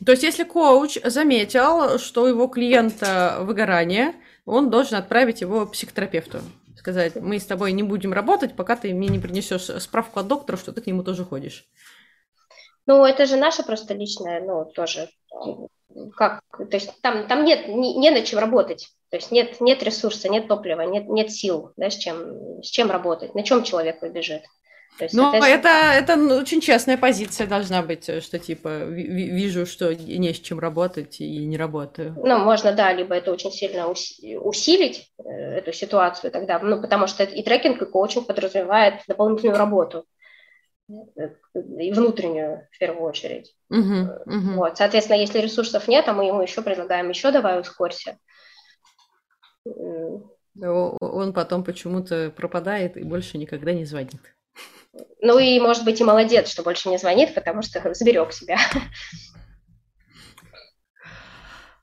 То 0.03 0.13
есть, 0.13 0.23
если 0.23 0.45
коуч 0.45 0.97
заметил, 1.05 1.99
что 1.99 2.23
у 2.23 2.27
его 2.27 2.47
клиента 2.47 3.37
выгорание, 3.41 4.15
он 4.47 4.71
должен 4.71 4.97
отправить 4.97 5.43
его 5.43 5.67
психотерапевту. 5.67 6.39
Сказать, 6.79 7.17
мы 7.17 7.39
с 7.39 7.45
тобой 7.45 7.73
не 7.73 7.83
будем 7.83 8.15
работать, 8.15 8.57
пока 8.57 8.75
ты 8.75 8.95
мне 8.95 9.09
не 9.09 9.19
принесешь 9.19 9.65
справку 9.83 10.21
от 10.21 10.29
доктора, 10.29 10.57
что 10.57 10.73
ты 10.73 10.81
к 10.81 10.87
нему 10.87 11.03
тоже 11.03 11.27
ходишь. 11.27 11.67
Ну, 12.87 13.05
это 13.05 13.27
же 13.27 13.37
наше 13.37 13.63
просто 13.65 13.93
личное, 13.93 14.41
ну, 14.41 14.65
тоже, 14.65 15.11
как, 16.17 16.41
то 16.57 16.77
есть 16.77 16.91
там, 17.03 17.27
там 17.27 17.45
нет, 17.45 17.69
не, 17.69 17.97
не 17.97 18.11
на 18.11 18.23
чем 18.23 18.39
работать, 18.39 18.89
то 19.11 19.17
есть 19.17 19.31
нет, 19.31 19.61
нет 19.61 19.83
ресурса, 19.83 20.31
нет 20.31 20.49
топлива, 20.49 20.83
нет, 20.83 21.07
нет 21.09 21.31
сил, 21.31 21.73
да, 21.77 21.91
с 21.91 21.97
чем, 21.97 22.63
с 22.63 22.69
чем 22.69 22.91
работать, 22.91 23.35
на 23.35 23.43
чем 23.43 23.63
человек 23.63 24.01
побежит. 24.01 24.43
Ну, 25.13 25.35
это, 25.35 25.69
это 25.69 26.17
очень 26.37 26.61
честная 26.61 26.97
позиция 26.97 27.47
должна 27.47 27.83
быть, 27.83 28.09
э, 28.09 28.21
что 28.21 28.39
типа 28.39 28.85
вижу, 28.85 29.67
что 29.67 29.95
не 29.95 30.33
с 30.33 30.41
чем 30.41 30.59
работать 30.59 31.21
и 31.21 31.45
не 31.45 31.57
работаю. 31.59 32.15
Ну, 32.17 32.39
можно, 32.39 32.73
да, 32.73 32.93
либо 32.93 33.15
это 33.15 33.33
очень 33.33 33.53
сильно 33.53 33.89
усилить, 33.89 35.13
э, 35.19 35.23
эту 35.59 35.73
ситуацию 35.73 36.31
тогда, 36.31 36.59
ну, 36.61 36.81
потому 36.81 37.07
что 37.07 37.25
и 37.25 37.43
трекинг, 37.43 37.83
и 37.83 37.87
коучинг 37.87 38.27
подразумевает 38.27 39.03
дополнительную 39.07 39.59
работу, 39.59 40.07
э, 40.89 41.29
и 41.55 41.93
внутреннюю 41.93 42.67
в 42.73 42.79
первую 42.79 43.03
очередь. 43.03 43.55
Uh-huh, 43.71 44.25
uh-huh. 44.27 44.55
Вот, 44.55 44.79
соответственно, 44.79 45.19
если 45.19 45.41
ресурсов 45.41 45.89
нет, 45.89 46.09
а 46.09 46.15
мы 46.15 46.25
ему 46.25 46.41
еще 46.41 46.63
предлагаем, 46.63 47.11
еще 47.11 47.33
давай 47.33 47.61
ускорься. 47.61 48.19
Он 50.59 51.33
потом 51.35 51.65
почему-то 51.65 52.33
пропадает 52.35 52.97
и 52.97 53.03
больше 53.03 53.37
никогда 53.37 53.75
не 53.75 53.85
звонит. 53.85 54.36
Ну 55.21 55.39
и, 55.39 55.59
может 55.61 55.85
быть, 55.85 56.01
и 56.01 56.05
молодец, 56.05 56.49
что 56.49 56.63
больше 56.63 56.89
не 56.89 56.99
звонит, 56.99 57.35
потому 57.35 57.63
что 57.63 57.95
сберег 57.95 58.33
себя. 58.33 58.59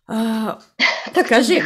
А, 0.05 0.59
так 1.14 1.28
скажи. 1.28 1.53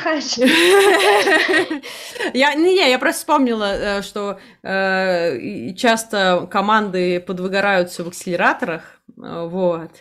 я, 2.33 2.53
не, 2.53 2.73
не, 2.75 2.89
я 2.89 2.99
просто 2.99 3.19
вспомнила, 3.19 3.73
э, 3.73 4.01
что 4.03 4.39
э, 4.61 5.73
часто 5.73 6.47
команды 6.49 7.19
подвыгораются 7.19 8.03
в 8.03 8.09
акселераторах, 8.09 9.01
э, 9.17 9.47
вот, 9.47 9.91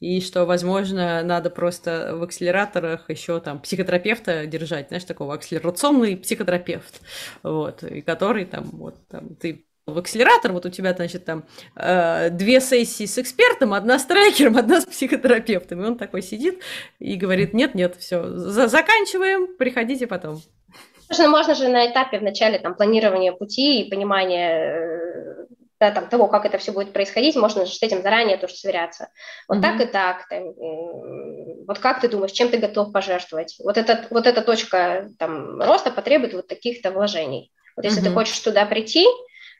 и 0.00 0.20
что, 0.20 0.44
возможно, 0.44 1.22
надо 1.22 1.48
просто 1.48 2.14
в 2.14 2.22
акселераторах 2.22 3.08
еще 3.08 3.40
там 3.40 3.60
психотерапевта 3.60 4.46
держать, 4.46 4.88
знаешь, 4.88 5.04
такого 5.04 5.32
акселерационный 5.34 6.18
психотерапевт, 6.18 7.00
вот, 7.42 7.82
и 7.82 8.02
который 8.02 8.44
там, 8.44 8.64
вот, 8.64 8.96
там, 9.08 9.34
ты 9.36 9.64
в 9.86 9.98
акселератор, 9.98 10.52
вот 10.52 10.66
у 10.66 10.68
тебя, 10.68 10.94
значит, 10.94 11.24
там 11.24 11.44
э, 11.76 12.30
две 12.30 12.60
сессии 12.60 13.06
с 13.06 13.18
экспертом, 13.18 13.72
одна 13.72 14.00
с 14.00 14.04
трекером, 14.04 14.56
одна 14.58 14.80
с 14.80 14.84
психотерапевтом. 14.84 15.82
И 15.82 15.86
он 15.86 15.96
такой 15.96 16.22
сидит 16.22 16.60
и 16.98 17.14
говорит, 17.14 17.54
нет-нет, 17.54 17.94
все, 17.96 18.26
за 18.26 18.66
заканчиваем, 18.66 19.56
приходите 19.56 20.08
потом. 20.08 20.42
Можно, 21.08 21.28
можно 21.28 21.54
же 21.54 21.68
на 21.68 21.86
этапе 21.86 22.18
в 22.18 22.22
начале 22.24 22.58
там, 22.58 22.74
планирования 22.74 23.32
пути 23.32 23.82
и 23.82 23.88
понимания 23.88 24.74
э, 24.74 25.46
да, 25.78 25.92
там, 25.92 26.08
того, 26.08 26.26
как 26.26 26.46
это 26.46 26.58
все 26.58 26.72
будет 26.72 26.92
происходить, 26.92 27.36
можно 27.36 27.64
же 27.64 27.72
с 27.72 27.80
этим 27.80 28.02
заранее 28.02 28.38
тоже 28.38 28.56
сверяться. 28.56 29.10
Вот 29.46 29.58
mm-hmm. 29.58 29.62
так 29.62 29.80
и 29.80 29.84
так. 29.84 30.28
Там, 30.28 30.44
вот 31.64 31.78
как 31.78 32.00
ты 32.00 32.08
думаешь, 32.08 32.32
чем 32.32 32.48
ты 32.48 32.56
готов 32.56 32.90
пожертвовать? 32.90 33.54
Вот, 33.62 33.76
этот, 33.76 34.10
вот 34.10 34.26
эта 34.26 34.42
точка 34.42 35.10
там, 35.20 35.60
роста 35.60 35.92
потребует 35.92 36.34
вот 36.34 36.48
таких-то 36.48 36.90
вложений. 36.90 37.52
Вот 37.76 37.84
если 37.84 38.00
mm-hmm. 38.00 38.04
ты 38.04 38.10
хочешь 38.14 38.40
туда 38.40 38.66
прийти, 38.66 39.06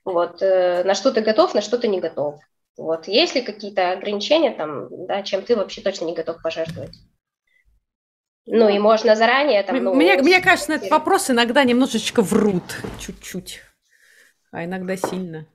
вот, 0.07 0.41
э, 0.41 0.85
на 0.85 0.95
что 0.95 1.13
ты 1.13 1.21
готов, 1.21 1.53
на 1.53 1.61
что 1.61 1.79
ты 1.79 1.89
не 1.89 2.01
готов. 2.01 2.41
Вот, 2.77 3.09
есть 3.09 3.35
ли 3.35 3.43
какие-то 3.43 3.91
ограничения 3.91 4.53
там, 4.53 4.89
да, 5.07 5.23
чем 5.23 5.43
ты 5.43 5.57
вообще 5.57 5.81
точно 5.81 6.05
не 6.05 6.15
готов 6.15 6.41
пожертвовать? 6.41 6.97
Ну 8.47 8.69
и 8.69 8.79
можно 8.79 9.17
заранее 9.17 9.65
там. 9.65 9.83
Ну, 9.83 9.95
мне, 9.95 10.17
мне 10.23 10.41
кажется, 10.41 10.71
на 10.71 10.75
этот 10.77 10.91
вопрос 10.91 11.29
иногда 11.31 11.65
немножечко 11.65 12.23
врут, 12.23 12.63
чуть-чуть, 13.01 13.61
а 14.53 14.65
иногда 14.65 14.97
сильно. 14.97 15.47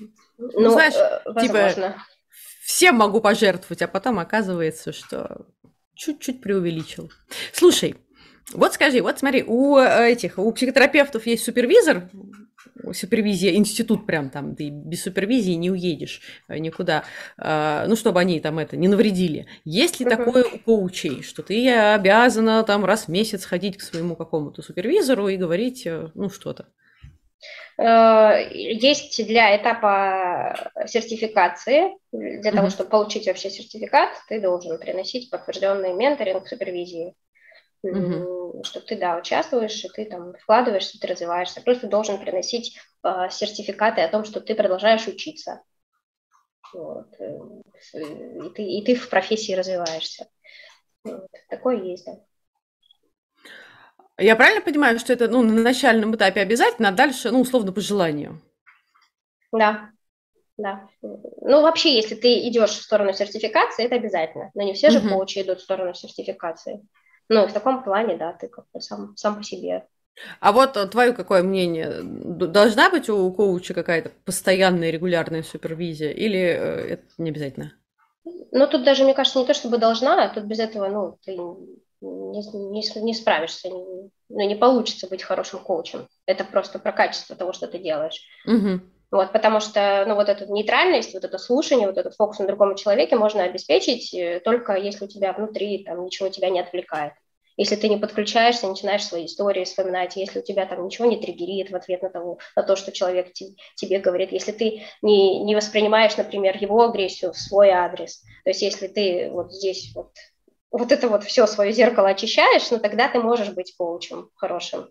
Ну, 0.00 0.50
ну 0.60 0.70
знаешь, 0.70 0.94
э, 0.94 1.40
типа, 1.40 1.52
возможно. 1.52 1.90
типа, 1.90 2.02
всем 2.64 2.96
могу 2.96 3.20
пожертвовать, 3.20 3.82
а 3.82 3.88
потом 3.88 4.18
оказывается, 4.18 4.92
что 4.92 5.46
чуть-чуть 5.94 6.40
преувеличил. 6.40 7.12
Слушай, 7.52 7.94
вот 8.52 8.74
скажи, 8.74 9.00
вот 9.00 9.20
смотри, 9.20 9.44
у 9.46 9.78
э, 9.78 10.10
этих, 10.10 10.38
у 10.38 10.50
психотерапевтов 10.50 11.24
есть 11.26 11.44
супервизор, 11.44 12.10
супервизия, 12.92 13.54
институт 13.54 14.06
прям 14.06 14.30
там, 14.30 14.54
ты 14.54 14.70
без 14.70 15.02
супервизии 15.02 15.52
не 15.52 15.70
уедешь 15.70 16.20
э, 16.48 16.58
никуда, 16.58 17.04
ну, 17.36 17.96
чтобы 17.96 18.20
они 18.20 18.40
там 18.40 18.58
это 18.58 18.76
не 18.76 18.88
навредили. 18.88 19.46
Есть 19.64 20.00
ли 20.00 20.06
такое 20.06 20.44
у 20.44 20.58
коучей, 20.58 21.22
что 21.22 21.42
ты 21.42 21.70
обязана 21.70 22.62
там 22.64 22.84
раз 22.84 23.04
в 23.04 23.08
месяц 23.08 23.44
ходить 23.44 23.76
к 23.76 23.82
своему 23.82 24.16
какому-то 24.16 24.62
супервизору 24.62 25.28
и 25.28 25.36
говорить, 25.36 25.86
ну, 26.14 26.30
что-то? 26.30 26.66
Э, 27.78 28.48
есть 28.52 29.24
для 29.26 29.56
этапа 29.56 30.70
сертификации, 30.86 31.96
для 32.12 32.38
mm-hmm. 32.38 32.54
того, 32.54 32.70
чтобы 32.70 32.90
получить 32.90 33.26
вообще 33.26 33.50
сертификат, 33.50 34.10
ты 34.28 34.40
должен 34.40 34.78
приносить 34.78 35.30
подтвержденный 35.30 35.92
менторинг, 35.92 36.46
супервизии, 36.46 37.14
mm-hmm. 37.88 38.64
что 38.64 38.80
ты, 38.80 38.96
да, 38.96 39.16
участвуешь, 39.16 39.84
и 39.84 39.88
ты 39.88 40.04
там 40.06 40.34
вкладываешься, 40.34 40.98
ты 40.98 41.06
развиваешься. 41.06 41.60
Плюс 41.60 41.78
ты 41.78 41.86
должен 41.86 42.18
приносить 42.18 42.78
э, 43.02 43.28
сертификаты 43.30 44.00
о 44.00 44.08
том, 44.08 44.24
что 44.24 44.40
ты 44.40 44.54
продолжаешь 44.54 45.06
учиться. 45.06 45.62
Вот. 46.72 47.08
Э, 47.20 47.38
и, 47.94 48.50
ты, 48.50 48.62
и 48.62 48.84
ты 48.84 48.94
в 48.94 49.08
профессии 49.08 49.52
развиваешься. 49.52 50.28
Вот. 51.04 51.28
Такое 51.48 51.82
есть, 51.82 52.06
да. 52.06 52.18
Я 54.16 54.36
правильно 54.36 54.60
понимаю, 54.60 54.98
что 54.98 55.12
это 55.12 55.28
ну, 55.28 55.42
на 55.42 55.60
начальном 55.62 56.14
этапе 56.14 56.40
обязательно, 56.40 56.88
а 56.88 56.92
дальше, 56.92 57.30
ну, 57.30 57.40
условно, 57.40 57.72
по 57.72 57.80
желанию? 57.80 58.40
Да, 59.50 59.90
да. 60.56 60.88
Ну, 61.02 61.62
вообще, 61.62 61.96
если 61.96 62.14
ты 62.14 62.46
идешь 62.48 62.70
в 62.70 62.82
сторону 62.82 63.12
сертификации, 63.12 63.84
это 63.84 63.96
обязательно. 63.96 64.50
Но 64.54 64.62
не 64.62 64.74
все 64.74 64.90
же 64.90 65.00
коучи 65.00 65.40
идут 65.40 65.58
в 65.58 65.64
сторону 65.64 65.94
сертификации. 65.94 66.80
Ну, 67.28 67.46
в 67.46 67.52
таком 67.52 67.82
плане, 67.82 68.16
да, 68.16 68.32
ты 68.32 68.48
как 68.48 68.66
бы 68.72 68.80
сам, 68.80 69.16
сам 69.16 69.36
по 69.36 69.42
себе. 69.42 69.86
А 70.40 70.52
вот 70.52 70.76
э, 70.76 70.86
твое 70.86 71.12
какое 71.12 71.42
мнение? 71.42 72.00
Должна 72.02 72.90
быть 72.90 73.08
у 73.08 73.32
коуча 73.32 73.74
какая-то 73.74 74.12
постоянная 74.24 74.90
регулярная 74.90 75.42
супервизия 75.42 76.10
или 76.10 76.38
э, 76.38 76.94
это 76.94 77.04
не 77.18 77.30
обязательно? 77.30 77.72
Ну, 78.24 78.66
тут 78.68 78.84
даже, 78.84 79.04
мне 79.04 79.14
кажется, 79.14 79.38
не 79.38 79.46
то 79.46 79.54
чтобы 79.54 79.78
должна, 79.78 80.22
а 80.22 80.32
тут 80.32 80.44
без 80.44 80.60
этого, 80.60 80.88
ну, 80.88 81.18
ты 81.24 81.36
не, 81.36 82.70
не, 82.70 83.02
не 83.02 83.14
справишься, 83.14 83.68
не, 83.68 84.10
ну, 84.28 84.48
не 84.48 84.54
получится 84.54 85.08
быть 85.08 85.22
хорошим 85.22 85.60
коучем. 85.60 86.06
Это 86.26 86.44
просто 86.44 86.78
про 86.78 86.92
качество 86.92 87.34
того, 87.34 87.52
что 87.52 87.66
ты 87.66 87.78
делаешь. 87.78 88.20
Угу. 88.46 88.80
Вот, 89.14 89.30
потому 89.30 89.60
что, 89.60 90.04
ну, 90.08 90.16
вот 90.16 90.28
эту 90.28 90.52
нейтральность, 90.52 91.14
вот 91.14 91.22
это 91.22 91.38
слушание, 91.38 91.86
вот 91.86 91.96
этот 91.96 92.16
фокус 92.16 92.40
на 92.40 92.48
другом 92.48 92.74
человеке 92.74 93.14
можно 93.14 93.44
обеспечить 93.44 94.12
э, 94.12 94.40
только 94.44 94.74
если 94.74 95.04
у 95.04 95.08
тебя 95.08 95.32
внутри 95.32 95.84
там 95.84 96.04
ничего 96.04 96.30
тебя 96.30 96.50
не 96.50 96.58
отвлекает. 96.58 97.12
Если 97.56 97.76
ты 97.76 97.88
не 97.88 97.96
подключаешься, 97.96 98.66
начинаешь 98.66 99.04
свои 99.04 99.26
истории 99.26 99.62
вспоминать, 99.62 100.16
если 100.16 100.40
у 100.40 100.42
тебя 100.42 100.66
там 100.66 100.84
ничего 100.84 101.06
не 101.06 101.16
триггерит 101.16 101.70
в 101.70 101.76
ответ 101.76 102.02
на, 102.02 102.10
того, 102.10 102.38
на 102.56 102.64
то, 102.64 102.74
что 102.74 102.90
человек 102.90 103.28
te, 103.28 103.54
тебе 103.76 104.00
говорит, 104.00 104.32
если 104.32 104.50
ты 104.50 104.82
не, 105.00 105.44
не 105.44 105.54
воспринимаешь, 105.54 106.16
например, 106.16 106.56
его 106.56 106.82
агрессию 106.82 107.32
в 107.32 107.38
свой 107.38 107.70
адрес, 107.70 108.20
то 108.42 108.50
есть 108.50 108.62
если 108.62 108.88
ты 108.88 109.30
вот 109.30 109.52
здесь 109.52 109.92
вот 109.94 110.10
вот 110.72 110.90
это 110.90 111.08
вот 111.08 111.22
все 111.22 111.46
свое 111.46 111.70
зеркало 111.70 112.08
очищаешь, 112.08 112.68
ну 112.72 112.80
тогда 112.80 113.06
ты 113.06 113.20
можешь 113.20 113.50
быть 113.50 113.76
коучем 113.78 114.30
хорошим. 114.34 114.88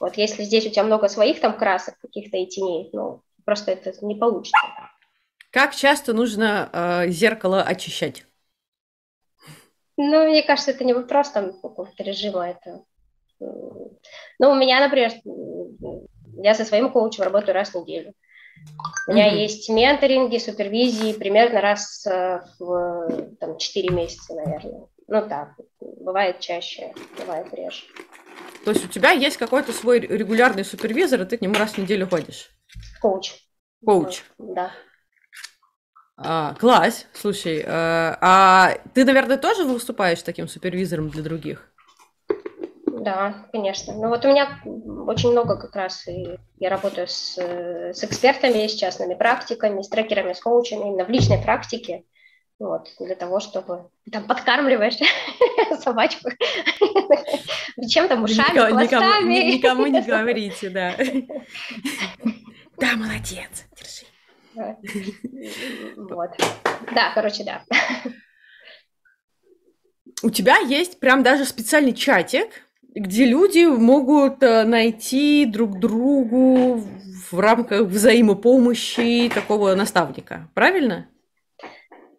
Вот 0.00 0.16
если 0.16 0.42
здесь 0.42 0.66
у 0.66 0.70
тебя 0.70 0.82
много 0.82 1.06
своих 1.06 1.38
там 1.38 1.56
красок 1.56 1.94
каких-то 2.00 2.36
и 2.36 2.46
теней, 2.46 2.90
ну 2.92 3.22
просто 3.50 3.72
это 3.72 3.92
не 4.06 4.14
получится. 4.14 4.56
Как 5.50 5.74
часто 5.74 6.12
нужно 6.12 6.70
э, 6.72 7.08
зеркало 7.08 7.64
очищать? 7.64 8.24
Ну, 9.96 10.28
мне 10.28 10.44
кажется, 10.44 10.70
это 10.70 10.84
не 10.84 10.94
вопрос 10.94 11.30
там 11.30 11.52
какого-то 11.52 12.04
режима, 12.04 12.50
это... 12.50 12.84
Ну, 13.40 14.50
у 14.50 14.54
меня, 14.54 14.78
например, 14.78 15.10
я 16.44 16.54
со 16.54 16.64
своим 16.64 16.92
коучем 16.92 17.24
работаю 17.24 17.54
раз 17.54 17.70
в 17.70 17.74
неделю. 17.74 18.12
У 19.08 19.12
меня 19.12 19.32
mm-hmm. 19.32 19.38
есть 19.38 19.68
менторинги, 19.68 20.38
супервизии 20.38 21.12
примерно 21.14 21.60
раз 21.60 22.06
э, 22.06 22.42
в 22.60 23.34
там, 23.40 23.58
4 23.58 23.88
месяца, 23.88 24.34
наверное. 24.34 24.86
Ну 25.08 25.28
так, 25.28 25.54
бывает 25.80 26.38
чаще, 26.38 26.92
бывает 27.18 27.52
реже. 27.52 27.82
То 28.64 28.70
есть 28.70 28.84
у 28.84 28.88
тебя 28.88 29.10
есть 29.10 29.38
какой-то 29.38 29.72
свой 29.72 29.98
регулярный 29.98 30.64
супервизор, 30.64 31.22
и 31.22 31.24
ты 31.24 31.36
к 31.36 31.40
нему 31.40 31.54
раз 31.54 31.72
в 31.72 31.78
неделю 31.78 32.06
ходишь? 32.06 32.50
Коуч. 33.00 33.34
Коуч. 33.84 34.22
Да. 34.38 34.72
А, 36.16 36.54
класс, 36.54 37.06
слушай, 37.14 37.60
э, 37.60 37.64
а 37.66 38.74
ты, 38.94 39.06
наверное, 39.06 39.38
тоже 39.38 39.64
выступаешь 39.64 40.22
таким 40.22 40.48
супервизором 40.48 41.08
для 41.08 41.22
других? 41.22 41.72
Да, 42.86 43.46
конечно. 43.52 43.94
Ну 43.94 44.08
вот 44.08 44.22
у 44.26 44.28
меня 44.28 44.60
очень 45.06 45.30
много 45.30 45.56
как 45.56 45.74
раз, 45.74 46.06
и 46.06 46.38
я 46.58 46.68
работаю 46.68 47.08
с, 47.08 47.38
с 47.38 48.04
экспертами, 48.04 48.66
с 48.66 48.74
частными 48.74 49.14
практиками, 49.14 49.80
с 49.80 49.88
трекерами, 49.88 50.34
с 50.34 50.40
коучами, 50.40 50.88
именно 50.88 51.06
в 51.06 51.08
личной 51.08 51.42
практике 51.42 52.04
вот, 52.60 52.88
для 53.00 53.14
того, 53.14 53.40
чтобы 53.40 53.88
там 54.12 54.26
подкармливаешь 54.26 54.98
собачку 55.82 56.28
чем-то 57.88 58.20
ушами, 58.20 58.52
никому, 58.52 58.76
хвостами. 58.76 59.34
Никому, 59.52 59.86
никому 59.86 59.86
не 59.86 60.00
говорите, 60.06 60.68
да. 60.68 60.94
Да, 62.90 62.96
молодец, 62.96 63.66
держи. 63.78 64.04
Вот. 65.96 66.30
Да, 66.92 67.12
короче, 67.14 67.44
да. 67.44 67.62
У 70.22 70.30
тебя 70.30 70.58
есть 70.58 70.98
прям 70.98 71.22
даже 71.22 71.44
специальный 71.44 71.92
чатик, 71.92 72.48
где 72.82 73.26
люди 73.26 73.64
могут 73.64 74.42
э, 74.42 74.64
найти 74.64 75.46
друг 75.46 75.78
другу 75.78 76.84
в 77.30 77.38
рамках 77.38 77.82
взаимопомощи 77.82 79.30
такого 79.32 79.74
наставника, 79.76 80.48
правильно? 80.54 81.06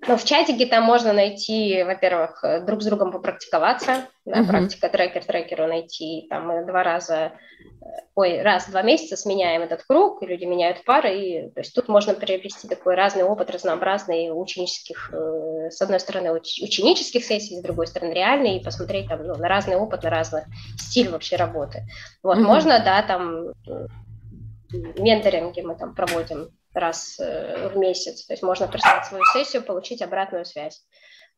Но 0.08 0.18
в 0.18 0.24
чатике 0.24 0.66
там 0.66 0.84
можно 0.84 1.14
найти, 1.14 1.84
во-первых, 1.84 2.44
э, 2.44 2.62
друг 2.62 2.82
с 2.82 2.86
другом 2.86 3.12
попрактиковаться, 3.12 4.08
да, 4.26 4.42
uh-huh. 4.42 4.48
практика 4.48 4.90
трекер 4.90 5.24
трекеру 5.24 5.68
найти, 5.68 6.26
там 6.28 6.48
мы 6.48 6.66
два 6.66 6.84
раза, 6.84 7.16
э, 7.24 7.86
ой, 8.16 8.42
раз 8.42 8.68
в 8.68 8.72
два 8.72 8.82
месяца 8.82 9.16
сменяем 9.16 9.62
этот 9.62 9.84
круг, 9.84 10.24
и 10.24 10.26
люди 10.26 10.46
меняют 10.46 10.84
пары, 10.86 11.20
и 11.20 11.50
то 11.52 11.60
есть 11.60 11.76
тут 11.76 11.88
можно 11.88 12.16
приобрести 12.16 12.68
такой 12.68 12.96
разный 12.96 13.24
опыт, 13.24 13.52
разнообразный 13.52 14.32
ученических, 14.34 15.14
э, 15.14 15.70
с 15.70 15.80
одной 15.80 16.00
стороны 16.00 16.30
уч- 16.30 16.64
ученических 16.64 17.24
сессий, 17.24 17.58
с 17.58 17.62
другой 17.62 17.86
стороны 17.86 18.14
реальный, 18.14 18.58
и 18.58 18.64
посмотреть 18.64 19.08
там 19.08 19.24
ну, 19.24 19.36
на 19.36 19.48
разный 19.48 19.76
опыт, 19.76 20.02
на 20.02 20.10
разный 20.10 20.44
стиль 20.80 21.10
вообще 21.10 21.36
работы. 21.36 21.84
Вот, 22.24 22.40
uh-huh. 22.40 22.42
можно, 22.42 22.80
да, 22.80 23.04
там 23.04 23.54
менторинги 24.72 25.62
мы 25.62 25.76
там 25.76 25.94
проводим 25.94 26.50
раз 26.74 27.20
э, 27.20 27.70
в 27.70 27.78
месяц. 27.78 28.26
То 28.26 28.34
есть 28.34 28.44
можно 28.44 28.68
прислать 28.68 29.06
свою 29.06 29.24
сессию, 29.34 29.64
получить 29.64 30.02
обратную 30.02 30.46
связь 30.46 30.86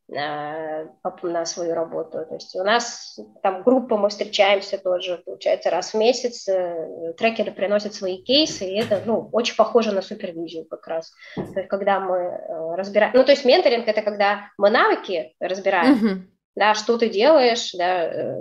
на, 0.07 0.89
на 1.23 1.45
свою 1.45 1.73
работу. 1.73 2.25
То 2.27 2.36
есть 2.36 2.55
у 2.55 2.63
нас 2.63 3.17
там 3.41 3.63
группа, 3.63 3.97
мы 3.97 4.09
встречаемся 4.09 4.77
тоже, 4.77 5.21
получается, 5.25 5.69
раз 5.69 5.93
в 5.93 5.97
месяц. 5.97 6.47
Э, 6.47 7.13
трекеры 7.17 7.51
приносят 7.51 7.93
свои 7.93 8.21
кейсы, 8.21 8.65
и 8.65 8.79
это 8.79 9.01
ну, 9.05 9.29
очень 9.31 9.55
похоже 9.55 9.91
на 9.91 10.01
супервизию 10.01 10.65
как 10.65 10.88
раз. 10.88 11.11
То 11.36 11.59
есть 11.59 11.69
когда 11.69 11.99
мы 11.99 12.17
э, 12.17 12.75
разбираем... 12.75 13.13
Ну, 13.15 13.23
то 13.23 13.31
есть 13.31 13.45
менторинг– 13.45 13.88
это 13.88 14.01
когда 14.01 14.49
мы 14.57 14.69
навыки 14.69 15.34
разбираем, 15.39 15.95
mm-hmm. 15.95 16.21
да, 16.55 16.73
что 16.75 16.97
ты 16.97 17.09
делаешь, 17.09 17.71
да, 17.73 18.36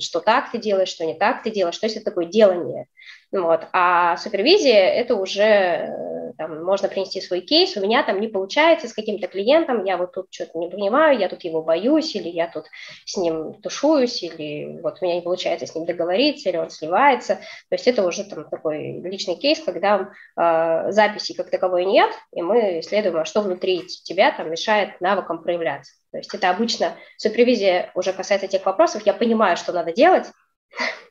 что 0.00 0.20
так 0.20 0.50
ты 0.50 0.58
делаешь, 0.58 0.88
что 0.88 1.04
не 1.04 1.14
так 1.14 1.42
ты 1.42 1.50
делаешь, 1.50 1.78
то 1.78 1.86
есть 1.86 1.96
это 1.96 2.06
такое 2.06 2.26
делание. 2.26 2.86
Вот. 3.32 3.66
А 3.72 4.16
супервизия– 4.16 4.88
это 4.94 5.16
уже 5.16 5.42
э, 5.42 6.32
там, 6.38 6.64
можно 6.64 6.88
принести 6.88 7.20
свой 7.20 7.40
кейс, 7.40 7.76
у 7.76 7.80
меня 7.80 8.04
там 8.04 8.20
не 8.20 8.28
получается 8.28 8.88
с 8.88 8.92
каким-то 8.92 9.26
клиентом, 9.26 9.84
я 9.84 9.96
вот 9.96 10.12
тут 10.12 10.26
что-то 10.30 10.58
не 10.58 10.68
понимаю, 10.68 11.18
я 11.18 11.28
тут 11.28 11.42
его 11.42 11.62
боюсь, 11.62 12.14
или 12.14 12.28
я 12.28 12.46
тут 12.46 12.66
с 13.04 13.16
ним 13.16 13.54
тушуюсь, 13.54 14.22
или 14.22 14.80
вот 14.80 14.98
у 15.00 15.04
меня 15.04 15.16
не 15.16 15.22
получается 15.22 15.66
с 15.66 15.74
ним 15.74 15.86
договориться, 15.86 16.48
или 16.48 16.56
он 16.56 16.70
сливается. 16.70 17.36
То 17.68 17.74
есть 17.74 17.88
это 17.88 18.06
уже 18.06 18.24
там 18.24 18.48
такой 18.48 19.00
личный 19.00 19.36
кейс, 19.36 19.60
когда 19.60 20.10
э, 20.36 20.92
записи 20.92 21.34
как 21.34 21.50
таковой 21.50 21.84
нет, 21.84 22.12
и 22.32 22.42
мы 22.42 22.80
исследуем, 22.80 23.16
а 23.16 23.24
что 23.24 23.40
внутри 23.40 23.82
тебя 24.04 24.30
там 24.30 24.50
мешает 24.50 25.00
навыкам 25.00 25.42
проявляться. 25.42 25.94
То 26.12 26.18
есть 26.18 26.32
это 26.32 26.48
обычно 26.50 26.94
супервизия 27.16 27.90
уже 27.94 28.12
касается 28.12 28.46
тех 28.46 28.64
вопросов, 28.64 29.04
я 29.04 29.12
понимаю, 29.12 29.56
что 29.56 29.72
надо 29.72 29.92
делать, 29.92 30.26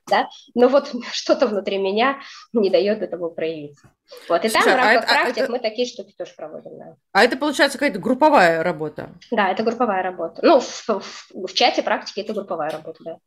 да, 0.07 0.29
но 0.53 0.67
вот 0.67 0.91
что-то 1.11 1.47
внутри 1.47 1.77
меня 1.77 2.19
не 2.53 2.69
дает 2.69 3.01
этому 3.01 3.29
проявиться. 3.29 3.89
Вот, 4.29 4.45
и 4.45 4.49
Слушай, 4.49 4.65
там 4.65 4.73
в 4.73 4.83
рамках 4.83 5.09
а 5.09 5.13
практик 5.13 5.43
это... 5.43 5.51
мы 5.51 5.59
такие 5.59 5.87
штуки 5.87 6.13
тоже 6.17 6.33
проводим, 6.35 6.77
да. 6.77 6.95
А 7.11 7.23
это, 7.23 7.37
получается, 7.37 7.77
какая-то 7.77 7.99
групповая 7.99 8.61
работа? 8.63 9.09
Да, 9.31 9.49
это 9.49 9.63
групповая 9.63 10.03
работа. 10.03 10.41
Ну, 10.43 10.59
в, 10.59 10.87
в, 10.87 11.31
в 11.33 11.53
чате 11.53 11.81
практики 11.81 12.19
это 12.19 12.33
групповая 12.33 12.69
работа, 12.69 12.99
да. 13.03 13.17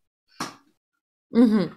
Угу. 1.30 1.70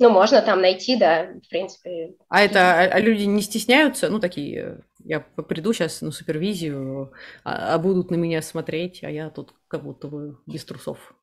Ну, 0.00 0.10
можно 0.10 0.42
там 0.42 0.60
найти, 0.60 0.96
да, 0.96 1.28
в 1.42 1.48
принципе. 1.48 2.14
А 2.28 2.42
это, 2.42 2.58
а, 2.58 2.82
а 2.82 2.98
люди 3.00 3.22
не 3.22 3.42
стесняются? 3.42 4.10
Ну, 4.10 4.18
такие, 4.18 4.80
я 5.04 5.20
приду 5.20 5.72
сейчас 5.72 6.02
на 6.02 6.10
супервизию, 6.10 7.12
а, 7.44 7.74
а 7.74 7.78
будут 7.78 8.10
на 8.10 8.16
меня 8.16 8.42
смотреть, 8.42 9.04
а 9.04 9.10
я 9.10 9.30
тут 9.30 9.54
как 9.68 9.84
будто 9.84 10.08
бы 10.08 10.38
без 10.46 10.64
трусов. 10.64 11.14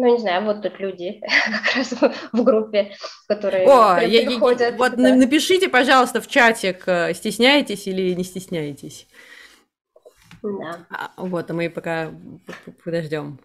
Ну, 0.00 0.06
не 0.14 0.18
знаю, 0.18 0.46
вот 0.46 0.62
тут 0.62 0.80
люди 0.80 1.20
как 1.66 1.76
раз 1.76 1.92
в 2.32 2.42
группе, 2.42 2.92
которые 3.28 3.66
О, 3.68 4.00
я, 4.00 4.24
приходят. 4.24 4.74
Вот 4.78 4.96
да. 4.96 5.14
напишите, 5.14 5.68
пожалуйста, 5.68 6.22
в 6.22 6.26
чатик, 6.26 6.84
э, 6.86 7.12
стесняетесь 7.12 7.86
или 7.86 8.14
не 8.14 8.24
стесняетесь. 8.24 9.06
Да. 10.42 10.86
А, 10.88 11.10
вот, 11.18 11.50
а 11.50 11.52
мы 11.52 11.68
пока 11.68 12.12
подождем. 12.82 13.40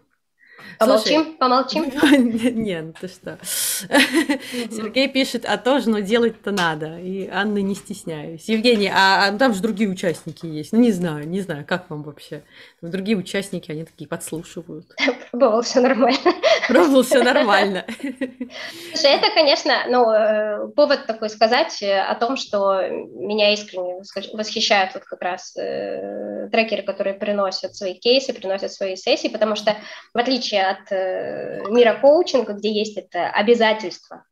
Помолчим, 0.78 1.24
Слушай, 1.24 1.36
помолчим. 1.38 1.84
Не, 2.62 2.82
ну 2.82 2.92
ты 2.98 3.08
что. 3.08 3.38
Сергей 3.42 5.08
пишет, 5.08 5.44
а 5.46 5.56
тоже, 5.56 5.88
но 5.88 6.00
делать-то 6.00 6.50
надо. 6.50 6.98
И 6.98 7.28
Анна 7.28 7.58
не 7.58 7.74
стесняюсь. 7.74 8.48
Евгений, 8.48 8.90
а, 8.92 9.26
а 9.26 9.38
там 9.38 9.54
же 9.54 9.62
другие 9.62 9.88
участники 9.88 10.44
есть. 10.46 10.72
Ну, 10.72 10.80
не 10.80 10.92
знаю, 10.92 11.26
не 11.28 11.40
знаю, 11.40 11.64
как 11.66 11.88
вам 11.88 12.02
вообще. 12.02 12.42
Другие 12.82 13.16
участники, 13.16 13.70
они 13.70 13.84
такие 13.84 14.06
подслушивают. 14.08 14.86
Пробовал, 15.30 15.62
все 15.62 15.80
нормально. 15.80 16.34
Пробовал, 16.68 17.02
все 17.02 17.22
нормально. 17.22 17.84
Слушай, 17.98 19.12
это, 19.12 19.30
конечно, 19.34 19.84
ну, 19.88 20.10
э, 20.10 20.68
повод 20.74 21.06
такой 21.06 21.30
сказать 21.30 21.82
о 21.82 22.14
том, 22.16 22.36
что 22.36 22.82
меня 22.88 23.52
искренне 23.52 24.02
восхищают 24.32 24.94
вот 24.94 25.04
как 25.04 25.22
раз 25.22 25.56
э, 25.56 26.48
трекеры, 26.50 26.82
которые 26.82 27.14
приносят 27.14 27.74
свои 27.74 27.94
кейсы, 27.94 28.32
приносят 28.32 28.72
свои 28.72 28.96
сессии, 28.96 29.28
потому 29.28 29.56
что 29.56 29.76
в 30.12 30.18
отличие 30.18 30.45
от 30.54 30.90
э, 30.90 31.62
мира 31.68 31.98
коучинга, 32.00 32.54
где 32.54 32.72
есть 32.72 32.96
это 32.96 33.28
обязательство, 33.28 34.24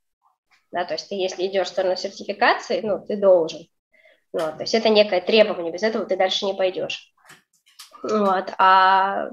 да, 0.75 0.85
то 0.85 0.95
есть 0.95 1.09
ты, 1.09 1.15
если 1.15 1.47
идешь 1.47 1.69
в 1.69 1.71
сторону 1.71 1.97
сертификации, 1.97 2.81
ну, 2.83 2.99
ты 2.99 3.17
должен. 3.17 3.69
Ну, 4.33 4.41
то 4.41 4.63
есть 4.63 4.75
это 4.75 4.89
некое 4.89 5.21
требование, 5.21 5.73
без 5.73 5.85
этого 5.85 6.05
ты 6.05 6.17
дальше 6.17 6.47
не 6.47 6.55
пойдешь. 6.55 7.15
Вот. 8.03 8.53
А 8.59 9.29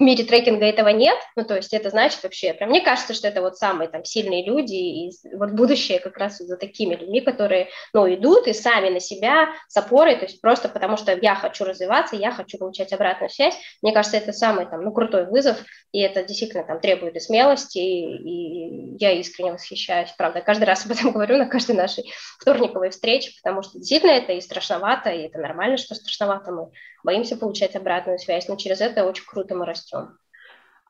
в 0.00 0.02
мире 0.02 0.24
трекинга 0.24 0.64
этого 0.64 0.88
нет, 0.88 1.18
ну, 1.36 1.44
то 1.44 1.56
есть 1.56 1.74
это 1.74 1.90
значит 1.90 2.22
вообще, 2.22 2.54
прям, 2.54 2.70
мне 2.70 2.80
кажется, 2.80 3.12
что 3.12 3.28
это 3.28 3.42
вот 3.42 3.58
самые 3.58 3.88
там 3.90 4.02
сильные 4.02 4.42
люди, 4.42 4.74
и 4.74 5.12
вот 5.36 5.50
будущее 5.50 6.00
как 6.00 6.16
раз 6.16 6.38
за 6.38 6.56
такими 6.56 6.94
людьми, 6.94 7.20
которые, 7.20 7.68
ну, 7.92 8.12
идут 8.12 8.46
и 8.46 8.54
сами 8.54 8.88
на 8.88 8.98
себя 8.98 9.50
с 9.68 9.76
опорой, 9.76 10.16
то 10.16 10.24
есть 10.24 10.40
просто 10.40 10.70
потому 10.70 10.96
что 10.96 11.14
я 11.14 11.34
хочу 11.34 11.64
развиваться, 11.64 12.16
я 12.16 12.32
хочу 12.32 12.56
получать 12.56 12.94
обратную 12.94 13.28
связь, 13.28 13.54
мне 13.82 13.92
кажется, 13.92 14.16
это 14.16 14.32
самый 14.32 14.64
там, 14.64 14.82
ну, 14.82 14.90
крутой 14.90 15.26
вызов, 15.26 15.58
и 15.92 16.00
это 16.00 16.24
действительно 16.24 16.64
там 16.64 16.80
требует 16.80 17.16
и 17.16 17.20
смелости, 17.20 17.78
и, 17.78 18.94
и 18.94 18.96
я 18.98 19.12
искренне 19.12 19.52
восхищаюсь, 19.52 20.14
правда, 20.16 20.40
каждый 20.40 20.64
раз 20.64 20.86
об 20.86 20.92
этом 20.92 21.10
говорю 21.12 21.36
на 21.36 21.46
каждой 21.46 21.76
нашей 21.76 22.10
вторниковой 22.38 22.88
встрече, 22.88 23.32
потому 23.42 23.62
что 23.62 23.78
действительно 23.78 24.12
это 24.12 24.32
и 24.32 24.40
страшновато, 24.40 25.10
и 25.10 25.26
это 25.26 25.38
нормально, 25.38 25.76
что 25.76 25.94
страшновато, 25.94 26.52
мы 26.52 26.70
боимся 27.04 27.36
получать 27.36 27.76
обратную 27.76 28.18
связь, 28.18 28.48
но 28.48 28.56
через 28.56 28.80
это 28.80 29.04
очень 29.04 29.24
круто 29.24 29.54
мы 29.54 29.66
растем. 29.66 30.18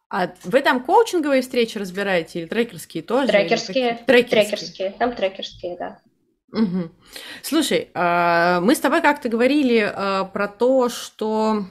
А 0.08 0.32
вы 0.42 0.60
там 0.60 0.82
коучинговые 0.82 1.40
встречи 1.40 1.78
разбираете 1.78 2.40
или 2.40 2.46
трекерские 2.46 3.02
тоже? 3.02 3.28
Трекерские. 3.28 4.02
Трекерские. 4.06 4.44
трекерские. 4.44 4.94
Там 4.98 5.14
трекерские, 5.14 5.76
да. 5.78 6.00
Угу. 6.52 6.90
Слушай, 7.42 7.90
а, 7.94 8.60
мы 8.60 8.74
с 8.74 8.80
тобой 8.80 9.02
как-то 9.02 9.28
говорили 9.28 9.78
а, 9.78 10.24
про 10.24 10.48
то, 10.48 10.88
что 10.88 11.64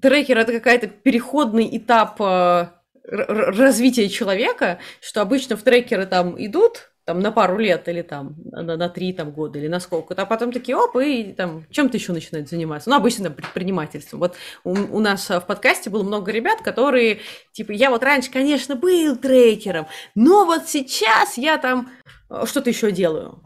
трекер 0.00 0.36
это 0.36 0.52
какая-то 0.52 0.88
переходный 0.88 1.74
этап 1.76 2.20
а, 2.20 2.82
развития 3.04 4.10
человека, 4.10 4.78
что 5.00 5.22
обычно 5.22 5.56
в 5.56 5.62
трекеры 5.62 6.06
там 6.06 6.34
идут, 6.44 6.90
там 7.06 7.20
на 7.20 7.30
пару 7.30 7.56
лет 7.56 7.88
или 7.88 8.02
там 8.02 8.34
на, 8.44 8.76
на 8.76 8.88
три 8.88 9.12
там, 9.12 9.30
года 9.30 9.60
или 9.60 9.68
на 9.68 9.78
сколько-то, 9.78 10.22
а 10.22 10.26
потом 10.26 10.50
такие, 10.50 10.76
оп, 10.76 10.96
и 10.96 11.32
там 11.32 11.64
чем-то 11.70 11.96
еще 11.96 12.12
начинают 12.12 12.48
заниматься. 12.48 12.90
Ну, 12.90 12.96
обычно 12.96 13.30
предпринимательством. 13.30 14.18
Вот 14.18 14.34
у, 14.64 14.72
у 14.72 14.98
нас 14.98 15.30
в 15.30 15.40
подкасте 15.42 15.88
было 15.88 16.02
много 16.02 16.32
ребят, 16.32 16.62
которые, 16.62 17.20
типа, 17.52 17.70
я 17.70 17.90
вот 17.90 18.02
раньше, 18.02 18.32
конечно, 18.32 18.74
был 18.74 19.14
трекером, 19.16 19.86
но 20.16 20.44
вот 20.44 20.68
сейчас 20.68 21.38
я 21.38 21.58
там 21.58 21.90
э, 22.28 22.44
что-то 22.44 22.70
еще 22.70 22.90
делаю. 22.90 23.40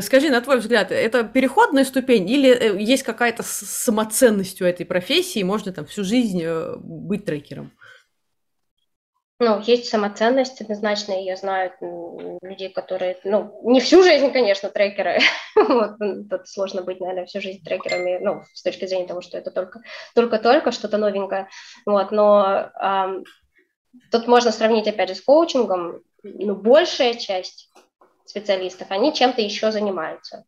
Скажи, 0.00 0.28
на 0.28 0.40
твой 0.40 0.58
взгляд, 0.58 0.90
это 0.90 1.22
переходная 1.22 1.84
ступень 1.84 2.28
или 2.28 2.50
э, 2.50 2.82
есть 2.82 3.04
какая-то 3.04 3.44
самоценность 3.44 4.60
у 4.60 4.64
этой 4.64 4.84
профессии, 4.84 5.44
можно 5.44 5.72
там 5.72 5.86
всю 5.86 6.02
жизнь 6.02 6.42
э, 6.42 6.74
быть 6.76 7.24
трекером? 7.24 7.70
Ну, 9.44 9.58
есть 9.58 9.88
самоценность 9.88 10.60
однозначно, 10.60 11.14
и 11.14 11.24
я 11.24 11.34
знаю 11.34 11.72
людей, 12.42 12.68
которые, 12.68 13.18
ну, 13.24 13.58
не 13.64 13.80
всю 13.80 14.04
жизнь, 14.04 14.30
конечно, 14.30 14.70
трекеры, 14.70 15.18
вот, 15.56 15.96
тут 16.30 16.46
сложно 16.46 16.82
быть, 16.82 17.00
наверное, 17.00 17.26
всю 17.26 17.40
жизнь 17.40 17.60
трекерами, 17.64 18.20
ну, 18.22 18.44
с 18.54 18.62
точки 18.62 18.86
зрения 18.86 19.08
того, 19.08 19.20
что 19.20 19.36
это 19.36 19.50
только, 19.50 19.80
только-только 20.14 20.70
что-то 20.70 20.96
новенькое, 20.96 21.48
вот, 21.86 22.12
но 22.12 22.70
эм, 22.80 23.24
тут 24.12 24.28
можно 24.28 24.52
сравнить, 24.52 24.86
опять 24.86 25.08
же, 25.08 25.16
с 25.16 25.20
коучингом, 25.20 26.02
ну, 26.22 26.54
большая 26.54 27.14
часть 27.14 27.68
специалистов, 28.24 28.92
они 28.92 29.12
чем-то 29.12 29.42
еще 29.42 29.72
занимаются, 29.72 30.44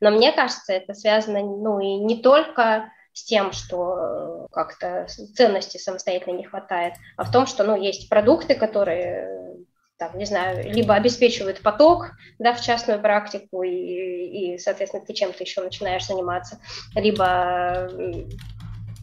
но 0.00 0.10
мне 0.10 0.30
кажется, 0.30 0.74
это 0.74 0.92
связано, 0.92 1.40
ну, 1.40 1.80
и 1.80 1.94
не 2.04 2.20
только 2.20 2.92
с 3.16 3.24
тем, 3.24 3.52
что 3.52 3.96
э, 3.98 4.46
как-то 4.52 5.06
ценности 5.34 5.78
самостоятельно 5.78 6.36
не 6.36 6.44
хватает, 6.44 6.94
а 7.16 7.24
в 7.24 7.32
том, 7.32 7.46
что 7.46 7.64
ну, 7.64 7.74
есть 7.74 8.10
продукты, 8.10 8.54
которые 8.54 9.56
там, 9.96 10.18
не 10.18 10.26
знаю, 10.26 10.70
либо 10.70 10.94
обеспечивают 10.94 11.62
поток 11.62 12.10
да, 12.38 12.52
в 12.52 12.60
частную 12.60 13.00
практику, 13.00 13.62
и, 13.62 13.70
и, 13.70 14.58
соответственно, 14.58 15.06
ты 15.06 15.14
чем-то 15.14 15.42
еще 15.42 15.62
начинаешь 15.62 16.06
заниматься, 16.06 16.58
либо 16.94 17.88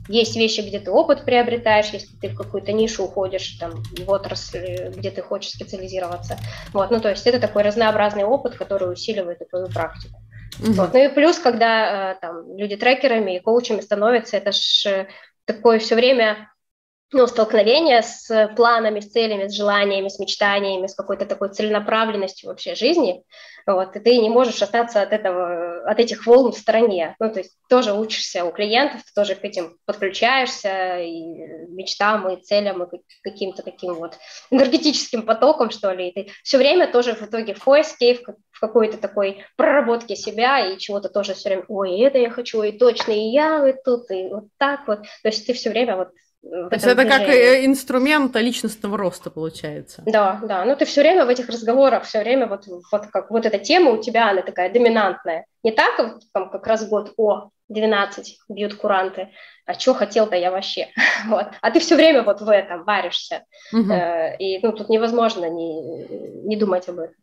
есть 0.07 0.35
вещи, 0.35 0.61
где 0.61 0.79
ты 0.79 0.91
опыт 0.91 1.25
приобретаешь, 1.25 1.89
если 1.89 2.15
ты 2.17 2.29
в 2.29 2.35
какую-то 2.35 2.71
нишу 2.71 3.05
уходишь, 3.05 3.57
там, 3.59 3.81
в 3.97 4.11
отрасль, 4.11 4.91
где 4.95 5.09
ты 5.09 5.23
хочешь 5.23 5.53
специализироваться. 5.53 6.37
Вот, 6.71 6.91
ну, 6.91 6.99
то 6.99 7.09
есть 7.09 7.25
это 7.25 7.39
такой 7.39 7.63
разнообразный 7.63 8.25
опыт, 8.25 8.55
который 8.57 8.93
усиливает 8.93 9.41
твою 9.49 9.69
практику. 9.69 10.22
Угу. 10.59 10.73
Вот. 10.73 10.93
Ну 10.93 11.05
и 11.05 11.09
плюс, 11.09 11.39
когда 11.39 12.13
э, 12.13 12.15
там, 12.21 12.57
люди 12.57 12.75
трекерами 12.75 13.37
и 13.37 13.39
коучами 13.39 13.81
становятся, 13.81 14.37
это 14.37 14.51
же 14.51 15.07
такое 15.45 15.79
все 15.79 15.95
время 15.95 16.52
ну, 17.13 17.27
столкновение 17.27 18.01
с 18.01 18.51
планами, 18.55 18.99
с 18.99 19.11
целями, 19.11 19.47
с 19.47 19.53
желаниями, 19.53 20.09
с 20.09 20.19
мечтаниями, 20.19 20.87
с 20.87 20.95
какой-то 20.95 21.25
такой 21.25 21.49
целенаправленностью 21.49 22.49
вообще 22.49 22.75
жизни, 22.75 23.23
вот, 23.65 23.95
и 23.95 23.99
ты 23.99 24.17
не 24.17 24.29
можешь 24.29 24.61
остаться 24.61 25.01
от 25.01 25.13
этого, 25.13 25.89
от 25.89 25.99
этих 25.99 26.25
волн 26.25 26.51
в 26.51 26.57
стороне, 26.57 27.15
ну, 27.19 27.31
то 27.31 27.39
есть 27.39 27.55
тоже 27.69 27.93
учишься 27.93 28.43
у 28.43 28.51
клиентов, 28.51 29.03
ты 29.03 29.11
тоже 29.15 29.35
к 29.35 29.43
этим 29.45 29.77
подключаешься, 29.85 30.99
и 30.99 31.21
мечтам, 31.69 32.29
и 32.29 32.41
целям, 32.41 32.83
и 32.83 33.01
каким-то 33.21 33.63
таким 33.63 33.93
вот 33.93 34.17
энергетическим 34.49 35.23
потоком, 35.23 35.69
что 35.69 35.91
ли, 35.91 36.09
и 36.09 36.13
ты 36.13 36.31
все 36.43 36.57
время 36.57 36.91
тоже 36.91 37.13
в 37.13 37.21
итоге 37.21 37.53
в 37.53 37.63
поиске, 37.63 38.15
в, 38.15 38.59
какой-то 38.59 38.97
такой 38.97 39.43
проработке 39.55 40.15
себя, 40.15 40.59
и 40.65 40.77
чего-то 40.77 41.09
тоже 41.09 41.33
все 41.33 41.49
время, 41.49 41.65
ой, 41.67 41.99
это 42.01 42.17
я 42.17 42.29
хочу, 42.29 42.63
и 42.63 42.71
точно, 42.71 43.11
и 43.11 43.29
я, 43.29 43.67
и 43.69 43.73
тут, 43.83 44.09
и 44.11 44.27
вот 44.29 44.45
так 44.57 44.87
вот, 44.87 45.01
то 45.01 45.29
есть 45.29 45.45
ты 45.45 45.53
все 45.53 45.69
время 45.69 45.95
вот 45.95 46.09
То 46.43 46.69
есть 46.71 46.85
это 46.85 47.03
движении. 47.03 47.25
как 47.25 47.29
э, 47.29 47.65
инструмент 47.65 48.35
личностного 48.35 48.97
роста 48.97 49.29
получается. 49.29 50.03
Да, 50.05 50.41
да. 50.43 50.65
Ну 50.65 50.75
ты 50.75 50.83
все 50.83 51.01
время 51.01 51.25
в 51.25 51.29
этих 51.29 51.47
разговорах, 51.47 52.03
все 52.03 52.19
время 52.19 52.47
вот, 52.47 52.65
вот 52.91 53.07
как 53.07 53.31
вот 53.31 53.45
эта 53.45 53.59
тема 53.59 53.91
у 53.91 54.01
тебя, 54.01 54.29
она 54.29 54.41
такая 54.41 54.71
доминантная. 54.71 55.45
Не 55.63 55.71
так, 55.71 55.95
там, 56.33 56.49
как 56.49 56.67
раз 56.67 56.87
год, 56.89 57.13
о, 57.15 57.49
12 57.69 58.39
бьют 58.49 58.75
куранты, 58.75 59.29
а 59.65 59.73
что 59.73 59.93
хотел-то 59.93 60.35
я 60.35 60.51
вообще? 60.51 60.89
вот. 61.27 61.47
А 61.61 61.71
ты 61.71 61.79
все 61.79 61.95
время 61.95 62.23
вот 62.23 62.41
в 62.41 62.49
этом 62.49 62.83
варишься. 62.83 63.45
Угу. 63.71 63.91
Э, 63.91 64.35
и 64.37 64.59
ну, 64.61 64.73
тут 64.73 64.89
невозможно 64.89 65.49
не, 65.49 66.07
не 66.45 66.57
думать 66.57 66.89
об 66.89 66.99
этом. 66.99 67.15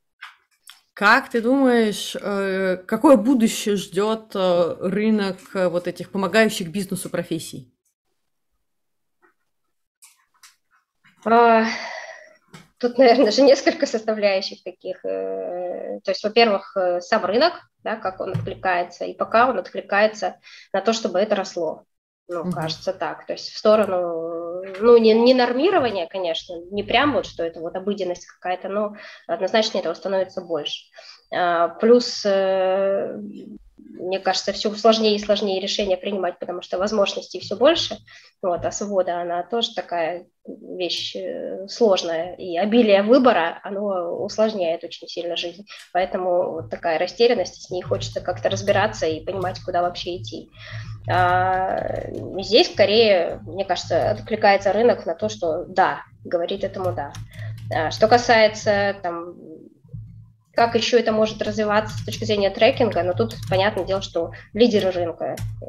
Как 0.95 1.29
ты 1.29 1.43
думаешь, 1.43 2.17
э, 2.19 2.79
какое 2.87 3.17
будущее 3.17 3.77
ждет 3.77 4.33
э, 4.35 4.77
рынок 4.81 5.37
вот 5.53 5.87
этих 5.87 6.11
помогающих 6.11 6.69
бизнесу 6.69 7.11
профессий? 7.11 7.71
А, 11.03 11.10
тут, 11.23 12.99
наверное, 12.99 13.31
же 13.31 13.43
несколько 13.43 13.87
составляющих 13.87 14.63
таких. 14.63 15.03
То 15.03 16.01
есть, 16.07 16.25
во-первых, 16.25 16.77
сам 17.01 17.25
рынок, 17.25 17.55
да, 17.83 17.97
как 17.97 18.21
он 18.21 18.33
откликается, 18.33 19.05
и 19.05 19.15
пока 19.15 19.49
он 19.49 19.59
откликается 19.59 20.37
на 20.73 20.81
то, 20.81 20.93
чтобы 20.93 21.19
это 21.19 21.35
росло. 21.37 21.85
Ну, 22.31 22.45
mm-hmm. 22.45 22.53
кажется 22.53 22.93
так. 22.93 23.27
То 23.27 23.33
есть 23.33 23.51
в 23.51 23.59
сторону, 23.59 24.63
ну, 24.81 24.97
не, 24.99 25.15
не 25.15 25.35
нормирования, 25.35 26.07
конечно, 26.07 26.55
не 26.71 26.85
прям 26.85 27.13
вот, 27.13 27.27
что 27.27 27.43
это 27.43 27.59
вот 27.59 27.75
обыденность 27.75 28.25
какая-то, 28.25 28.69
но 28.69 28.95
однозначно 29.27 29.79
этого 29.79 29.95
становится 29.95 30.41
больше. 30.41 30.85
А, 31.33 31.69
плюс 31.69 32.25
э, 32.25 33.19
мне 33.99 34.19
кажется, 34.19 34.53
все 34.53 34.73
сложнее 34.75 35.17
и 35.17 35.19
сложнее 35.19 35.61
решения 35.61 35.97
принимать, 35.97 36.39
потому 36.39 36.63
что 36.63 36.79
возможностей 36.79 37.41
все 37.41 37.57
больше. 37.57 37.99
Вот, 38.43 38.65
а 38.65 38.71
свобода, 38.71 39.21
она 39.21 39.43
тоже 39.43 39.75
такая 39.75 40.27
вещь 40.47 41.15
э, 41.17 41.67
сложная. 41.69 42.35
И 42.35 42.57
обилие 42.57 43.03
выбора, 43.03 43.61
оно 43.63 44.17
усложняет 44.23 44.85
очень 44.85 45.09
сильно 45.09 45.37
жизнь. 45.37 45.67
Поэтому 45.93 46.53
вот 46.53 46.71
такая 46.71 46.99
растерянность, 46.99 47.63
с 47.63 47.71
ней 47.71 47.83
хочется 47.83 48.21
как-то 48.21 48.49
разбираться 48.49 49.07
и 49.07 49.25
понимать, 49.25 49.61
куда 49.61 49.83
вообще 49.83 50.17
идти. 50.17 50.49
А 51.09 52.11
здесь 52.41 52.73
скорее, 52.73 53.41
мне 53.43 53.65
кажется, 53.65 54.11
откликается 54.11 54.73
рынок 54.73 55.07
на 55.07 55.15
то, 55.15 55.29
что 55.29 55.65
да, 55.65 56.03
говорит 56.25 56.65
этому 56.65 56.93
да. 56.93 57.13
А 57.73 57.91
что 57.91 58.09
касается 58.09 58.97
там, 59.03 59.35
как 60.61 60.75
еще 60.75 61.01
это 61.01 61.11
может 61.11 61.41
развиваться 61.41 61.97
с 61.97 62.05
точки 62.05 62.25
зрения 62.25 62.51
трекинга, 62.51 63.03
но 63.03 63.15
тут 63.15 63.35
понятное 63.49 63.87
дело, 63.87 64.03
что 64.03 64.33
лидеры 64.53 64.91
рынка 64.91 65.35
э, 65.63 65.67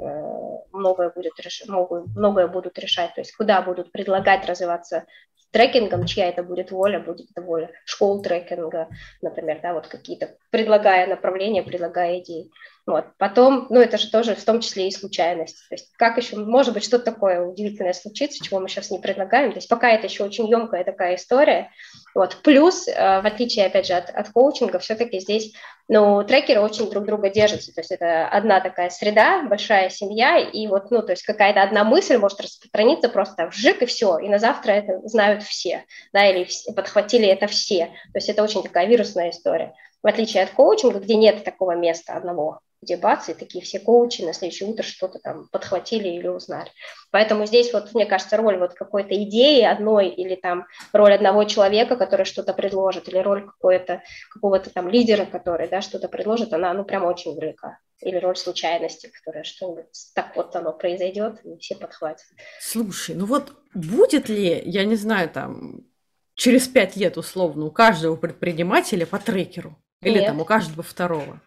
многое, 0.74 1.10
будет 1.10 1.40
реш... 1.40 1.64
многое, 1.66 2.48
будут 2.48 2.78
решать, 2.78 3.16
то 3.16 3.22
есть 3.22 3.34
куда 3.34 3.62
будут 3.62 3.94
предлагать 3.94 4.46
развиваться 4.46 5.06
трекингом, 5.52 6.06
чья 6.06 6.28
это 6.28 6.44
будет 6.44 6.72
воля, 6.72 7.00
будет 7.00 7.32
это 7.32 7.42
воля 7.42 7.72
школ 7.86 8.22
трекинга, 8.22 8.90
например, 9.22 9.62
да, 9.64 9.74
вот 9.74 9.88
какие-то, 9.88 10.36
предлагая 10.50 11.08
направления, 11.08 11.64
предлагая 11.64 12.20
идеи. 12.20 12.52
Вот. 12.88 13.06
Потом, 13.20 13.68
ну, 13.70 13.80
это 13.80 14.00
же 14.00 14.10
тоже 14.10 14.34
в 14.34 14.44
том 14.44 14.60
числе 14.60 14.88
и 14.88 14.92
случайность. 14.92 15.58
То 15.70 15.76
есть 15.76 15.92
как 15.98 16.18
еще, 16.18 16.36
может 16.38 16.74
быть, 16.74 16.84
что-то 16.84 17.06
такое 17.06 17.42
удивительное 17.42 17.94
случится, 17.94 18.44
чего 18.44 18.60
мы 18.60 18.70
сейчас 18.70 18.90
не 18.90 18.98
предлагаем. 18.98 19.52
То 19.52 19.58
есть 19.58 19.70
пока 19.70 19.92
это 19.92 20.08
еще 20.08 20.24
очень 20.24 20.48
емкая 20.48 20.84
такая 20.84 21.16
история. 21.16 21.70
Вот. 22.16 22.38
Плюс, 22.44 22.88
э, 22.88 23.22
в 23.22 23.26
отличие, 23.26 23.68
опять 23.68 23.86
же, 23.86 23.94
от, 23.94 24.10
от 24.10 24.30
коучинга, 24.30 24.80
все-таки 24.80 25.20
здесь, 25.20 25.54
ну, 25.88 26.24
трекеры 26.24 26.60
очень 26.62 26.90
друг 26.90 27.06
друга 27.06 27.30
держатся. 27.30 27.72
То 27.72 27.82
есть 27.82 27.92
это 27.92 28.28
одна 28.28 28.60
такая 28.60 28.90
среда, 28.90 29.44
большая 29.44 29.90
семья, 29.90 30.40
и 30.40 30.66
вот, 30.66 30.90
ну, 30.90 31.04
то 31.04 31.12
есть 31.12 31.24
какая-то 31.24 31.62
одна 31.62 31.84
мысль 31.84 32.18
может 32.18 32.42
распространиться 32.42 33.10
просто 33.10 33.48
вжик 33.48 33.84
и 33.84 33.86
все, 33.86 34.18
и 34.18 34.28
на 34.28 34.40
завтра 34.40 34.72
это 34.72 35.08
знают 35.08 35.44
все, 35.44 35.86
да, 36.14 36.28
или 36.28 36.48
подхватили 36.76 37.28
это 37.28 37.46
все. 37.46 37.86
То 37.86 38.18
есть 38.18 38.30
это 38.30 38.42
очень 38.42 38.64
такая 38.64 38.88
вирусная 38.88 39.30
история. 39.30 39.76
В 40.02 40.08
отличие 40.08 40.42
от 40.42 40.50
коучинга, 40.50 41.00
где 41.00 41.16
нет 41.16 41.44
такого 41.44 41.76
места 41.76 42.14
одного 42.14 42.60
где 42.82 42.98
бац, 42.98 43.30
и 43.30 43.34
такие 43.34 43.64
все 43.64 43.80
коучи 43.80 44.24
на 44.24 44.34
следующее 44.34 44.68
утро 44.70 44.84
что-то 44.84 45.20
там 45.20 45.48
подхватили 45.52 46.08
или 46.08 46.28
узнали. 46.28 46.70
Поэтому 47.12 47.46
здесь 47.46 47.72
вот, 47.74 47.94
мне 47.94 48.06
кажется, 48.06 48.38
роль 48.38 48.58
вот 48.58 48.74
какой-то 48.74 49.16
идеи 49.24 49.62
одной 49.62 50.10
или 50.10 50.36
там 50.36 50.66
роль 50.92 51.14
одного 51.14 51.44
человека, 51.44 51.96
который 51.96 52.26
что-то 52.26 52.54
предложит, 52.54 53.08
или 53.08 53.20
роль 53.20 53.46
какой-то, 53.46 54.02
какого-то 54.32 54.70
там 54.72 54.90
лидера, 54.90 55.26
который, 55.26 55.68
да, 55.68 55.82
что-то 55.82 56.08
предложит, 56.08 56.54
она, 56.54 56.74
ну, 56.74 56.84
прям 56.84 57.06
очень 57.06 57.40
велика. 57.40 57.78
Или 58.02 58.18
роль 58.18 58.36
случайности, 58.36 59.12
которая 59.14 59.44
что-нибудь, 59.44 59.86
так 60.16 60.36
вот 60.36 60.56
оно 60.56 60.74
произойдет, 60.74 61.40
и 61.44 61.58
все 61.58 61.76
подхватят. 61.76 62.26
Слушай, 62.60 63.16
ну 63.16 63.26
вот 63.28 63.54
будет 63.76 64.28
ли, 64.28 64.60
я 64.66 64.86
не 64.86 64.96
знаю, 64.96 65.30
там, 65.30 65.86
через 66.34 66.68
пять 66.68 66.96
лет 66.96 67.18
условно 67.18 67.66
у 67.66 67.72
каждого 67.72 68.16
предпринимателя 68.16 69.06
по 69.06 69.20
трекеру? 69.20 69.78
Или 70.02 70.18
Нет. 70.18 70.28
там 70.28 70.42
у 70.42 70.46
каждого 70.46 70.82
второго? 70.82 71.40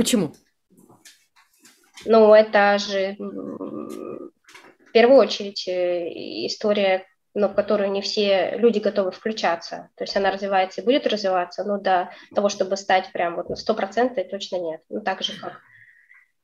Почему? 0.00 0.32
Ну, 2.06 2.32
это 2.32 2.78
же 2.78 3.16
в 3.18 4.92
первую 4.94 5.18
очередь 5.18 5.68
э, 5.68 6.08
история, 6.46 7.04
но 7.34 7.50
в 7.50 7.54
которую 7.54 7.90
не 7.90 8.00
все 8.00 8.56
люди 8.56 8.78
готовы 8.78 9.10
включаться. 9.10 9.90
То 9.96 10.04
есть 10.04 10.16
она 10.16 10.30
развивается 10.30 10.80
и 10.80 10.84
будет 10.84 11.06
развиваться, 11.06 11.64
но 11.64 11.76
до 11.78 12.08
того, 12.34 12.48
чтобы 12.48 12.78
стать 12.78 13.12
прям 13.12 13.36
вот 13.36 13.50
на 13.50 13.56
100% 13.56 14.26
точно 14.30 14.56
нет. 14.56 14.80
Ну, 14.88 15.02
так 15.02 15.20
же, 15.20 15.38
как 15.38 15.60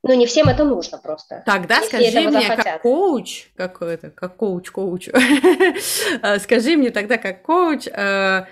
ну, 0.02 0.12
не 0.12 0.26
всем 0.26 0.50
это 0.50 0.64
нужно 0.64 0.98
просто. 0.98 1.42
Тогда 1.46 1.80
скажи 1.80 2.20
мне, 2.20 2.30
захотят. 2.42 2.64
как 2.64 2.82
коуч, 2.82 3.48
как 3.56 3.80
это, 3.80 4.10
как 4.10 4.36
коуч, 4.36 4.70
коуч, 4.70 5.08
э, 6.22 6.38
скажи 6.40 6.76
мне 6.76 6.90
тогда, 6.90 7.16
как 7.16 7.40
коуч, 7.40 7.86
э, 7.86 8.44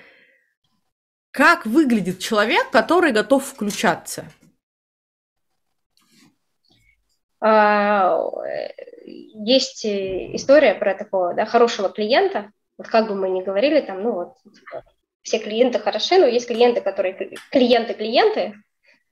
как 1.31 1.67
выглядит 1.67 2.21
человек, 2.21 2.71
который 2.71 3.13
готов 3.13 3.45
включаться? 3.45 4.25
А, 7.34 7.34
есть 9.07 9.85
история 9.85 10.75
про 10.75 10.95
такого 10.95 11.35
да, 11.35 11.45
хорошего 11.45 11.91
клиента, 11.91 12.51
вот 12.79 12.89
как 12.89 13.09
бы 13.09 13.15
мы 13.15 13.29
ни 13.31 13.43
говорили, 13.43 13.81
там, 13.81 14.03
ну 14.03 14.13
вот, 14.13 14.35
все 15.23 15.39
клиенты 15.39 15.79
хороши, 15.79 16.19
но 16.19 16.27
есть 16.27 16.47
клиенты, 16.47 16.81
которые 16.81 17.35
клиенты-клиенты, 17.51 18.55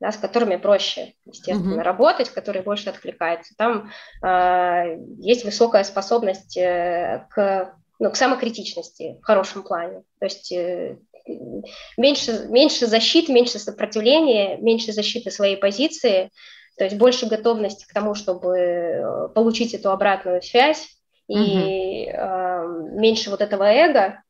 да, 0.00 0.12
с 0.12 0.16
которыми 0.16 0.56
проще, 0.56 1.14
естественно, 1.24 1.80
uh-huh. 1.80 1.84
работать, 1.84 2.28
которые 2.28 2.62
больше 2.62 2.90
откликаются. 2.90 3.54
Там 3.56 3.90
э, 4.22 4.98
есть 5.18 5.44
высокая 5.44 5.84
способность 5.84 6.56
э, 6.56 7.26
к, 7.30 7.74
ну, 8.00 8.10
к 8.10 8.16
самокритичности 8.16 9.16
в 9.22 9.24
хорошем 9.24 9.62
плане. 9.62 10.02
То 10.18 10.26
есть 10.26 10.50
э, 10.52 10.98
меньше, 11.96 12.46
меньше 12.48 12.86
защиты, 12.86 13.32
меньше 13.32 13.60
сопротивления, 13.60 14.56
меньше 14.56 14.92
защиты 14.92 15.30
своей 15.30 15.56
позиции, 15.56 16.30
то 16.76 16.84
есть 16.84 16.96
больше 16.96 17.26
готовности 17.26 17.86
к 17.86 17.92
тому, 17.92 18.14
чтобы 18.14 18.58
э, 18.58 19.28
получить 19.34 19.74
эту 19.74 19.90
обратную 19.90 20.42
связь, 20.42 20.88
и 21.28 22.08
угу. 22.08 22.18
э, 22.18 22.66
меньше 22.98 23.30
вот 23.30 23.40
этого 23.40 23.64
эго, 23.64 24.22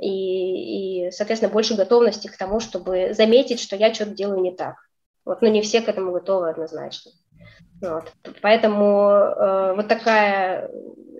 и, 0.00 1.06
и, 1.06 1.10
соответственно, 1.10 1.52
больше 1.52 1.74
готовности 1.74 2.28
к 2.28 2.36
тому, 2.36 2.60
чтобы 2.60 3.12
заметить, 3.12 3.60
что 3.60 3.76
я 3.76 3.92
что-то 3.92 4.12
делаю 4.12 4.40
не 4.40 4.54
так. 4.54 4.76
Вот, 5.24 5.42
но 5.42 5.48
не 5.48 5.62
все 5.62 5.80
к 5.80 5.88
этому 5.88 6.12
готовы 6.12 6.50
однозначно. 6.50 7.12
Вот. 7.80 8.12
Поэтому 8.42 9.08
э, 9.08 9.74
вот 9.74 9.88
такая, 9.88 10.70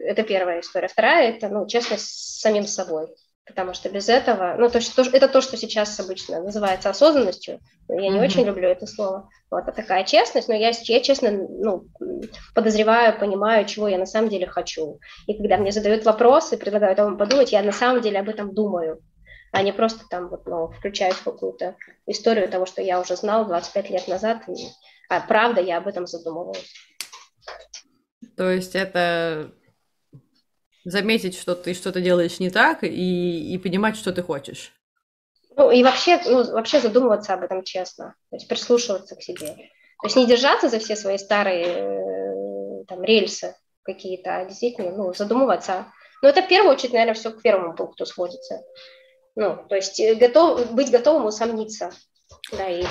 это 0.00 0.22
первая 0.22 0.61
история. 0.61 0.88
Вторая– 0.88 1.30
это, 1.36 1.48
ну, 1.48 1.66
честность 1.66 2.07
с 2.07 2.40
самим 2.40 2.64
собой 2.64 3.09
потому 3.47 3.74
что 3.74 3.90
без 3.90 4.09
этого, 4.09 4.57
ну, 4.59 4.70
то, 4.70 4.80
что, 4.80 5.03
это 5.03 5.28
то, 5.28 5.40
что 5.40 5.57
сейчас 5.57 5.99
обычно 6.01 6.42
называется 6.42 6.90
осознанностью, 6.90 7.61
я 7.88 7.97
не 7.97 8.18
mm-hmm. 8.18 8.24
очень 8.24 8.45
люблю 8.45 8.68
это 8.68 8.86
слово, 8.86 9.28
вот, 9.51 9.64
это 9.64 9.72
такая 9.72 10.05
честность, 10.05 10.49
но 10.49 10.55
я, 10.55 10.70
я 10.70 11.01
честно, 11.01 11.30
ну, 11.30 11.86
подозреваю, 12.55 13.18
понимаю, 13.18 13.66
чего 13.66 13.88
я 13.88 13.99
на 13.99 14.07
самом 14.07 14.30
деле 14.30 14.47
хочу, 14.47 14.99
и 15.26 15.36
когда 15.36 15.59
мне 15.59 15.72
задают 15.72 16.05
вопросы, 16.05 16.57
предлагают 16.57 16.99
вам 16.99 17.18
подумать, 17.18 17.53
я 17.53 17.62
на 17.62 17.72
самом 17.72 18.01
деле 18.01 18.20
об 18.20 18.28
этом 18.28 18.55
думаю, 18.55 19.01
а 19.53 19.62
не 19.62 19.72
просто 19.72 20.05
там 20.09 20.28
вот, 20.28 20.47
ну, 20.47 20.68
включаюсь 20.68 21.14
в 21.14 21.24
какую-то 21.24 21.76
историю 22.07 22.49
того, 22.49 22.66
что 22.66 22.82
я 22.82 23.01
уже 23.01 23.14
знал 23.14 23.47
25 23.47 23.90
лет 23.90 24.09
назад, 24.09 24.49
и, 24.49 24.68
а 25.09 25.20
правда 25.20 25.61
я 25.61 25.78
об 25.78 25.86
этом 25.86 26.07
задумывалась. 26.07 26.72
То 28.36 28.51
есть 28.51 28.74
это 28.74 29.53
заметить, 30.85 31.37
что 31.39 31.55
ты 31.55 31.74
что-то 31.74 32.01
делаешь 32.01 32.41
не 32.41 32.51
так, 32.51 32.85
и, 32.85 33.55
и 33.55 33.59
понимать, 33.59 33.97
что 33.97 34.12
ты 34.12 34.22
хочешь. 34.22 34.72
Ну 35.57 35.70
и 35.70 35.82
вообще, 35.82 36.20
ну, 36.26 36.53
вообще 36.53 36.80
задумываться 36.80 37.35
об 37.35 37.43
этом 37.43 37.62
честно, 37.62 38.14
то 38.30 38.37
есть 38.37 38.49
прислушиваться 38.49 39.16
к 39.16 39.22
себе. 39.22 39.47
То 40.01 40.07
есть 40.07 40.16
не 40.16 40.26
держаться 40.26 40.68
за 40.68 40.78
все 40.78 40.97
свои 40.97 41.16
старые 41.16 41.64
э, 41.66 42.85
там, 42.89 43.03
рельсы 43.03 43.55
какие-то, 43.82 44.37
а 44.37 44.45
действительно 44.45 44.91
ну, 44.91 45.14
задумываться. 45.14 45.87
Ну 46.22 46.28
это 46.28 46.43
в 46.43 46.49
первую 46.49 46.74
очередь, 46.74 46.93
наверное, 46.93 47.14
все 47.14 47.30
к 47.30 47.41
первому 47.41 47.74
пункту 47.74 48.05
сходится. 48.05 48.62
Ну, 49.37 49.64
то 49.68 49.76
есть 49.76 49.99
э, 50.01 50.14
готов, 50.14 50.72
быть 50.72 50.91
готовым 50.91 51.26
усомниться 51.26 51.93
да, 52.53 52.68
и 52.68 52.85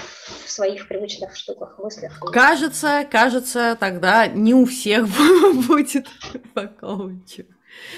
в 0.45 0.49
своих 0.49 0.87
привычных 0.87 1.35
штуках, 1.35 1.77
мыслях. 1.79 2.19
Кажется, 2.31 3.07
кажется, 3.09 3.77
тогда 3.79 4.27
не 4.27 4.53
у 4.53 4.65
всех 4.65 5.05
будет 5.67 6.07
по 6.53 6.67
коучу. 6.67 7.45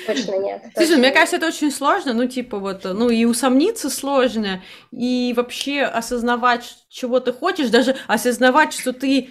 Точно 0.05 0.35
нет. 0.37 0.61
Слушай, 0.61 0.73
точно 0.75 0.97
мне 0.97 1.11
кажется, 1.11 1.37
это 1.37 1.47
очень 1.47 1.71
сложно, 1.71 2.13
ну, 2.13 2.27
типа, 2.27 2.59
вот, 2.59 2.83
ну, 2.83 3.09
и 3.09 3.25
усомниться 3.25 3.89
сложно, 3.89 4.61
и 4.91 5.33
вообще 5.35 5.83
осознавать, 5.83 6.75
чего 6.89 7.19
ты 7.19 7.33
хочешь, 7.33 7.69
даже 7.69 7.95
осознавать, 8.07 8.73
что 8.73 8.93
ты 8.93 9.29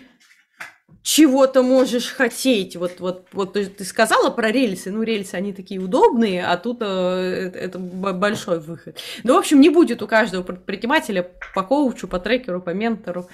чего-то 1.04 1.62
можешь 1.62 2.08
хотеть. 2.08 2.76
Вот, 2.76 2.98
вот, 2.98 3.26
вот 3.32 3.52
ты 3.52 3.84
сказала 3.84 4.30
про 4.30 4.50
рельсы. 4.50 4.90
Ну, 4.90 5.02
рельсы, 5.02 5.34
они 5.34 5.52
такие 5.52 5.78
удобные, 5.78 6.44
а 6.44 6.56
тут 6.56 6.78
э, 6.80 7.52
это 7.54 7.78
большой 7.78 8.58
выход. 8.58 8.98
Ну, 9.22 9.34
в 9.34 9.38
общем, 9.38 9.60
не 9.60 9.68
будет 9.68 10.02
у 10.02 10.08
каждого 10.08 10.42
предпринимателя 10.42 11.30
по 11.54 11.62
коучу, 11.62 12.08
по 12.08 12.18
трекеру, 12.18 12.62
по 12.62 12.70
ментору. 12.70 13.28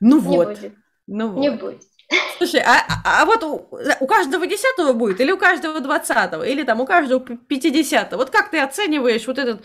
Ну 0.00 0.16
не 0.16 0.22
вот. 0.22 0.48
Будет. 0.48 0.74
Ну 1.06 1.38
не 1.38 1.50
вот. 1.50 1.60
будет. 1.60 1.82
Слушай, 2.38 2.60
а, 2.60 2.78
а, 3.04 3.22
а 3.22 3.24
вот 3.26 3.42
у, 3.42 3.68
у 4.00 4.06
каждого 4.06 4.46
десятого 4.46 4.92
будет, 4.92 5.20
или 5.20 5.30
у 5.30 5.36
каждого 5.36 5.80
двадцатого, 5.80 6.42
или 6.42 6.62
там 6.62 6.80
у 6.80 6.86
каждого 6.86 7.20
пятидесятого? 7.20 8.20
Вот 8.20 8.30
как 8.30 8.50
ты 8.50 8.58
оцениваешь 8.60 9.26
вот 9.26 9.38
этот 9.38 9.62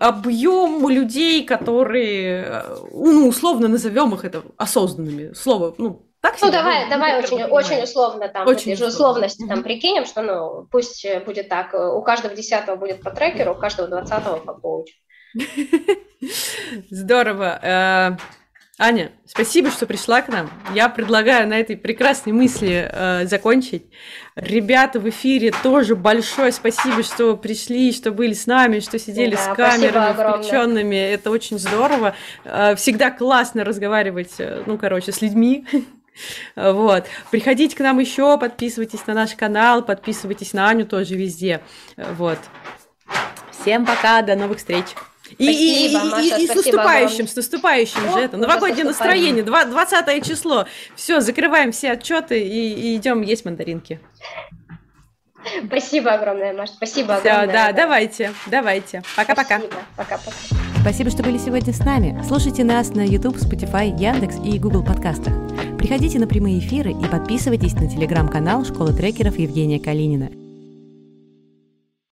объем 0.00 0.86
людей, 0.88 1.44
которые, 1.46 2.44
э, 2.44 2.62
ну, 2.92 3.28
условно 3.28 3.68
назовем 3.68 4.14
их 4.14 4.24
это 4.26 4.42
осознанными, 4.58 5.32
слово, 5.32 5.74
ну, 5.78 6.06
так 6.20 6.36
ну, 6.42 6.50
давай, 6.50 6.90
давай 6.90 7.18
очень, 7.18 7.42
очень 7.44 7.82
условно 7.82 8.28
там, 8.28 8.46
очень 8.46 8.72
условно. 8.74 8.92
условности 8.92 9.46
там 9.46 9.62
прикинем, 9.62 10.04
что, 10.04 10.22
ну, 10.22 10.66
пусть 10.70 11.06
будет 11.24 11.48
так, 11.48 11.72
у 11.72 12.02
каждого 12.02 12.34
десятого 12.34 12.76
будет 12.76 13.02
по 13.02 13.10
трекеру, 13.10 13.52
у 13.52 13.54
каждого 13.54 13.88
двадцатого 13.88 14.38
по 14.40 14.52
коучу. 14.52 14.92
Здорово. 16.90 18.18
Э, 18.78 18.82
Аня, 18.84 19.12
спасибо, 19.26 19.70
что 19.70 19.86
пришла 19.86 20.22
к 20.22 20.28
нам. 20.28 20.50
Я 20.74 20.88
предлагаю 20.88 21.48
на 21.48 21.58
этой 21.58 21.76
прекрасной 21.76 22.32
мысли 22.32 22.88
э, 22.90 23.26
закончить. 23.26 23.84
Ребята 24.34 25.00
в 25.00 25.08
эфире 25.08 25.52
тоже 25.62 25.96
большое 25.96 26.52
спасибо, 26.52 27.02
что 27.02 27.36
пришли, 27.36 27.92
что 27.92 28.10
были 28.10 28.34
с 28.34 28.46
нами, 28.46 28.80
что 28.80 28.98
сидели 28.98 29.34
да, 29.34 29.38
с 29.38 29.56
камерами 29.56 30.12
включенными. 30.12 30.96
Это 30.96 31.30
очень 31.30 31.58
здорово. 31.58 32.14
Э, 32.44 32.74
всегда 32.76 33.10
классно 33.10 33.64
разговаривать, 33.64 34.34
э, 34.38 34.62
ну, 34.66 34.78
короче, 34.78 35.12
с 35.12 35.22
людьми. 35.22 35.66
Вот. 36.56 37.04
Приходите 37.30 37.76
к 37.76 37.80
нам 37.80 37.98
еще, 37.98 38.38
подписывайтесь 38.38 39.06
на 39.06 39.12
наш 39.12 39.34
канал, 39.34 39.84
подписывайтесь 39.84 40.54
на 40.54 40.70
Аню 40.70 40.86
тоже 40.86 41.14
везде. 41.14 41.60
Вот. 41.98 42.38
Всем 43.50 43.84
пока, 43.84 44.22
до 44.22 44.34
новых 44.34 44.56
встреч. 44.56 44.86
И, 45.38 45.44
спасибо, 45.44 46.04
и, 46.04 46.10
Маша, 46.10 46.36
и, 46.38 46.44
и 46.44 46.46
с 46.46 46.54
наступающим, 46.54 47.04
огромное. 47.04 47.26
с 47.26 47.36
наступающим 47.36 48.08
О, 48.08 48.12
же 48.12 48.18
это. 48.20 48.36
Новогоднее 48.36 48.84
настроение, 48.84 49.42
20 49.42 50.26
число. 50.26 50.66
Все, 50.94 51.20
закрываем 51.20 51.72
все 51.72 51.92
отчеты 51.92 52.40
и, 52.40 52.92
и 52.92 52.96
идем 52.96 53.22
есть 53.22 53.44
мандаринки. 53.44 54.00
Спасибо 55.66 56.12
огромное, 56.12 56.52
Маша. 56.52 56.72
Спасибо 56.72 57.20
Все, 57.20 57.30
огромное. 57.30 57.66
да, 57.66 57.72
давайте, 57.72 58.32
давайте. 58.46 59.02
Пока-пока. 59.16 59.60
Пока-пока. 59.96 60.36
Спасибо, 60.80 61.10
что 61.10 61.22
были 61.22 61.38
сегодня 61.38 61.72
с 61.72 61.80
нами. 61.80 62.20
Слушайте 62.26 62.64
нас 62.64 62.90
на 62.90 63.04
YouTube, 63.04 63.36
Spotify, 63.36 63.96
Яндекс 63.98 64.36
и 64.44 64.58
Google 64.58 64.84
подкастах. 64.84 65.34
Приходите 65.78 66.18
на 66.18 66.26
прямые 66.26 66.58
эфиры 66.58 66.90
и 66.90 67.04
подписывайтесь 67.06 67.74
на 67.74 67.88
телеграм-канал 67.88 68.64
Школы 68.64 68.92
трекеров 68.92 69.38
Евгения 69.38 69.80
Калинина. 69.80 70.45